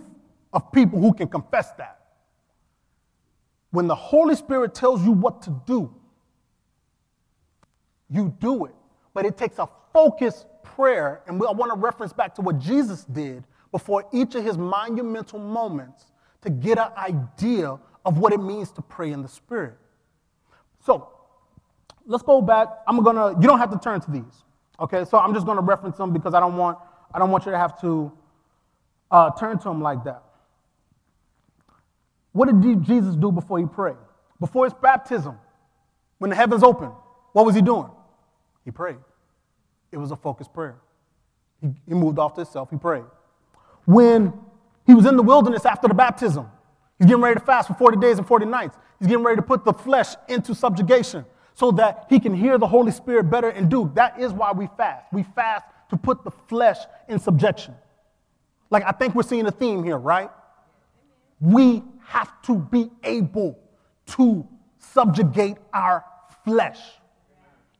of 0.52 0.72
people 0.72 1.00
who 1.00 1.14
can 1.14 1.28
confess 1.28 1.70
that. 1.78 2.00
When 3.70 3.86
the 3.86 3.94
Holy 3.94 4.34
Spirit 4.34 4.74
tells 4.74 5.02
you 5.02 5.12
what 5.12 5.42
to 5.42 5.62
do, 5.64 5.94
you 8.10 8.34
do 8.40 8.66
it. 8.66 8.74
But 9.14 9.24
it 9.24 9.38
takes 9.38 9.58
a 9.58 9.68
focused 9.92 10.46
prayer, 10.62 11.22
and 11.26 11.42
I 11.42 11.52
want 11.52 11.72
to 11.72 11.78
reference 11.78 12.12
back 12.12 12.34
to 12.34 12.42
what 12.42 12.58
Jesus 12.58 13.04
did 13.04 13.44
before 13.70 14.04
each 14.12 14.34
of 14.34 14.44
his 14.44 14.58
monumental 14.58 15.38
moments 15.38 16.06
to 16.42 16.50
get 16.50 16.78
an 16.78 16.90
idea 16.96 17.78
of 18.04 18.18
what 18.18 18.32
it 18.32 18.40
means 18.40 18.70
to 18.72 18.82
pray 18.82 19.12
in 19.12 19.22
the 19.22 19.28
Spirit. 19.28 19.78
So 20.84 21.08
let's 22.06 22.22
go 22.22 22.42
back. 22.42 22.68
I'm 22.86 23.02
gonna, 23.02 23.40
you 23.40 23.46
don't 23.46 23.58
have 23.58 23.70
to 23.70 23.78
turn 23.78 24.00
to 24.00 24.10
these. 24.10 24.44
Okay, 24.82 25.04
so 25.04 25.16
I'm 25.16 25.32
just 25.32 25.46
gonna 25.46 25.60
reference 25.60 25.96
them 25.96 26.12
because 26.12 26.34
I 26.34 26.40
don't 26.40 26.56
want 26.56 26.76
I 27.14 27.20
don't 27.20 27.30
want 27.30 27.46
you 27.46 27.52
to 27.52 27.58
have 27.58 27.80
to 27.82 28.12
uh, 29.12 29.30
turn 29.38 29.58
to 29.58 29.64
them 29.64 29.80
like 29.80 30.02
that. 30.04 30.24
What 32.32 32.46
did 32.46 32.82
Jesus 32.82 33.14
do 33.14 33.30
before 33.30 33.60
he 33.60 33.66
prayed? 33.66 33.96
Before 34.40 34.64
his 34.64 34.74
baptism, 34.74 35.38
when 36.18 36.30
the 36.30 36.36
heavens 36.36 36.64
opened, 36.64 36.92
what 37.32 37.46
was 37.46 37.54
he 37.54 37.62
doing? 37.62 37.88
He 38.64 38.72
prayed. 38.72 38.96
It 39.92 39.98
was 39.98 40.10
a 40.10 40.16
focused 40.16 40.52
prayer. 40.52 40.76
He, 41.60 41.68
he 41.86 41.94
moved 41.94 42.18
off 42.18 42.34
to 42.34 42.40
himself, 42.40 42.70
he 42.70 42.76
prayed. 42.76 43.04
When 43.84 44.32
he 44.84 44.94
was 44.94 45.06
in 45.06 45.16
the 45.16 45.22
wilderness 45.22 45.64
after 45.64 45.86
the 45.86 45.94
baptism, 45.94 46.48
he's 46.98 47.06
getting 47.06 47.22
ready 47.22 47.38
to 47.38 47.46
fast 47.46 47.68
for 47.68 47.74
40 47.74 47.98
days 47.98 48.18
and 48.18 48.26
40 48.26 48.46
nights. 48.46 48.76
He's 48.98 49.06
getting 49.06 49.24
ready 49.24 49.36
to 49.36 49.42
put 49.42 49.64
the 49.64 49.72
flesh 49.72 50.14
into 50.28 50.56
subjugation 50.56 51.24
so 51.54 51.70
that 51.72 52.06
he 52.08 52.18
can 52.18 52.34
hear 52.34 52.58
the 52.58 52.66
Holy 52.66 52.92
Spirit 52.92 53.24
better 53.24 53.48
and 53.48 53.70
do. 53.70 53.90
That 53.94 54.18
is 54.18 54.32
why 54.32 54.52
we 54.52 54.68
fast. 54.76 55.06
We 55.12 55.22
fast 55.22 55.66
to 55.90 55.96
put 55.96 56.24
the 56.24 56.30
flesh 56.30 56.78
in 57.08 57.18
subjection. 57.18 57.74
Like, 58.70 58.84
I 58.86 58.92
think 58.92 59.14
we're 59.14 59.22
seeing 59.22 59.46
a 59.46 59.50
theme 59.50 59.84
here, 59.84 59.98
right? 59.98 60.30
We 61.40 61.82
have 62.06 62.40
to 62.42 62.56
be 62.56 62.90
able 63.04 63.58
to 64.06 64.46
subjugate 64.78 65.58
our 65.72 66.04
flesh. 66.44 66.80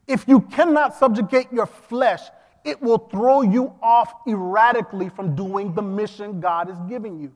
If 0.07 0.29
you 0.29 0.41
cannot 0.41 0.95
subjugate 0.95 1.53
your 1.53 1.67
flesh, 1.67 2.21
it 2.65 2.81
will 2.81 2.99
throw 2.99 3.43
you 3.43 3.73
off 3.83 4.13
erratically 4.27 5.09
from 5.09 5.35
doing 5.35 5.73
the 5.75 5.83
mission 5.83 6.41
God 6.41 6.71
is 6.71 6.77
giving 6.89 7.19
you. 7.19 7.33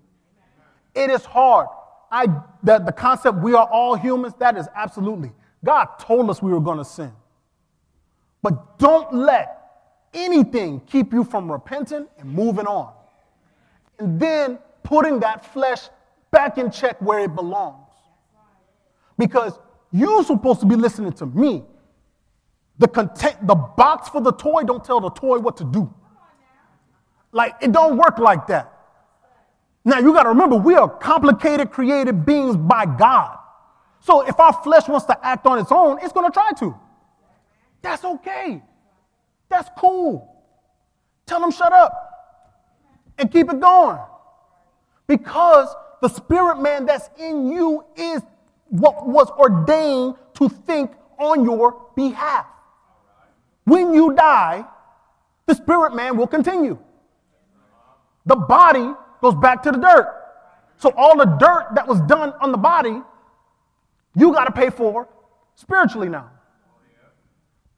It 0.95 1.11
is 1.11 1.25
hard. 1.25 1.69
I, 2.11 2.27
the, 2.63 2.79
the 2.79 2.93
concept 2.93 3.39
we 3.39 3.55
are 3.55 3.67
all 3.67 3.95
humans, 3.95 4.35
that 4.39 4.57
is 4.57 4.69
absolutely. 4.75 5.33
God 5.67 5.99
told 5.99 6.31
us 6.31 6.41
we 6.41 6.53
were 6.53 6.61
going 6.61 6.79
to 6.79 6.85
sin. 6.85 7.13
But 8.41 8.79
don't 8.79 9.13
let 9.13 9.89
anything 10.15 10.81
keep 10.87 11.13
you 11.13 11.25
from 11.25 11.51
repenting 11.51 12.07
and 12.19 12.33
moving 12.33 12.67
on. 12.67 12.93
And 13.99 14.21
then 14.21 14.59
putting 14.85 15.19
that 15.21 15.45
flesh 15.53 15.89
back 16.31 16.57
in 16.57 16.71
check 16.71 17.03
where 17.03 17.19
it 17.19 17.35
belongs. 17.35 17.89
Because 19.19 19.59
you're 19.91 20.23
supposed 20.23 20.61
to 20.61 20.67
be 20.67 20.77
listening 20.77 21.13
to 21.15 21.27
me. 21.27 21.65
The 22.79 22.87
content, 22.87 23.45
the 23.45 23.55
box 23.55 24.09
for 24.09 24.21
the 24.21 24.33
toy 24.33 24.63
don't 24.63 24.85
tell 24.85 25.01
the 25.01 25.11
toy 25.11 25.39
what 25.41 25.57
to 25.57 25.65
do. 25.65 25.93
Like 27.33 27.55
it 27.61 27.73
don't 27.73 27.97
work 27.97 28.19
like 28.19 28.47
that. 28.47 28.73
Now 29.85 29.99
you 29.99 30.13
got 30.13 30.25
to 30.25 30.29
remember 30.29 30.57
we 30.57 30.75
are 30.75 30.89
complicated 30.89 31.73
created 31.73 32.25
beings 32.25 32.57
by 32.57 32.87
God. 32.87 33.39
So 34.01 34.27
if 34.27 34.39
our 34.39 34.53
flesh 34.53 34.89
wants 34.89 35.07
to 35.07 35.27
act 35.27 35.47
on 35.47 35.59
its 35.59 35.73
own, 35.73 35.99
it's 36.03 36.13
going 36.13 36.31
to 36.31 36.33
try 36.33 36.53
to. 36.59 36.75
That's 37.83 38.05
okay. 38.05 38.63
That's 39.49 39.69
cool. 39.79 40.33
Tell 41.27 41.41
them 41.41 41.51
shut 41.51 41.73
up 41.73 41.93
and 43.19 43.31
keep 43.31 43.51
it 43.51 43.61
going. 43.61 43.99
Because 45.07 45.75
the 46.01 46.09
spirit 46.09 46.61
man 46.61 46.87
that's 46.87 47.11
in 47.19 47.51
you 47.51 47.85
is 47.97 48.23
what 48.69 49.07
was 49.07 49.31
ordained 49.31 50.17
to 50.35 50.49
think 50.49 50.93
on 51.19 51.45
your 51.45 51.87
behalf. 51.95 52.47
When 53.65 53.95
you 53.95 54.15
die, 54.15 54.65
the 55.47 55.55
spirit 55.55 55.95
man 55.95 56.17
will 56.17 56.27
continue. 56.27 56.79
The 58.27 58.37
body 58.37 58.93
goes 59.21 59.35
back 59.35 59.63
to 59.63 59.71
the 59.71 59.79
dirt. 59.79 60.13
So 60.79 60.93
all 60.97 61.17
the 61.17 61.25
dirt 61.25 61.69
that 61.75 61.87
was 61.87 62.01
done 62.03 62.33
on 62.41 62.53
the 62.53 62.59
body, 62.59 63.01
you 64.17 64.33
got 64.33 64.45
to 64.45 64.53
pay 64.53 64.71
for 64.71 65.09
spiritually 65.55 66.09
now. 66.09 66.31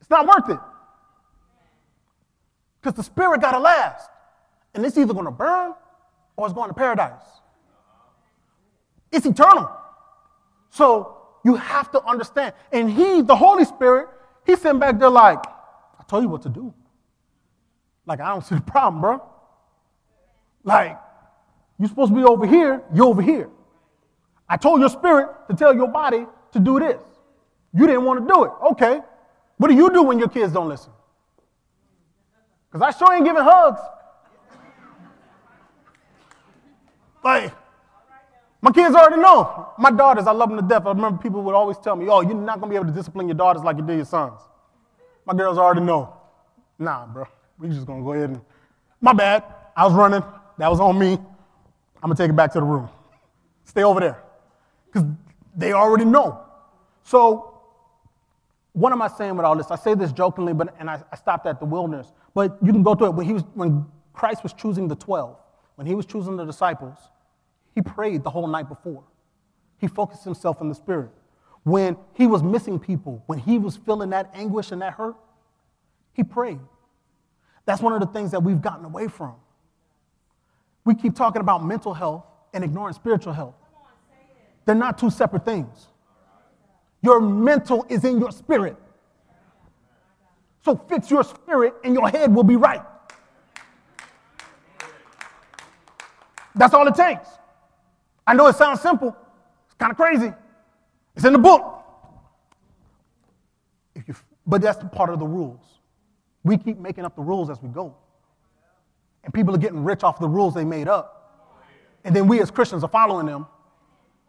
It's 0.00 0.08
not 0.08 0.26
worth 0.26 0.48
it. 0.48 0.60
Because 2.80 2.96
the 2.96 3.02
spirit 3.02 3.40
got 3.40 3.52
to 3.52 3.58
last. 3.58 4.08
And 4.74 4.86
it's 4.86 4.96
either 4.96 5.12
going 5.12 5.26
to 5.26 5.32
burn 5.32 5.74
or 6.36 6.46
it's 6.46 6.54
going 6.54 6.68
to 6.68 6.74
paradise. 6.74 7.20
It's 9.10 9.26
eternal. 9.26 9.70
So 10.70 11.16
you 11.44 11.56
have 11.56 11.90
to 11.92 12.02
understand. 12.04 12.54
And 12.72 12.90
he, 12.90 13.22
the 13.22 13.34
Holy 13.34 13.64
Spirit, 13.64 14.08
he's 14.46 14.60
sitting 14.60 14.78
back 14.78 14.98
there 14.98 15.10
like, 15.10 15.44
I 15.44 16.04
told 16.06 16.22
you 16.22 16.28
what 16.28 16.42
to 16.42 16.48
do. 16.48 16.72
Like, 18.06 18.20
I 18.20 18.28
don't 18.28 18.44
see 18.44 18.54
the 18.54 18.60
problem, 18.60 19.00
bro. 19.00 19.22
Like, 20.62 20.98
you're 21.78 21.88
supposed 21.88 22.12
to 22.12 22.16
be 22.16 22.24
over 22.24 22.46
here, 22.46 22.82
you're 22.94 23.06
over 23.06 23.22
here. 23.22 23.50
I 24.48 24.56
told 24.56 24.80
your 24.80 24.88
spirit 24.88 25.28
to 25.48 25.56
tell 25.56 25.74
your 25.74 25.88
body 25.88 26.26
to 26.52 26.58
do 26.58 26.78
this. 26.78 27.00
You 27.74 27.86
didn't 27.86 28.04
want 28.04 28.26
to 28.26 28.32
do 28.32 28.44
it. 28.44 28.52
Okay. 28.72 29.00
What 29.58 29.68
do 29.68 29.74
you 29.74 29.90
do 29.90 30.02
when 30.02 30.18
your 30.18 30.28
kids 30.28 30.52
don't 30.52 30.68
listen? 30.68 30.90
Because 32.70 32.82
I 32.82 32.96
sure 32.98 33.14
ain't 33.14 33.24
giving 33.24 33.42
hugs. 33.42 33.80
Like, 37.22 37.52
my 38.60 38.70
kids 38.72 38.94
already 38.94 39.20
know. 39.20 39.68
My 39.78 39.90
daughters, 39.90 40.26
I 40.26 40.32
love 40.32 40.48
them 40.48 40.58
to 40.58 40.66
death. 40.66 40.86
I 40.86 40.90
remember 40.90 41.22
people 41.22 41.42
would 41.42 41.54
always 41.54 41.78
tell 41.78 41.96
me, 41.96 42.08
oh, 42.08 42.20
you're 42.20 42.34
not 42.34 42.60
going 42.60 42.70
to 42.70 42.74
be 42.74 42.76
able 42.76 42.86
to 42.86 42.92
discipline 42.92 43.28
your 43.28 43.36
daughters 43.36 43.62
like 43.62 43.76
you 43.76 43.82
did 43.84 43.96
your 43.96 44.04
sons. 44.04 44.40
My 45.26 45.34
girls 45.34 45.58
already 45.58 45.80
know. 45.80 46.14
Nah, 46.78 47.06
bro. 47.06 47.26
We 47.58 47.68
just 47.68 47.86
going 47.86 48.00
to 48.00 48.04
go 48.04 48.12
ahead 48.12 48.30
and. 48.30 48.40
My 49.00 49.12
bad. 49.12 49.44
I 49.76 49.84
was 49.84 49.94
running. 49.94 50.22
That 50.58 50.68
was 50.68 50.80
on 50.80 50.98
me. 50.98 51.12
I'm 51.12 52.02
going 52.02 52.16
to 52.16 52.22
take 52.22 52.30
it 52.30 52.36
back 52.36 52.52
to 52.52 52.60
the 52.60 52.64
room. 52.64 52.88
Stay 53.64 53.82
over 53.82 54.00
there. 54.00 54.22
Because 54.92 55.08
they 55.56 55.72
already 55.72 56.04
know. 56.04 56.44
So, 57.04 57.60
what 58.72 58.92
am 58.92 59.02
I 59.02 59.08
saying 59.08 59.36
with 59.36 59.44
all 59.44 59.56
this? 59.56 59.70
I 59.70 59.76
say 59.76 59.94
this 59.94 60.12
jokingly, 60.12 60.52
but 60.52 60.74
and 60.78 60.88
I, 60.88 61.02
I 61.10 61.16
stopped 61.16 61.46
at 61.46 61.58
the 61.58 61.66
wilderness. 61.66 62.12
But 62.34 62.56
you 62.62 62.72
can 62.72 62.82
go 62.82 62.94
through 62.94 63.08
it. 63.08 63.14
When, 63.14 63.26
he 63.26 63.32
was, 63.32 63.44
when 63.54 63.86
Christ 64.12 64.42
was 64.42 64.52
choosing 64.52 64.88
the 64.88 64.94
12, 64.94 65.36
when 65.76 65.86
he 65.86 65.94
was 65.94 66.06
choosing 66.06 66.36
the 66.36 66.44
disciples, 66.44 66.96
he 67.74 67.82
prayed 67.82 68.24
the 68.24 68.30
whole 68.30 68.46
night 68.46 68.68
before. 68.68 69.04
He 69.78 69.86
focused 69.86 70.24
himself 70.24 70.60
in 70.60 70.68
the 70.68 70.74
Spirit. 70.74 71.10
When 71.64 71.96
he 72.14 72.26
was 72.26 72.42
missing 72.42 72.78
people, 72.78 73.22
when 73.26 73.38
he 73.38 73.58
was 73.58 73.76
feeling 73.76 74.10
that 74.10 74.30
anguish 74.34 74.72
and 74.72 74.82
that 74.82 74.94
hurt, 74.94 75.16
he 76.12 76.24
prayed. 76.24 76.60
That's 77.64 77.82
one 77.82 77.92
of 77.92 78.00
the 78.00 78.06
things 78.06 78.30
that 78.30 78.42
we've 78.42 78.62
gotten 78.62 78.84
away 78.84 79.08
from. 79.08 79.34
We 80.84 80.94
keep 80.94 81.14
talking 81.14 81.40
about 81.40 81.64
mental 81.64 81.92
health 81.92 82.24
and 82.54 82.64
ignoring 82.64 82.94
spiritual 82.94 83.34
health. 83.34 83.54
They're 84.68 84.74
not 84.74 84.98
two 84.98 85.08
separate 85.08 85.46
things. 85.46 85.86
Your 87.00 87.22
mental 87.22 87.86
is 87.88 88.04
in 88.04 88.18
your 88.18 88.30
spirit. 88.30 88.76
So 90.62 90.76
fix 90.90 91.10
your 91.10 91.24
spirit 91.24 91.72
and 91.84 91.94
your 91.94 92.06
head 92.10 92.34
will 92.34 92.44
be 92.44 92.56
right. 92.56 92.82
That's 96.54 96.74
all 96.74 96.86
it 96.86 96.94
takes. 96.94 97.26
I 98.26 98.34
know 98.34 98.46
it 98.48 98.56
sounds 98.56 98.82
simple. 98.82 99.16
It's 99.68 99.74
kind 99.76 99.90
of 99.90 99.96
crazy. 99.96 100.34
It's 101.16 101.24
in 101.24 101.32
the 101.32 101.38
book. 101.38 101.82
You, 104.06 104.14
but 104.46 104.60
that's 104.60 104.84
part 104.92 105.08
of 105.08 105.18
the 105.18 105.26
rules. 105.26 105.64
We 106.44 106.58
keep 106.58 106.78
making 106.78 107.06
up 107.06 107.16
the 107.16 107.22
rules 107.22 107.48
as 107.48 107.62
we 107.62 107.70
go. 107.70 107.96
And 109.24 109.32
people 109.32 109.54
are 109.54 109.58
getting 109.58 109.82
rich 109.82 110.02
off 110.02 110.18
the 110.18 110.28
rules 110.28 110.52
they 110.52 110.66
made 110.66 110.88
up. 110.88 111.56
And 112.04 112.14
then 112.14 112.28
we 112.28 112.42
as 112.42 112.50
Christians 112.50 112.84
are 112.84 112.90
following 112.90 113.24
them 113.24 113.46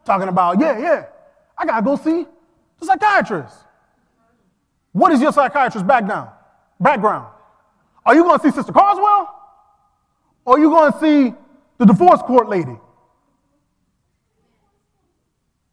talking 0.04 0.28
about, 0.28 0.60
yeah, 0.60 0.78
yeah, 0.78 1.06
I 1.56 1.66
gotta 1.66 1.84
go 1.84 1.96
see 1.96 2.26
the 2.78 2.86
psychiatrist. 2.86 3.56
What 4.92 5.12
is 5.12 5.20
your 5.20 5.32
psychiatrist 5.32 5.86
background? 5.86 6.30
Background. 6.80 7.32
Are 8.04 8.14
you 8.14 8.24
to 8.24 8.38
see 8.42 8.50
Sister 8.50 8.72
Carswell? 8.72 9.36
Or 10.44 10.56
are 10.56 10.58
you 10.58 10.70
to 10.70 10.98
see 10.98 11.34
the 11.78 11.84
divorce 11.84 12.20
court 12.22 12.48
lady? 12.48 12.76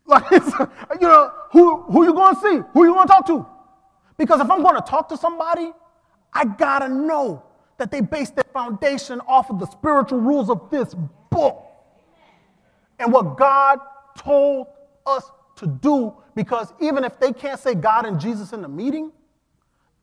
Like, 0.06 0.30
you 0.32 1.08
know, 1.08 1.32
who, 1.52 1.82
who 1.84 2.06
you 2.06 2.14
going 2.14 2.36
to 2.36 2.42
see? 2.42 2.62
Who 2.74 2.86
you 2.86 2.94
going 2.94 3.08
to 3.08 3.14
talk 3.14 3.26
to? 3.28 3.46
Because 4.18 4.40
if 4.40 4.50
I'm 4.50 4.62
going 4.62 4.76
to 4.76 4.82
talk 4.82 5.10
to 5.10 5.18
somebody, 5.18 5.72
I 6.34 6.46
got 6.46 6.80
to 6.80 6.90
know 6.90 7.44
that 7.78 7.92
they 7.92 8.02
base 8.02 8.30
their 8.30 8.46
foundation 8.54 9.22
off 9.22 9.50
of 9.50 9.60
the 9.60 9.66
spiritual 9.68 10.20
rules 10.20 10.50
of 10.50 10.70
this 10.70 10.96
book 11.30 11.64
and 13.00 13.12
what 13.12 13.38
God 13.38 13.80
told 14.18 14.68
us 15.06 15.24
to 15.58 15.68
do. 15.68 16.14
Because 16.36 16.74
even 16.82 17.04
if 17.04 17.20
they 17.20 17.32
can't 17.32 17.60
say 17.60 17.76
God 17.76 18.06
and 18.06 18.20
Jesus 18.20 18.54
in 18.54 18.62
the 18.62 18.68
meeting, 18.68 19.12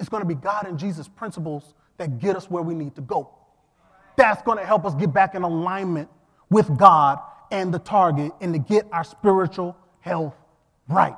it's 0.01 0.09
going 0.09 0.23
to 0.23 0.29
be 0.29 0.35
God 0.35 0.67
and 0.67 0.79
Jesus 0.79 1.09
principles 1.09 1.75
that 1.99 2.19
get 2.19 2.37
us 2.37 2.51
where 2.51 2.63
we 2.63 2.75
need 2.75 2.95
to 2.97 3.01
go. 3.01 3.31
That's 4.17 4.43
going 4.43 4.59
to 4.59 4.65
help 4.65 4.85
us 4.85 4.95
get 4.95 5.13
back 5.13 5.35
in 5.35 5.43
alignment 5.43 6.09
with 6.51 6.77
God 6.77 7.21
and 7.51 7.73
the 7.73 7.79
target 7.79 8.33
and 8.41 8.53
to 8.53 8.59
get 8.59 8.87
our 8.93 9.05
spiritual 9.05 9.77
health 10.01 10.35
right. 10.89 11.17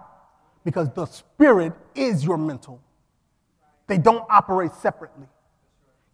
Because 0.64 0.90
the 0.92 1.06
spirit 1.06 1.72
is 1.94 2.24
your 2.24 2.36
mental, 2.36 2.80
they 3.86 3.98
don't 3.98 4.24
operate 4.28 4.72
separately. 4.74 5.26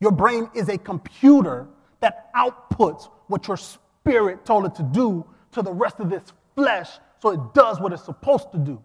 Your 0.01 0.13
brain 0.13 0.51
is 0.55 0.69
a 0.69 0.77
computer 0.77 1.67
that 2.01 2.33
outputs 2.35 3.09
what 3.29 3.49
your 3.49 3.57
spirit 3.57 4.45
told 4.45 4.67
it 4.67 4.75
to 4.75 4.83
do 4.83 5.25
to 5.53 5.63
the 5.63 5.73
rest 5.73 6.01
of 6.01 6.11
this 6.11 6.23
flesh 6.55 6.89
so 7.21 7.31
it 7.31 7.55
does 7.55 7.81
what 7.81 7.93
it's 7.93 8.05
supposed 8.05 8.51
to 8.53 8.59
do. 8.59 8.83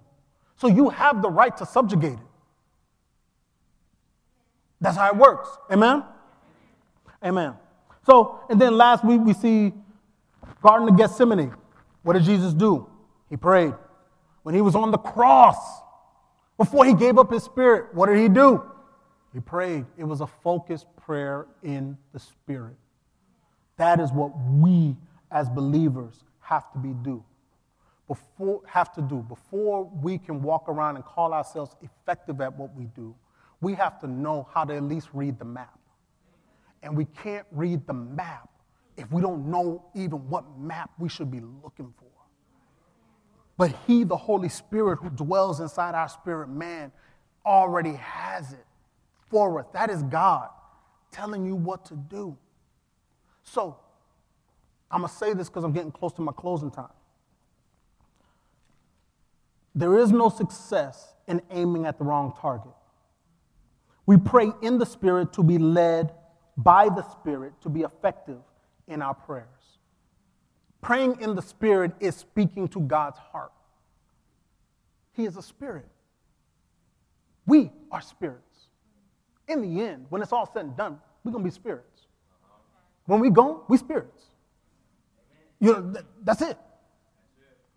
So 0.56 0.68
you 0.68 0.90
have 0.90 1.22
the 1.22 1.30
right 1.30 1.56
to 1.58 1.66
subjugate 1.66 2.14
it. 2.14 2.20
That's 4.80 4.98
how 4.98 5.08
it 5.08 5.18
works. 5.18 5.50
Amen? 5.72 6.04
Amen. 7.24 7.56
So, 8.06 8.40
and 8.50 8.62
then 8.62 8.78
last 8.78 9.04
week 9.04 9.22
we 9.22 9.34
see 9.34 9.74
Garden 10.62 10.88
of 10.88 10.98
Gethsemane. 10.98 11.54
What 12.04 12.14
did 12.14 12.24
Jesus 12.24 12.54
do? 12.54 12.88
He 13.30 13.38
prayed. 13.38 13.74
When 14.44 14.56
he 14.56 14.62
was 14.62 14.76
on 14.76 14.92
the 14.92 14.98
cross, 14.98 15.58
before 16.58 16.86
he 16.86 16.94
gave 16.94 17.18
up 17.18 17.32
his 17.32 17.44
spirit, 17.44 17.94
what 17.94 18.08
did 18.08 18.18
he 18.18 18.30
do? 18.30 18.64
He 19.34 19.40
prayed. 19.40 19.86
It 19.98 20.06
was 20.06 20.22
a 20.22 20.28
focused 20.28 20.88
prayer 20.96 21.48
in 21.64 21.98
the 22.14 22.20
spirit. 22.20 22.76
That 23.78 24.00
is 24.00 24.12
what 24.12 24.32
we 24.52 24.96
as 25.32 25.50
believers 25.50 26.24
have 26.40 26.72
to 26.72 26.80
be 26.80 26.90
do. 26.90 27.24
Before 28.08 28.62
have 28.68 28.94
to 28.94 29.02
do 29.02 29.18
before 29.18 29.84
we 29.84 30.18
can 30.18 30.42
walk 30.42 30.70
around 30.70 30.96
and 30.96 31.04
call 31.04 31.34
ourselves 31.34 31.76
effective 31.82 32.40
at 32.40 32.58
what 32.58 32.74
we 32.74 32.86
do, 32.86 33.14
we 33.60 33.74
have 33.74 34.00
to 34.00 34.08
know 34.08 34.48
how 34.54 34.64
to 34.64 34.76
at 34.76 34.84
least 34.84 35.10
read 35.14 35.40
the 35.40 35.46
map. 35.46 35.78
And 36.84 36.96
we 36.96 37.06
can't 37.06 37.46
read 37.52 37.86
the 37.86 37.94
map 37.94 38.50
if 38.96 39.12
we 39.12 39.22
don't 39.22 39.48
know 39.48 39.86
even 39.94 40.20
what 40.30 40.46
map 40.58 40.92
we 40.98 41.10
should 41.10 41.30
be 41.30 41.40
looking 41.40 41.94
for. 41.98 42.08
But 43.58 43.76
He, 43.86 44.04
the 44.04 44.18
Holy 44.18 44.50
Spirit 44.50 45.00
who 45.00 45.10
dwells 45.10 45.60
inside 45.60 45.96
our 45.96 46.08
spirit 46.08 46.50
man, 46.50 46.92
already 47.46 47.94
has 47.94 48.54
it 48.54 48.66
for 49.30 49.60
us. 49.60 49.66
That 49.74 49.90
is 49.90 50.04
God 50.04 50.50
telling 51.12 51.46
you 51.46 51.56
what 51.56 51.86
to 51.86 51.96
do. 51.96 52.38
So, 53.44 53.78
I'm 54.92 55.02
going 55.02 55.10
to 55.10 55.16
say 55.16 55.34
this 55.34 55.50
because 55.50 55.64
I'm 55.64 55.74
getting 55.74 55.92
close 55.92 56.14
to 56.14 56.22
my 56.22 56.32
closing 56.32 56.72
time. 56.72 56.88
There 59.78 59.96
is 60.00 60.12
no 60.12 60.30
success 60.30 61.14
in 61.28 61.40
aiming 61.52 61.86
at 61.86 62.00
the 62.00 62.04
wrong 62.04 62.34
target. 62.42 62.74
We 64.08 64.18
pray 64.18 64.52
in 64.64 64.80
the 64.80 64.88
Spirit 64.88 65.32
to 65.34 65.44
be 65.44 65.60
led 65.60 66.14
by 66.58 66.90
the 66.90 67.04
Spirit 67.12 67.54
to 67.62 67.70
be 67.70 67.82
effective 67.82 68.40
in 68.88 69.04
our 69.04 69.14
prayers. 69.14 69.46
Praying 70.82 71.22
in 71.22 71.36
the 71.36 71.44
Spirit 71.44 71.92
is 72.00 72.16
speaking 72.16 72.68
to 72.70 72.80
God's 72.80 73.20
heart. 73.20 73.52
He 75.14 75.26
is 75.26 75.38
a 75.38 75.44
spirit. 75.44 75.86
We 77.46 77.72
are 77.92 78.02
spirits. 78.02 78.70
In 79.48 79.62
the 79.62 79.84
end, 79.84 80.08
when 80.10 80.24
it's 80.24 80.34
all 80.34 80.50
said 80.52 80.66
and 80.66 80.76
done, 80.76 81.00
we're 81.24 81.32
going 81.32 81.44
to 81.44 81.50
be 81.50 81.54
spirits. 81.54 82.08
When 83.06 83.20
we 83.20 83.30
go, 83.30 83.64
we 83.68 83.78
spirits. 83.78 84.24
You 85.60 85.74
know, 85.74 85.94
that's 86.24 86.42
it. 86.42 86.58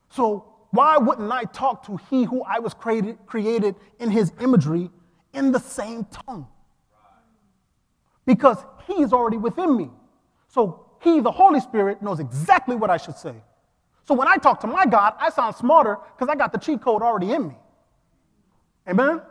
So 0.08 0.49
why 0.70 0.98
wouldn't 0.98 1.30
I 1.30 1.44
talk 1.44 1.86
to 1.86 1.96
he 2.08 2.24
who 2.24 2.42
I 2.42 2.58
was 2.60 2.74
created, 2.74 3.18
created 3.26 3.74
in 3.98 4.10
his 4.10 4.32
imagery 4.40 4.90
in 5.32 5.52
the 5.52 5.58
same 5.58 6.04
tongue? 6.04 6.46
Because 8.24 8.58
he's 8.86 9.12
already 9.12 9.36
within 9.36 9.76
me. 9.76 9.90
So 10.48 10.86
he, 11.00 11.20
the 11.20 11.30
Holy 11.30 11.60
Spirit, 11.60 12.02
knows 12.02 12.20
exactly 12.20 12.76
what 12.76 12.90
I 12.90 12.96
should 12.96 13.16
say. 13.16 13.34
So 14.04 14.14
when 14.14 14.28
I 14.28 14.36
talk 14.36 14.60
to 14.60 14.66
my 14.66 14.86
God, 14.86 15.14
I 15.18 15.30
sound 15.30 15.56
smarter 15.56 15.98
because 16.16 16.28
I 16.28 16.36
got 16.36 16.52
the 16.52 16.58
cheat 16.58 16.80
code 16.80 17.02
already 17.02 17.32
in 17.32 17.48
me. 17.48 17.54
Amen? 18.88 19.22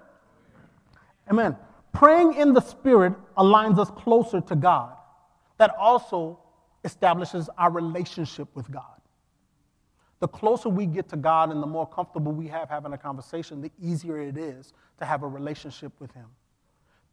Amen. 1.29 1.55
Praying 1.93 2.35
in 2.35 2.53
the 2.53 2.61
Spirit 2.61 3.13
aligns 3.37 3.79
us 3.79 3.89
closer 3.91 4.41
to 4.41 4.55
God. 4.55 4.95
That 5.57 5.75
also 5.77 6.39
establishes 6.83 7.49
our 7.57 7.71
relationship 7.71 8.47
with 8.55 8.71
God. 8.71 8.98
The 10.19 10.27
closer 10.27 10.67
we 10.69 10.85
get 10.85 11.07
to 11.09 11.17
God 11.17 11.51
and 11.51 11.63
the 11.63 11.67
more 11.67 11.87
comfortable 11.87 12.31
we 12.31 12.47
have 12.47 12.69
having 12.69 12.93
a 12.93 12.97
conversation, 12.97 13.61
the 13.61 13.71
easier 13.81 14.19
it 14.19 14.37
is 14.37 14.73
to 14.97 15.05
have 15.05 15.23
a 15.23 15.27
relationship 15.27 15.93
with 15.99 16.11
Him. 16.11 16.25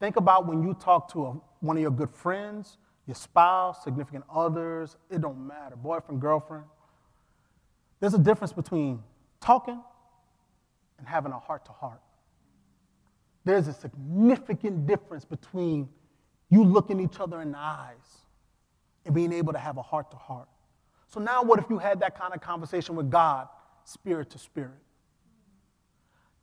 Think 0.01 0.17
about 0.17 0.47
when 0.47 0.63
you 0.63 0.75
talk 0.75 1.13
to 1.13 1.27
a, 1.27 1.31
one 1.61 1.77
of 1.77 1.83
your 1.83 1.93
good 1.93 2.11
friends, 2.11 2.79
your 3.07 3.15
spouse, 3.15 3.85
significant 3.85 4.25
others, 4.33 4.97
it 5.09 5.21
don't 5.21 5.47
matter, 5.47 5.77
boyfriend, 5.77 6.21
girlfriend. 6.21 6.65
There's 8.01 8.15
a 8.15 8.19
difference 8.19 8.53
between 8.53 9.03
talking 9.41 9.81
and 10.99 11.07
having 11.07 11.33
a 11.33 11.39
heart 11.39 11.65
to 11.67 11.73
heart. 11.73 12.01
There's 13.45 13.69
a 13.69 13.73
significant 13.73 14.87
difference 14.87 15.25
between 15.25 15.89
you 16.51 16.65
looking 16.65 17.01
each 17.01 17.21
other 17.21 17.41
in 17.41 17.53
the 17.53 17.59
eyes 17.59 18.25
and 19.05 19.15
being 19.15 19.33
able 19.33 19.53
to 19.53 19.59
have 19.59 19.77
a 19.77 19.83
heart 19.83 20.11
to 20.11 20.17
heart. 20.17 20.49
So 21.09 21.21
now, 21.21 21.43
what 21.43 21.59
if 21.59 21.67
you 21.71 21.79
had 21.79 22.01
that 22.01 22.19
kind 22.19 22.35
of 22.35 22.41
conversation 22.41 22.97
with 22.97 23.11
God, 23.11 23.49
spirit 23.85 24.31
to 24.31 24.39
spirit? 24.39 24.73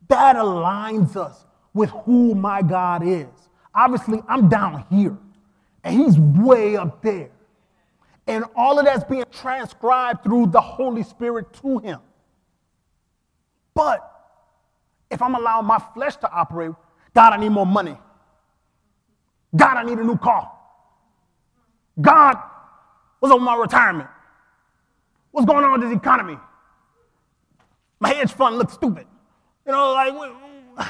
That 0.07 0.35
aligns 0.35 1.15
us 1.15 1.45
with 1.73 1.89
who 1.89 2.35
my 2.35 2.61
God 2.61 3.05
is. 3.05 3.27
Obviously, 3.75 4.21
I'm 4.27 4.49
down 4.49 4.85
here, 4.89 5.17
and 5.83 5.99
He's 5.99 6.17
way 6.19 6.77
up 6.77 7.01
there. 7.01 7.29
And 8.27 8.45
all 8.55 8.79
of 8.79 8.85
that's 8.85 9.03
being 9.03 9.25
transcribed 9.31 10.23
through 10.23 10.47
the 10.47 10.61
Holy 10.61 11.03
Spirit 11.03 11.53
to 11.61 11.79
Him. 11.79 11.99
But 13.73 14.09
if 15.11 15.21
I'm 15.21 15.35
allowing 15.35 15.65
my 15.65 15.79
flesh 15.93 16.15
to 16.17 16.31
operate, 16.31 16.71
God, 17.13 17.33
I 17.33 17.37
need 17.37 17.49
more 17.49 17.65
money. 17.65 17.97
God, 19.55 19.77
I 19.77 19.83
need 19.83 19.99
a 19.99 20.03
new 20.03 20.17
car. 20.17 20.51
God, 21.99 22.37
what's 23.19 23.31
up 23.31 23.39
with 23.39 23.45
my 23.45 23.55
retirement? 23.55 24.09
What's 25.33 25.47
going 25.47 25.65
on 25.65 25.71
with 25.71 25.89
this 25.89 25.97
economy? 25.97 26.37
My 27.99 28.13
hedge 28.13 28.31
fund 28.31 28.55
looks 28.55 28.73
stupid. 28.73 29.07
You 29.65 29.71
know, 29.71 29.91
like, 29.91 30.13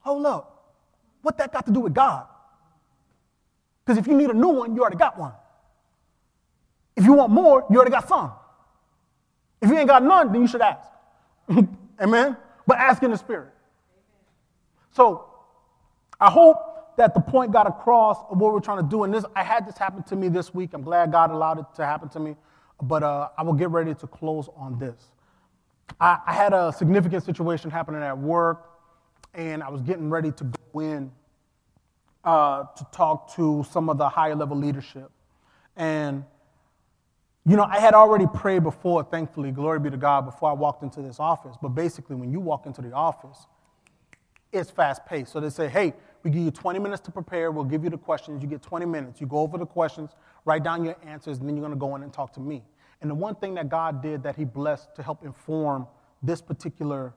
hold 0.00 0.26
up. 0.26 0.74
What 1.22 1.38
that 1.38 1.50
got 1.50 1.64
to 1.64 1.72
do 1.72 1.80
with 1.80 1.94
God? 1.94 2.26
Because 3.84 3.96
if 3.96 4.06
you 4.06 4.14
need 4.14 4.28
a 4.28 4.34
new 4.34 4.48
one, 4.48 4.76
you 4.76 4.82
already 4.82 4.98
got 4.98 5.18
one. 5.18 5.32
If 6.94 7.04
you 7.04 7.14
want 7.14 7.32
more, 7.32 7.64
you 7.70 7.76
already 7.76 7.90
got 7.90 8.06
some. 8.06 8.32
If 9.62 9.70
you 9.70 9.78
ain't 9.78 9.88
got 9.88 10.02
none, 10.02 10.30
then 10.30 10.42
you 10.42 10.46
should 10.46 10.60
ask. 10.60 10.86
Amen? 12.00 12.36
But 12.66 12.76
ask 12.76 13.02
in 13.02 13.12
the 13.12 13.16
Spirit. 13.16 13.48
So 14.92 15.24
I 16.20 16.30
hope 16.30 16.96
that 16.98 17.14
the 17.14 17.20
point 17.20 17.50
got 17.50 17.66
across 17.66 18.18
of 18.30 18.36
what 18.38 18.52
we're 18.52 18.60
trying 18.60 18.82
to 18.82 18.88
do. 18.90 19.04
And 19.04 19.14
this, 19.14 19.24
I 19.34 19.42
had 19.42 19.66
this 19.66 19.78
happen 19.78 20.02
to 20.02 20.16
me 20.16 20.28
this 20.28 20.52
week. 20.52 20.74
I'm 20.74 20.82
glad 20.82 21.12
God 21.12 21.30
allowed 21.30 21.60
it 21.60 21.66
to 21.76 21.86
happen 21.86 22.10
to 22.10 22.20
me. 22.20 22.36
But 22.82 23.02
uh, 23.02 23.28
I 23.38 23.42
will 23.42 23.54
get 23.54 23.70
ready 23.70 23.94
to 23.94 24.06
close 24.06 24.48
on 24.56 24.78
this. 24.78 25.12
I, 26.00 26.18
I 26.26 26.32
had 26.34 26.52
a 26.52 26.72
significant 26.76 27.24
situation 27.24 27.70
happening 27.70 28.02
at 28.02 28.18
work, 28.18 28.70
and 29.34 29.62
I 29.62 29.70
was 29.70 29.80
getting 29.82 30.10
ready 30.10 30.32
to 30.32 30.44
go 30.44 30.80
in 30.80 31.10
uh, 32.24 32.64
to 32.76 32.86
talk 32.92 33.34
to 33.36 33.64
some 33.70 33.88
of 33.88 33.98
the 33.98 34.08
higher 34.08 34.34
level 34.34 34.56
leadership. 34.56 35.10
And, 35.76 36.24
you 37.46 37.56
know, 37.56 37.64
I 37.64 37.78
had 37.78 37.94
already 37.94 38.26
prayed 38.26 38.62
before, 38.62 39.04
thankfully, 39.04 39.52
glory 39.52 39.78
be 39.78 39.90
to 39.90 39.96
God, 39.96 40.24
before 40.24 40.50
I 40.50 40.54
walked 40.54 40.82
into 40.82 41.00
this 41.00 41.20
office. 41.20 41.56
But 41.62 41.70
basically, 41.70 42.16
when 42.16 42.32
you 42.32 42.40
walk 42.40 42.66
into 42.66 42.82
the 42.82 42.92
office, 42.92 43.46
it's 44.52 44.70
fast 44.70 45.06
paced. 45.06 45.32
So 45.32 45.40
they 45.40 45.50
say, 45.50 45.68
hey, 45.68 45.94
we 46.26 46.32
give 46.32 46.42
you 46.42 46.50
20 46.50 46.80
minutes 46.80 47.00
to 47.02 47.12
prepare. 47.12 47.52
We'll 47.52 47.62
give 47.62 47.84
you 47.84 47.90
the 47.90 47.96
questions. 47.96 48.42
You 48.42 48.48
get 48.48 48.60
20 48.60 48.84
minutes. 48.84 49.20
You 49.20 49.28
go 49.28 49.38
over 49.38 49.58
the 49.58 49.64
questions, 49.64 50.10
write 50.44 50.64
down 50.64 50.84
your 50.84 50.96
answers, 51.06 51.38
and 51.38 51.48
then 51.48 51.54
you're 51.54 51.62
going 51.62 51.72
to 51.72 51.78
go 51.78 51.94
in 51.94 52.02
and 52.02 52.12
talk 52.12 52.32
to 52.32 52.40
me. 52.40 52.64
And 53.00 53.08
the 53.08 53.14
one 53.14 53.36
thing 53.36 53.54
that 53.54 53.68
God 53.68 54.02
did 54.02 54.24
that 54.24 54.34
He 54.34 54.44
blessed 54.44 54.88
to 54.96 55.04
help 55.04 55.24
inform 55.24 55.86
this 56.24 56.42
particular 56.42 57.14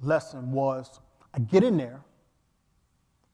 lesson 0.00 0.50
was 0.50 0.98
I 1.32 1.38
get 1.38 1.62
in 1.62 1.76
there. 1.76 2.00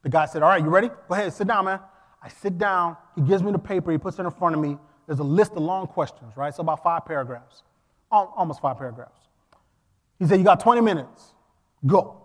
The 0.02 0.10
guy 0.10 0.26
said, 0.26 0.42
All 0.42 0.50
right, 0.50 0.62
you 0.62 0.68
ready? 0.68 0.88
Go 0.88 1.14
ahead, 1.14 1.32
sit 1.32 1.46
down, 1.46 1.64
man. 1.64 1.80
I 2.22 2.28
sit 2.28 2.58
down. 2.58 2.94
He 3.14 3.22
gives 3.22 3.42
me 3.42 3.50
the 3.50 3.58
paper. 3.58 3.92
He 3.92 3.96
puts 3.96 4.18
it 4.18 4.26
in 4.26 4.30
front 4.30 4.54
of 4.54 4.60
me. 4.60 4.76
There's 5.06 5.20
a 5.20 5.24
list 5.24 5.52
of 5.52 5.62
long 5.62 5.86
questions, 5.86 6.36
right? 6.36 6.54
So 6.54 6.60
about 6.60 6.82
five 6.82 7.06
paragraphs, 7.06 7.62
almost 8.10 8.60
five 8.60 8.76
paragraphs. 8.76 9.20
He 10.18 10.26
said, 10.26 10.36
You 10.36 10.44
got 10.44 10.60
20 10.60 10.82
minutes. 10.82 11.32
Go. 11.86 12.20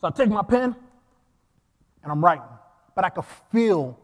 So 0.00 0.06
I 0.06 0.10
take 0.12 0.28
my 0.28 0.42
pen 0.42 0.76
and 2.04 2.12
I'm 2.12 2.24
writing, 2.24 2.44
but 2.94 3.04
I 3.04 3.08
could 3.08 3.24
feel 3.50 3.98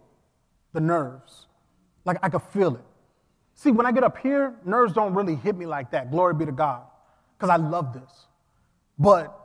the 0.73 0.81
nerves. 0.81 1.47
Like 2.05 2.19
I 2.23 2.29
could 2.29 2.43
feel 2.43 2.75
it. 2.75 2.85
See, 3.55 3.71
when 3.71 3.87
I 3.87 3.93
get 3.93 4.03
up 4.03 4.19
here, 4.19 4.55
nerves 4.65 4.95
don't 4.95 5.15
really 5.15 5.37
hit 5.37 5.57
me 5.57 5.67
like 5.67 5.91
that. 5.93 6.11
Glory 6.11 6.35
be 6.35 6.47
to 6.47 6.53
God, 6.53 6.83
because 7.37 7.51
I 7.51 7.57
love 7.57 7.93
this. 7.93 8.27
But 8.99 9.37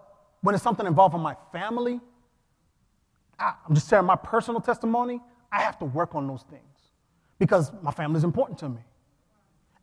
when 0.41 0.56
it's 0.56 0.64
something 0.64 0.86
involving 0.88 1.22
my 1.22 1.36
family, 1.51 1.99
I, 3.38 3.53
I'm 3.68 3.76
just 3.76 3.89
sharing 3.89 4.06
my 4.06 4.16
personal 4.16 4.62
testimony. 4.62 5.20
I 5.51 5.62
have 5.62 5.78
to 5.80 5.86
work 5.86 6.16
on 6.16 6.28
those 6.28 6.43
things 6.49 6.62
because 7.39 7.72
my 7.82 7.91
family 7.91 8.18
is 8.18 8.24
important 8.24 8.58
to 8.60 8.70
me. 8.70 8.82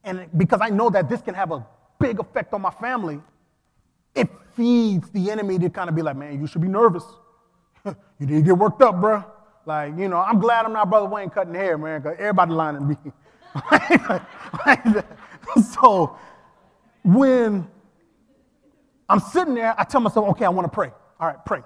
And 0.04 0.28
because 0.36 0.60
I 0.62 0.70
know 0.70 0.90
that 0.90 1.08
this 1.08 1.20
can 1.20 1.34
have 1.34 1.52
a 1.52 1.64
big 1.98 2.18
effect 2.18 2.52
on 2.54 2.62
my 2.62 2.70
family, 2.70 3.20
it 4.14 4.28
feeds 4.56 5.10
the 5.10 5.30
enemy 5.30 5.58
to 5.58 5.70
kind 5.70 5.88
of 5.88 5.94
be 5.94 6.02
like, 6.02 6.16
man, 6.16 6.40
you 6.40 6.46
should 6.46 6.60
be 6.60 6.68
nervous. 6.68 7.04
you 8.18 8.26
need 8.26 8.36
to 8.36 8.42
get 8.42 8.58
worked 8.58 8.82
up, 8.82 9.00
bro. 9.00 9.24
Like, 9.64 9.96
you 9.96 10.08
know, 10.08 10.18
I'm 10.18 10.40
glad 10.40 10.64
I'm 10.64 10.72
not 10.72 10.90
Brother 10.90 11.06
Wayne 11.06 11.30
cutting 11.30 11.54
hair, 11.54 11.78
man, 11.78 12.00
because 12.00 12.16
everybody 12.18 12.52
lining 12.52 12.88
me. 12.88 12.96
so 15.74 16.18
when 17.04 17.68
I'm 19.08 19.20
sitting 19.20 19.54
there, 19.54 19.74
I 19.78 19.84
tell 19.84 20.00
myself, 20.00 20.28
okay, 20.30 20.44
I 20.44 20.48
want 20.48 20.64
to 20.64 20.74
pray. 20.74 20.90
All 21.20 21.28
right, 21.28 21.44
pray. 21.44 21.60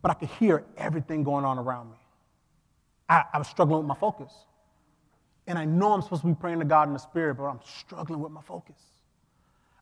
But 0.00 0.10
I 0.10 0.14
could 0.14 0.28
hear 0.30 0.64
everything 0.76 1.22
going 1.22 1.44
on 1.44 1.58
around 1.58 1.90
me. 1.90 1.96
I, 3.08 3.24
I 3.32 3.38
was 3.38 3.48
struggling 3.48 3.78
with 3.78 3.86
my 3.86 3.94
focus. 3.94 4.32
And 5.46 5.58
I 5.58 5.64
know 5.64 5.92
I'm 5.92 6.02
supposed 6.02 6.22
to 6.22 6.28
be 6.28 6.34
praying 6.34 6.60
to 6.60 6.64
God 6.64 6.88
in 6.88 6.94
the 6.94 7.00
spirit, 7.00 7.36
but 7.36 7.44
I'm 7.44 7.60
struggling 7.64 8.20
with 8.20 8.32
my 8.32 8.42
focus. 8.42 8.76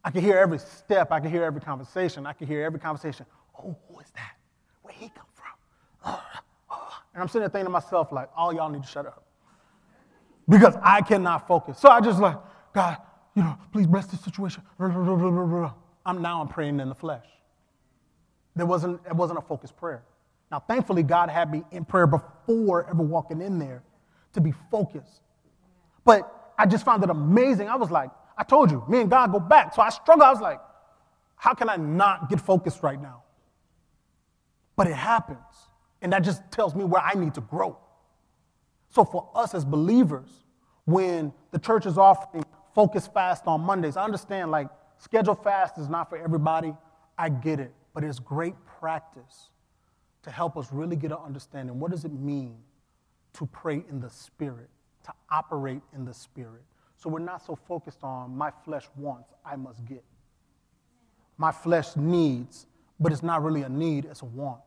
I 0.03 0.11
can 0.11 0.23
hear 0.23 0.39
every 0.39 0.59
step. 0.59 1.13
I 1.13 1.21
can 1.21 1.31
hear 1.31 1.45
every 1.45 1.61
conversation. 1.61 2.27
I 2.27 2.33
can 2.33 2.47
hear 2.47 2.63
every 2.63 2.81
conversation. 2.81 3.27
Oh, 3.59 3.77
who 3.89 4.01
is 4.01 4.11
that? 4.15 4.33
He 5.01 5.09
come 5.09 5.25
from? 5.35 6.19
And 7.15 7.23
I'm 7.23 7.29
sitting 7.29 7.41
there 7.41 7.49
thinking 7.49 7.65
to 7.65 7.71
myself, 7.71 8.13
like, 8.13 8.29
all 8.37 8.53
y'all 8.53 8.69
need 8.69 8.83
to 8.83 8.89
shut 8.89 9.07
up. 9.07 9.25
Because 10.49 10.75
I 10.83 11.01
cannot 11.01 11.49
focus. 11.49 11.79
So 11.79 11.89
I 11.89 12.01
just 12.01 12.21
like, 12.21 12.37
God, 12.75 12.99
you 13.35 13.43
know, 13.43 13.57
please 13.73 13.87
bless 13.87 14.07
this 14.07 14.21
situation. 14.21 14.63
I'm 14.79 16.23
now 16.23 16.41
I'm 16.41 16.49
praying 16.49 16.81
in 16.81 16.89
the 16.89 16.95
flesh. 16.95 17.25
There 18.55 18.67
wasn't, 18.67 19.01
it 19.07 19.15
wasn't 19.15 19.39
a 19.39 19.43
focused 19.43 19.77
prayer. 19.77 20.03
Now, 20.51 20.61
thankfully, 20.61 21.03
God 21.03 21.31
had 21.31 21.51
me 21.51 21.63
in 21.71 21.85
prayer 21.85 22.07
before 22.07 22.89
ever 22.89 23.03
walking 23.03 23.41
in 23.41 23.59
there 23.59 23.83
to 24.35 24.41
be 24.41 24.53
focused. 24.71 25.23
But 26.05 26.53
I 26.59 26.67
just 26.67 26.85
found 26.85 27.03
it 27.05 27.11
amazing. 27.11 27.69
I 27.69 27.77
was 27.77 27.91
like, 27.91 28.11
I 28.37 28.43
told 28.43 28.71
you, 28.71 28.85
me 28.89 29.01
and 29.01 29.09
God 29.11 29.33
go 29.33 29.41
back. 29.41 29.75
So 29.75 29.83
I 29.83 29.89
struggle. 29.89 30.25
I 30.25 30.31
was 30.31 30.41
like, 30.41 30.61
how 31.37 31.55
can 31.55 31.69
I 31.71 31.77
not 31.77 32.29
get 32.29 32.41
focused 32.41 32.83
right 32.83 33.01
now? 33.01 33.23
But 34.81 34.87
it 34.87 34.95
happens. 34.95 35.69
And 36.01 36.11
that 36.15 36.21
just 36.21 36.41
tells 36.51 36.75
me 36.75 36.85
where 36.85 37.03
I 37.03 37.13
need 37.13 37.35
to 37.35 37.43
grow. 37.43 37.77
So 38.89 39.05
for 39.05 39.29
us 39.35 39.55
as 39.55 39.63
believers, 39.63 40.31
when 40.87 41.35
the 41.51 41.59
church 41.59 41.85
is 41.85 41.99
offering 41.99 42.47
focus 42.75 43.07
fast 43.07 43.47
on 43.47 43.61
Mondays, 43.61 43.99
I 43.99 44.05
understand 44.05 44.51
like 44.51 44.69
schedule 44.97 45.35
fast 45.35 45.77
is 45.77 45.91
not 45.91 46.09
for 46.09 46.17
everybody. 46.17 46.75
I 47.19 47.29
get 47.29 47.61
it. 47.61 47.75
But 47.93 48.05
it's 48.05 48.19
great 48.19 48.55
practice 48.81 49.51
to 50.23 50.31
help 50.31 50.57
us 50.57 50.73
really 50.73 50.97
get 50.97 51.11
an 51.13 51.19
understanding. 51.27 51.79
What 51.79 51.91
does 51.91 52.07
it 52.07 52.15
mean 52.15 52.57
to 53.35 53.45
pray 53.45 53.85
in 53.91 54.01
the 54.01 54.09
Spirit, 54.09 54.71
to 55.05 55.13
operate 55.31 55.83
in 55.95 56.07
the 56.07 56.15
Spirit? 56.15 56.63
So 56.97 57.11
we're 57.11 57.19
not 57.19 57.45
so 57.45 57.55
focused 57.55 58.03
on 58.03 58.35
my 58.35 58.51
flesh 58.65 58.87
wants, 58.97 59.35
I 59.45 59.57
must 59.57 59.85
get. 59.85 60.03
My 61.37 61.53
flesh 61.53 61.97
needs, 61.97 62.67
but 62.99 63.13
it's 63.13 63.23
not 63.23 63.43
really 63.43 63.61
a 63.61 63.69
need, 63.69 64.07
it's 64.07 64.23
a 64.23 64.25
want. 64.25 64.61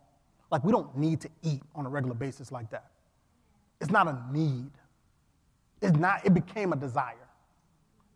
Like 0.53 0.63
we 0.63 0.71
don't 0.71 0.95
need 0.95 1.19
to 1.21 1.29
eat 1.41 1.63
on 1.73 1.87
a 1.87 1.89
regular 1.89 2.13
basis 2.13 2.51
like 2.51 2.69
that. 2.69 2.91
It's 3.81 3.89
not 3.89 4.07
a 4.07 4.23
need. 4.31 4.69
It's 5.81 5.97
not, 5.97 6.23
it 6.23 6.35
became 6.35 6.73
a 6.73 6.75
desire 6.75 7.27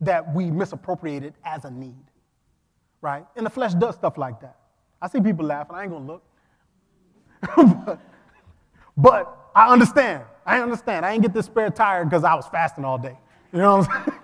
that 0.02 0.36
we 0.36 0.52
misappropriated 0.52 1.34
as 1.44 1.66
a 1.66 1.72
need. 1.72 2.06
Right? 3.02 3.26
And 3.36 3.44
the 3.44 3.50
flesh 3.50 3.74
does 3.74 3.96
stuff 3.96 4.20
like 4.20 4.40
that. 4.42 4.56
I 5.02 5.08
see 5.08 5.20
people 5.20 5.48
laughing, 5.48 5.76
I 5.76 5.82
ain't 5.82 5.92
gonna 5.92 6.06
look. 6.06 6.24
but, 7.86 8.00
but 8.96 9.50
I 9.56 9.74
understand. 9.74 10.22
I 10.46 10.62
understand. 10.62 11.08
I 11.08 11.14
ain't 11.14 11.24
get 11.24 11.34
this 11.34 11.48
spare 11.48 11.72
tire 11.72 12.06
because 12.06 12.24
I 12.24 12.36
was 12.36 12.46
fasting 12.50 12.86
all 12.86 13.00
day. 13.00 13.18
You 13.52 13.62
know 13.62 13.78
what 13.78 13.90
I'm 13.90 14.06
saying? 14.06 14.20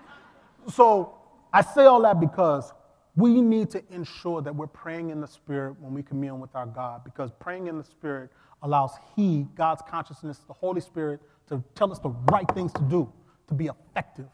so 0.71 1.15
I 1.51 1.61
say 1.61 1.85
all 1.85 2.03
that 2.03 2.19
because 2.19 2.73
we 3.15 3.41
need 3.41 3.69
to 3.71 3.83
ensure 3.91 4.41
that 4.41 4.55
we're 4.55 4.67
praying 4.67 5.09
in 5.09 5.21
the 5.21 5.27
Spirit 5.27 5.79
when 5.79 5.93
we 5.93 6.01
commune 6.01 6.39
with 6.39 6.55
our 6.55 6.65
God, 6.65 7.03
because 7.03 7.31
praying 7.39 7.67
in 7.67 7.77
the 7.77 7.83
Spirit 7.83 8.31
allows 8.61 8.93
He, 9.15 9.47
God's 9.55 9.81
consciousness, 9.87 10.39
the 10.47 10.53
Holy 10.53 10.81
Spirit, 10.81 11.21
to 11.49 11.63
tell 11.75 11.91
us 11.91 11.99
the 11.99 12.09
right 12.31 12.49
things 12.53 12.73
to 12.73 12.81
do 12.81 13.11
to 13.47 13.53
be 13.53 13.67
effective 13.67 14.27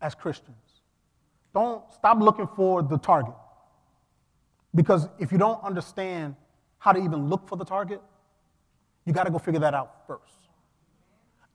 as 0.00 0.14
Christians. 0.14 0.56
Don't 1.52 1.82
stop 1.92 2.18
looking 2.20 2.48
for 2.56 2.82
the 2.82 2.96
target. 2.96 3.34
Because 4.74 5.08
if 5.18 5.32
you 5.32 5.38
don't 5.38 5.62
understand 5.64 6.36
how 6.78 6.92
to 6.92 7.02
even 7.02 7.28
look 7.28 7.48
for 7.48 7.56
the 7.56 7.64
target, 7.64 8.00
you 9.04 9.12
got 9.12 9.24
to 9.24 9.30
go 9.30 9.38
figure 9.38 9.60
that 9.60 9.74
out 9.74 10.06
first. 10.06 10.38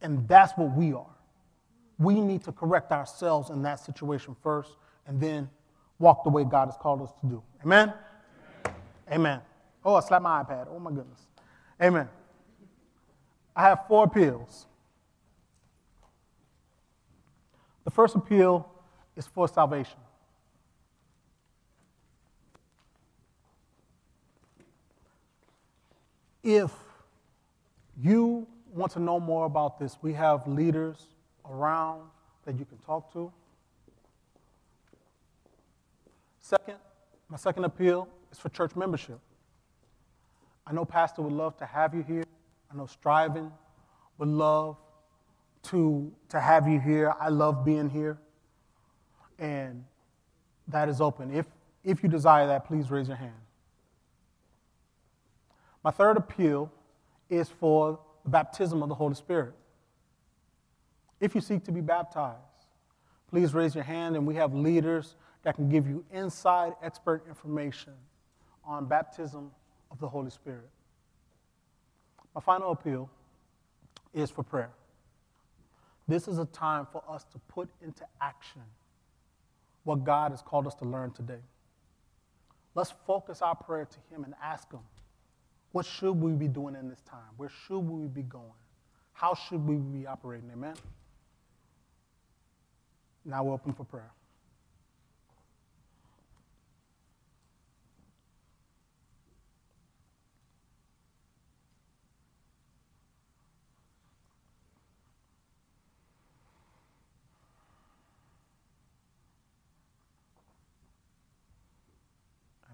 And 0.01 0.28
that's 0.28 0.51
what 0.58 0.76
we 0.76 0.93
are 0.93 1.16
we 1.97 2.20
need 2.20 2.43
to 2.43 2.51
correct 2.51 2.91
ourselves 2.91 3.49
in 3.49 3.62
that 3.64 3.80
situation 3.80 4.36
first 4.43 4.72
and 5.08 5.20
then 5.20 5.49
walk 6.00 6.24
the 6.24 6.30
way 6.30 6.43
God 6.43 6.68
has 6.68 6.78
called 6.78 7.02
us 7.02 7.12
to 7.22 7.28
do. 7.28 7.43
Amen? 7.64 7.93
Amen. 8.66 8.76
Amen. 9.12 9.41
Oh, 9.84 9.96
I 9.96 10.00
slapped 10.02 10.24
my 10.24 10.43
iPad. 10.43 10.68
Oh, 10.70 10.80
my 10.80 10.91
goodness. 10.91 11.22
Amen. 11.82 12.10
I 13.56 13.64
have 13.64 13.88
four 13.88 14.06
appeals. 14.06 14.66
The 17.84 17.91
first 17.91 18.16
appeal 18.16 18.70
is 19.16 19.28
for 19.28 19.48
salvation. 19.48 19.98
If 26.43 26.72
you 28.02 28.46
want 28.74 28.91
to 28.93 29.00
know 29.00 29.20
more 29.20 29.46
about 29.46 29.80
this, 29.80 29.98
we 30.02 30.14
have 30.14 30.48
leaders 30.48 31.08
around 31.50 32.02
that 32.46 32.60
you 32.60 32.66
can 32.66 32.78
talk 32.80 33.12
to. 33.14 33.32
Second, 36.46 36.78
my 37.28 37.38
second 37.38 37.64
appeal 37.64 38.08
is 38.32 38.38
for 38.38 38.50
church 38.50 38.76
membership. 38.76 39.20
I 40.68 40.74
know 40.74 40.86
Pastor 40.86 41.24
would 41.24 41.34
love 41.34 41.58
to 41.58 41.66
have 41.66 41.96
you 41.96 42.04
here. 42.04 42.24
I 42.72 42.78
know 42.78 42.86
Striving 42.86 43.52
would 44.20 44.30
love 44.30 44.78
to, 45.64 46.12
to 46.30 46.39
have 46.39 46.68
you 46.68 46.80
here. 46.80 47.16
I 47.20 47.30
love 47.30 47.66
being 47.66 47.89
here. 47.89 48.20
And 49.39 49.86
that 50.68 50.88
is 50.88 51.02
open. 51.02 51.34
If, 51.34 51.48
if 51.84 52.04
you 52.04 52.10
desire 52.10 52.46
that, 52.46 52.66
please 52.66 52.91
raise 52.91 53.08
your 53.08 53.18
hand. 53.18 53.34
My 55.84 55.89
third 55.89 56.16
appeal 56.16 56.72
is 57.28 57.50
for 57.50 57.98
the 58.24 58.30
baptism 58.30 58.84
of 58.84 58.89
the 58.89 58.96
Holy 58.96 59.16
Spirit. 59.16 59.56
If 61.20 61.34
you 61.34 61.41
seek 61.41 61.64
to 61.64 61.72
be 61.72 61.82
baptized, 61.82 62.38
please 63.36 63.54
raise 63.54 63.76
your 63.76 63.84
hand, 63.84 64.16
and 64.16 64.26
we 64.26 64.34
have 64.34 64.54
leaders 64.54 65.18
that 65.44 65.56
can 65.56 65.68
give 65.68 65.86
you 65.86 66.06
inside 66.14 66.72
expert 66.82 67.22
information 67.28 67.92
on 68.64 68.86
baptism 68.86 69.52
of 69.92 70.00
the 70.00 70.08
Holy 70.08 70.30
Spirit. 70.30 70.70
My 72.34 72.40
final 72.40 72.72
appeal 72.72 73.10
is 74.14 74.32
for 74.32 74.42
prayer. 74.42 74.70
This 76.08 76.30
is 76.30 76.38
a 76.38 76.46
time 76.46 76.88
for 76.90 77.04
us 77.10 77.26
to 77.34 77.40
put 77.50 77.68
into 77.84 78.06
action 78.22 78.62
what 79.84 80.06
God 80.06 80.32
has 80.32 80.42
called 80.42 80.66
us 80.66 80.76
to 80.76 80.86
learn 80.86 81.12
today. 81.12 81.44
Let's 82.74 82.94
focus 83.06 83.42
our 83.42 83.56
prayer 83.56 83.84
to 83.84 84.16
Him 84.16 84.24
and 84.24 84.34
ask 84.42 84.72
Him, 84.72 84.80
what 85.74 85.86
should 85.86 86.14
we 86.14 86.32
be 86.32 86.48
doing 86.48 86.76
in 86.76 86.88
this 86.88 87.02
time? 87.02 87.34
Where 87.36 87.52
should 87.68 87.80
we 87.80 88.08
be 88.08 88.22
going? 88.22 88.46
How 89.12 89.36
should 89.36 89.68
we 89.68 89.76
be 89.76 90.08
operating? 90.08 90.50
Amen. 90.54 90.76
Now 93.26 93.44
we're 93.44 93.54
open 93.54 93.74
for 93.74 93.84
prayer. 93.84 94.12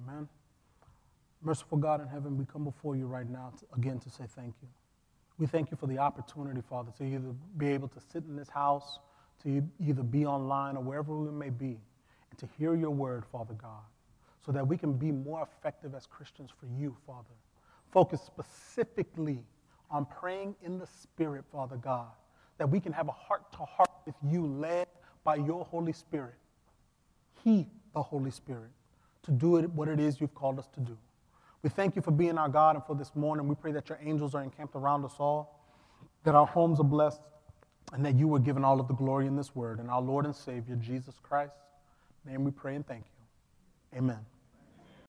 Amen. 0.04 0.28
Merciful 1.42 1.78
God 1.78 2.02
in 2.02 2.08
heaven, 2.08 2.38
we 2.38 2.46
come 2.46 2.66
before 2.66 2.98
you 2.98 3.08
right 3.08 3.30
now 3.30 3.54
to, 3.58 3.66
again 3.78 4.00
to 4.00 4.10
say 4.10 4.26
thank 4.36 4.54
you. 4.62 4.68
We 5.38 5.48
thank 5.48 5.72
you 5.72 5.78
for 5.78 5.88
the 5.88 5.98
opportunity, 5.98 6.62
Father, 6.62 6.92
to 6.98 7.04
either 7.06 7.34
be 7.58 7.70
able 7.70 7.88
to 7.88 8.00
sit 8.12 8.26
in 8.26 8.36
this 8.36 8.50
house 8.50 9.00
to 9.44 9.64
either 9.80 10.04
be 10.04 10.26
online 10.26 10.78
or 10.78 10.84
wherever 10.84 11.16
we 11.16 11.32
may 11.32 11.50
be, 11.50 11.80
and 12.30 12.40
to 12.40 12.48
hear 12.58 12.76
your 12.76 12.92
word, 12.92 13.26
Father 13.32 13.54
God. 13.54 13.84
so 14.46 14.52
that 14.52 14.68
we 14.68 14.78
can 14.78 14.94
be 14.94 15.12
more 15.12 15.44
effective 15.44 15.94
as 15.96 16.06
Christians 16.06 16.50
for 16.60 16.66
you, 16.80 16.96
Father. 17.06 17.36
Focus 17.92 18.22
specifically 18.22 19.44
on 19.90 20.06
praying 20.06 20.56
in 20.64 20.80
the 20.80 20.88
Spirit, 20.88 21.44
Father 21.52 21.78
God, 21.78 22.08
that 22.58 22.70
we 22.70 22.80
can 22.80 22.92
have 22.94 23.08
a 23.08 23.12
heart 23.12 23.52
to 23.54 23.60
heart 23.60 23.92
with 24.06 24.16
you, 24.28 24.48
led 24.48 24.88
by 25.24 25.36
your 25.36 25.66
Holy 25.66 25.94
Spirit. 25.94 26.36
He, 27.44 27.68
the 27.94 28.02
Holy 28.02 28.32
Spirit, 28.32 28.72
to 29.24 29.32
do 29.32 29.58
it 29.58 29.70
what 29.72 29.88
it 29.88 30.00
is 30.00 30.20
you've 30.20 30.34
called 30.34 30.58
us 30.58 30.68
to 30.74 30.80
do. 30.80 30.98
We 31.62 31.70
thank 31.70 31.96
you 31.96 32.02
for 32.02 32.12
being 32.12 32.38
our 32.38 32.50
God 32.50 32.76
and 32.76 32.86
for 32.86 32.96
this 32.96 33.16
morning. 33.16 33.48
We 33.48 33.56
pray 33.56 33.72
that 33.74 33.90
your 33.90 34.00
angels 34.04 34.34
are 34.34 34.42
encamped 34.42 34.76
around 34.76 35.06
us 35.06 35.14
all, 35.20 35.64
that 36.24 36.34
our 36.34 36.48
homes 36.48 36.80
are 36.80 36.86
blessed, 36.86 37.22
and 37.92 38.06
that 38.06 38.16
you 38.16 38.28
were 38.28 38.40
given 38.40 38.64
all 38.64 38.80
of 38.80 38.88
the 38.88 38.94
glory 38.94 39.28
in 39.28 39.36
this 39.36 39.56
word. 39.56 39.80
And 39.80 39.90
our 39.90 40.02
Lord 40.02 40.26
and 40.26 40.36
Savior, 40.36 40.76
Jesus 40.76 41.16
Christ, 41.22 41.54
name 42.26 42.44
we 42.44 42.52
pray 42.52 42.76
and 42.76 42.88
thank 42.88 43.04
you. 43.04 44.00
Amen. 44.00 44.20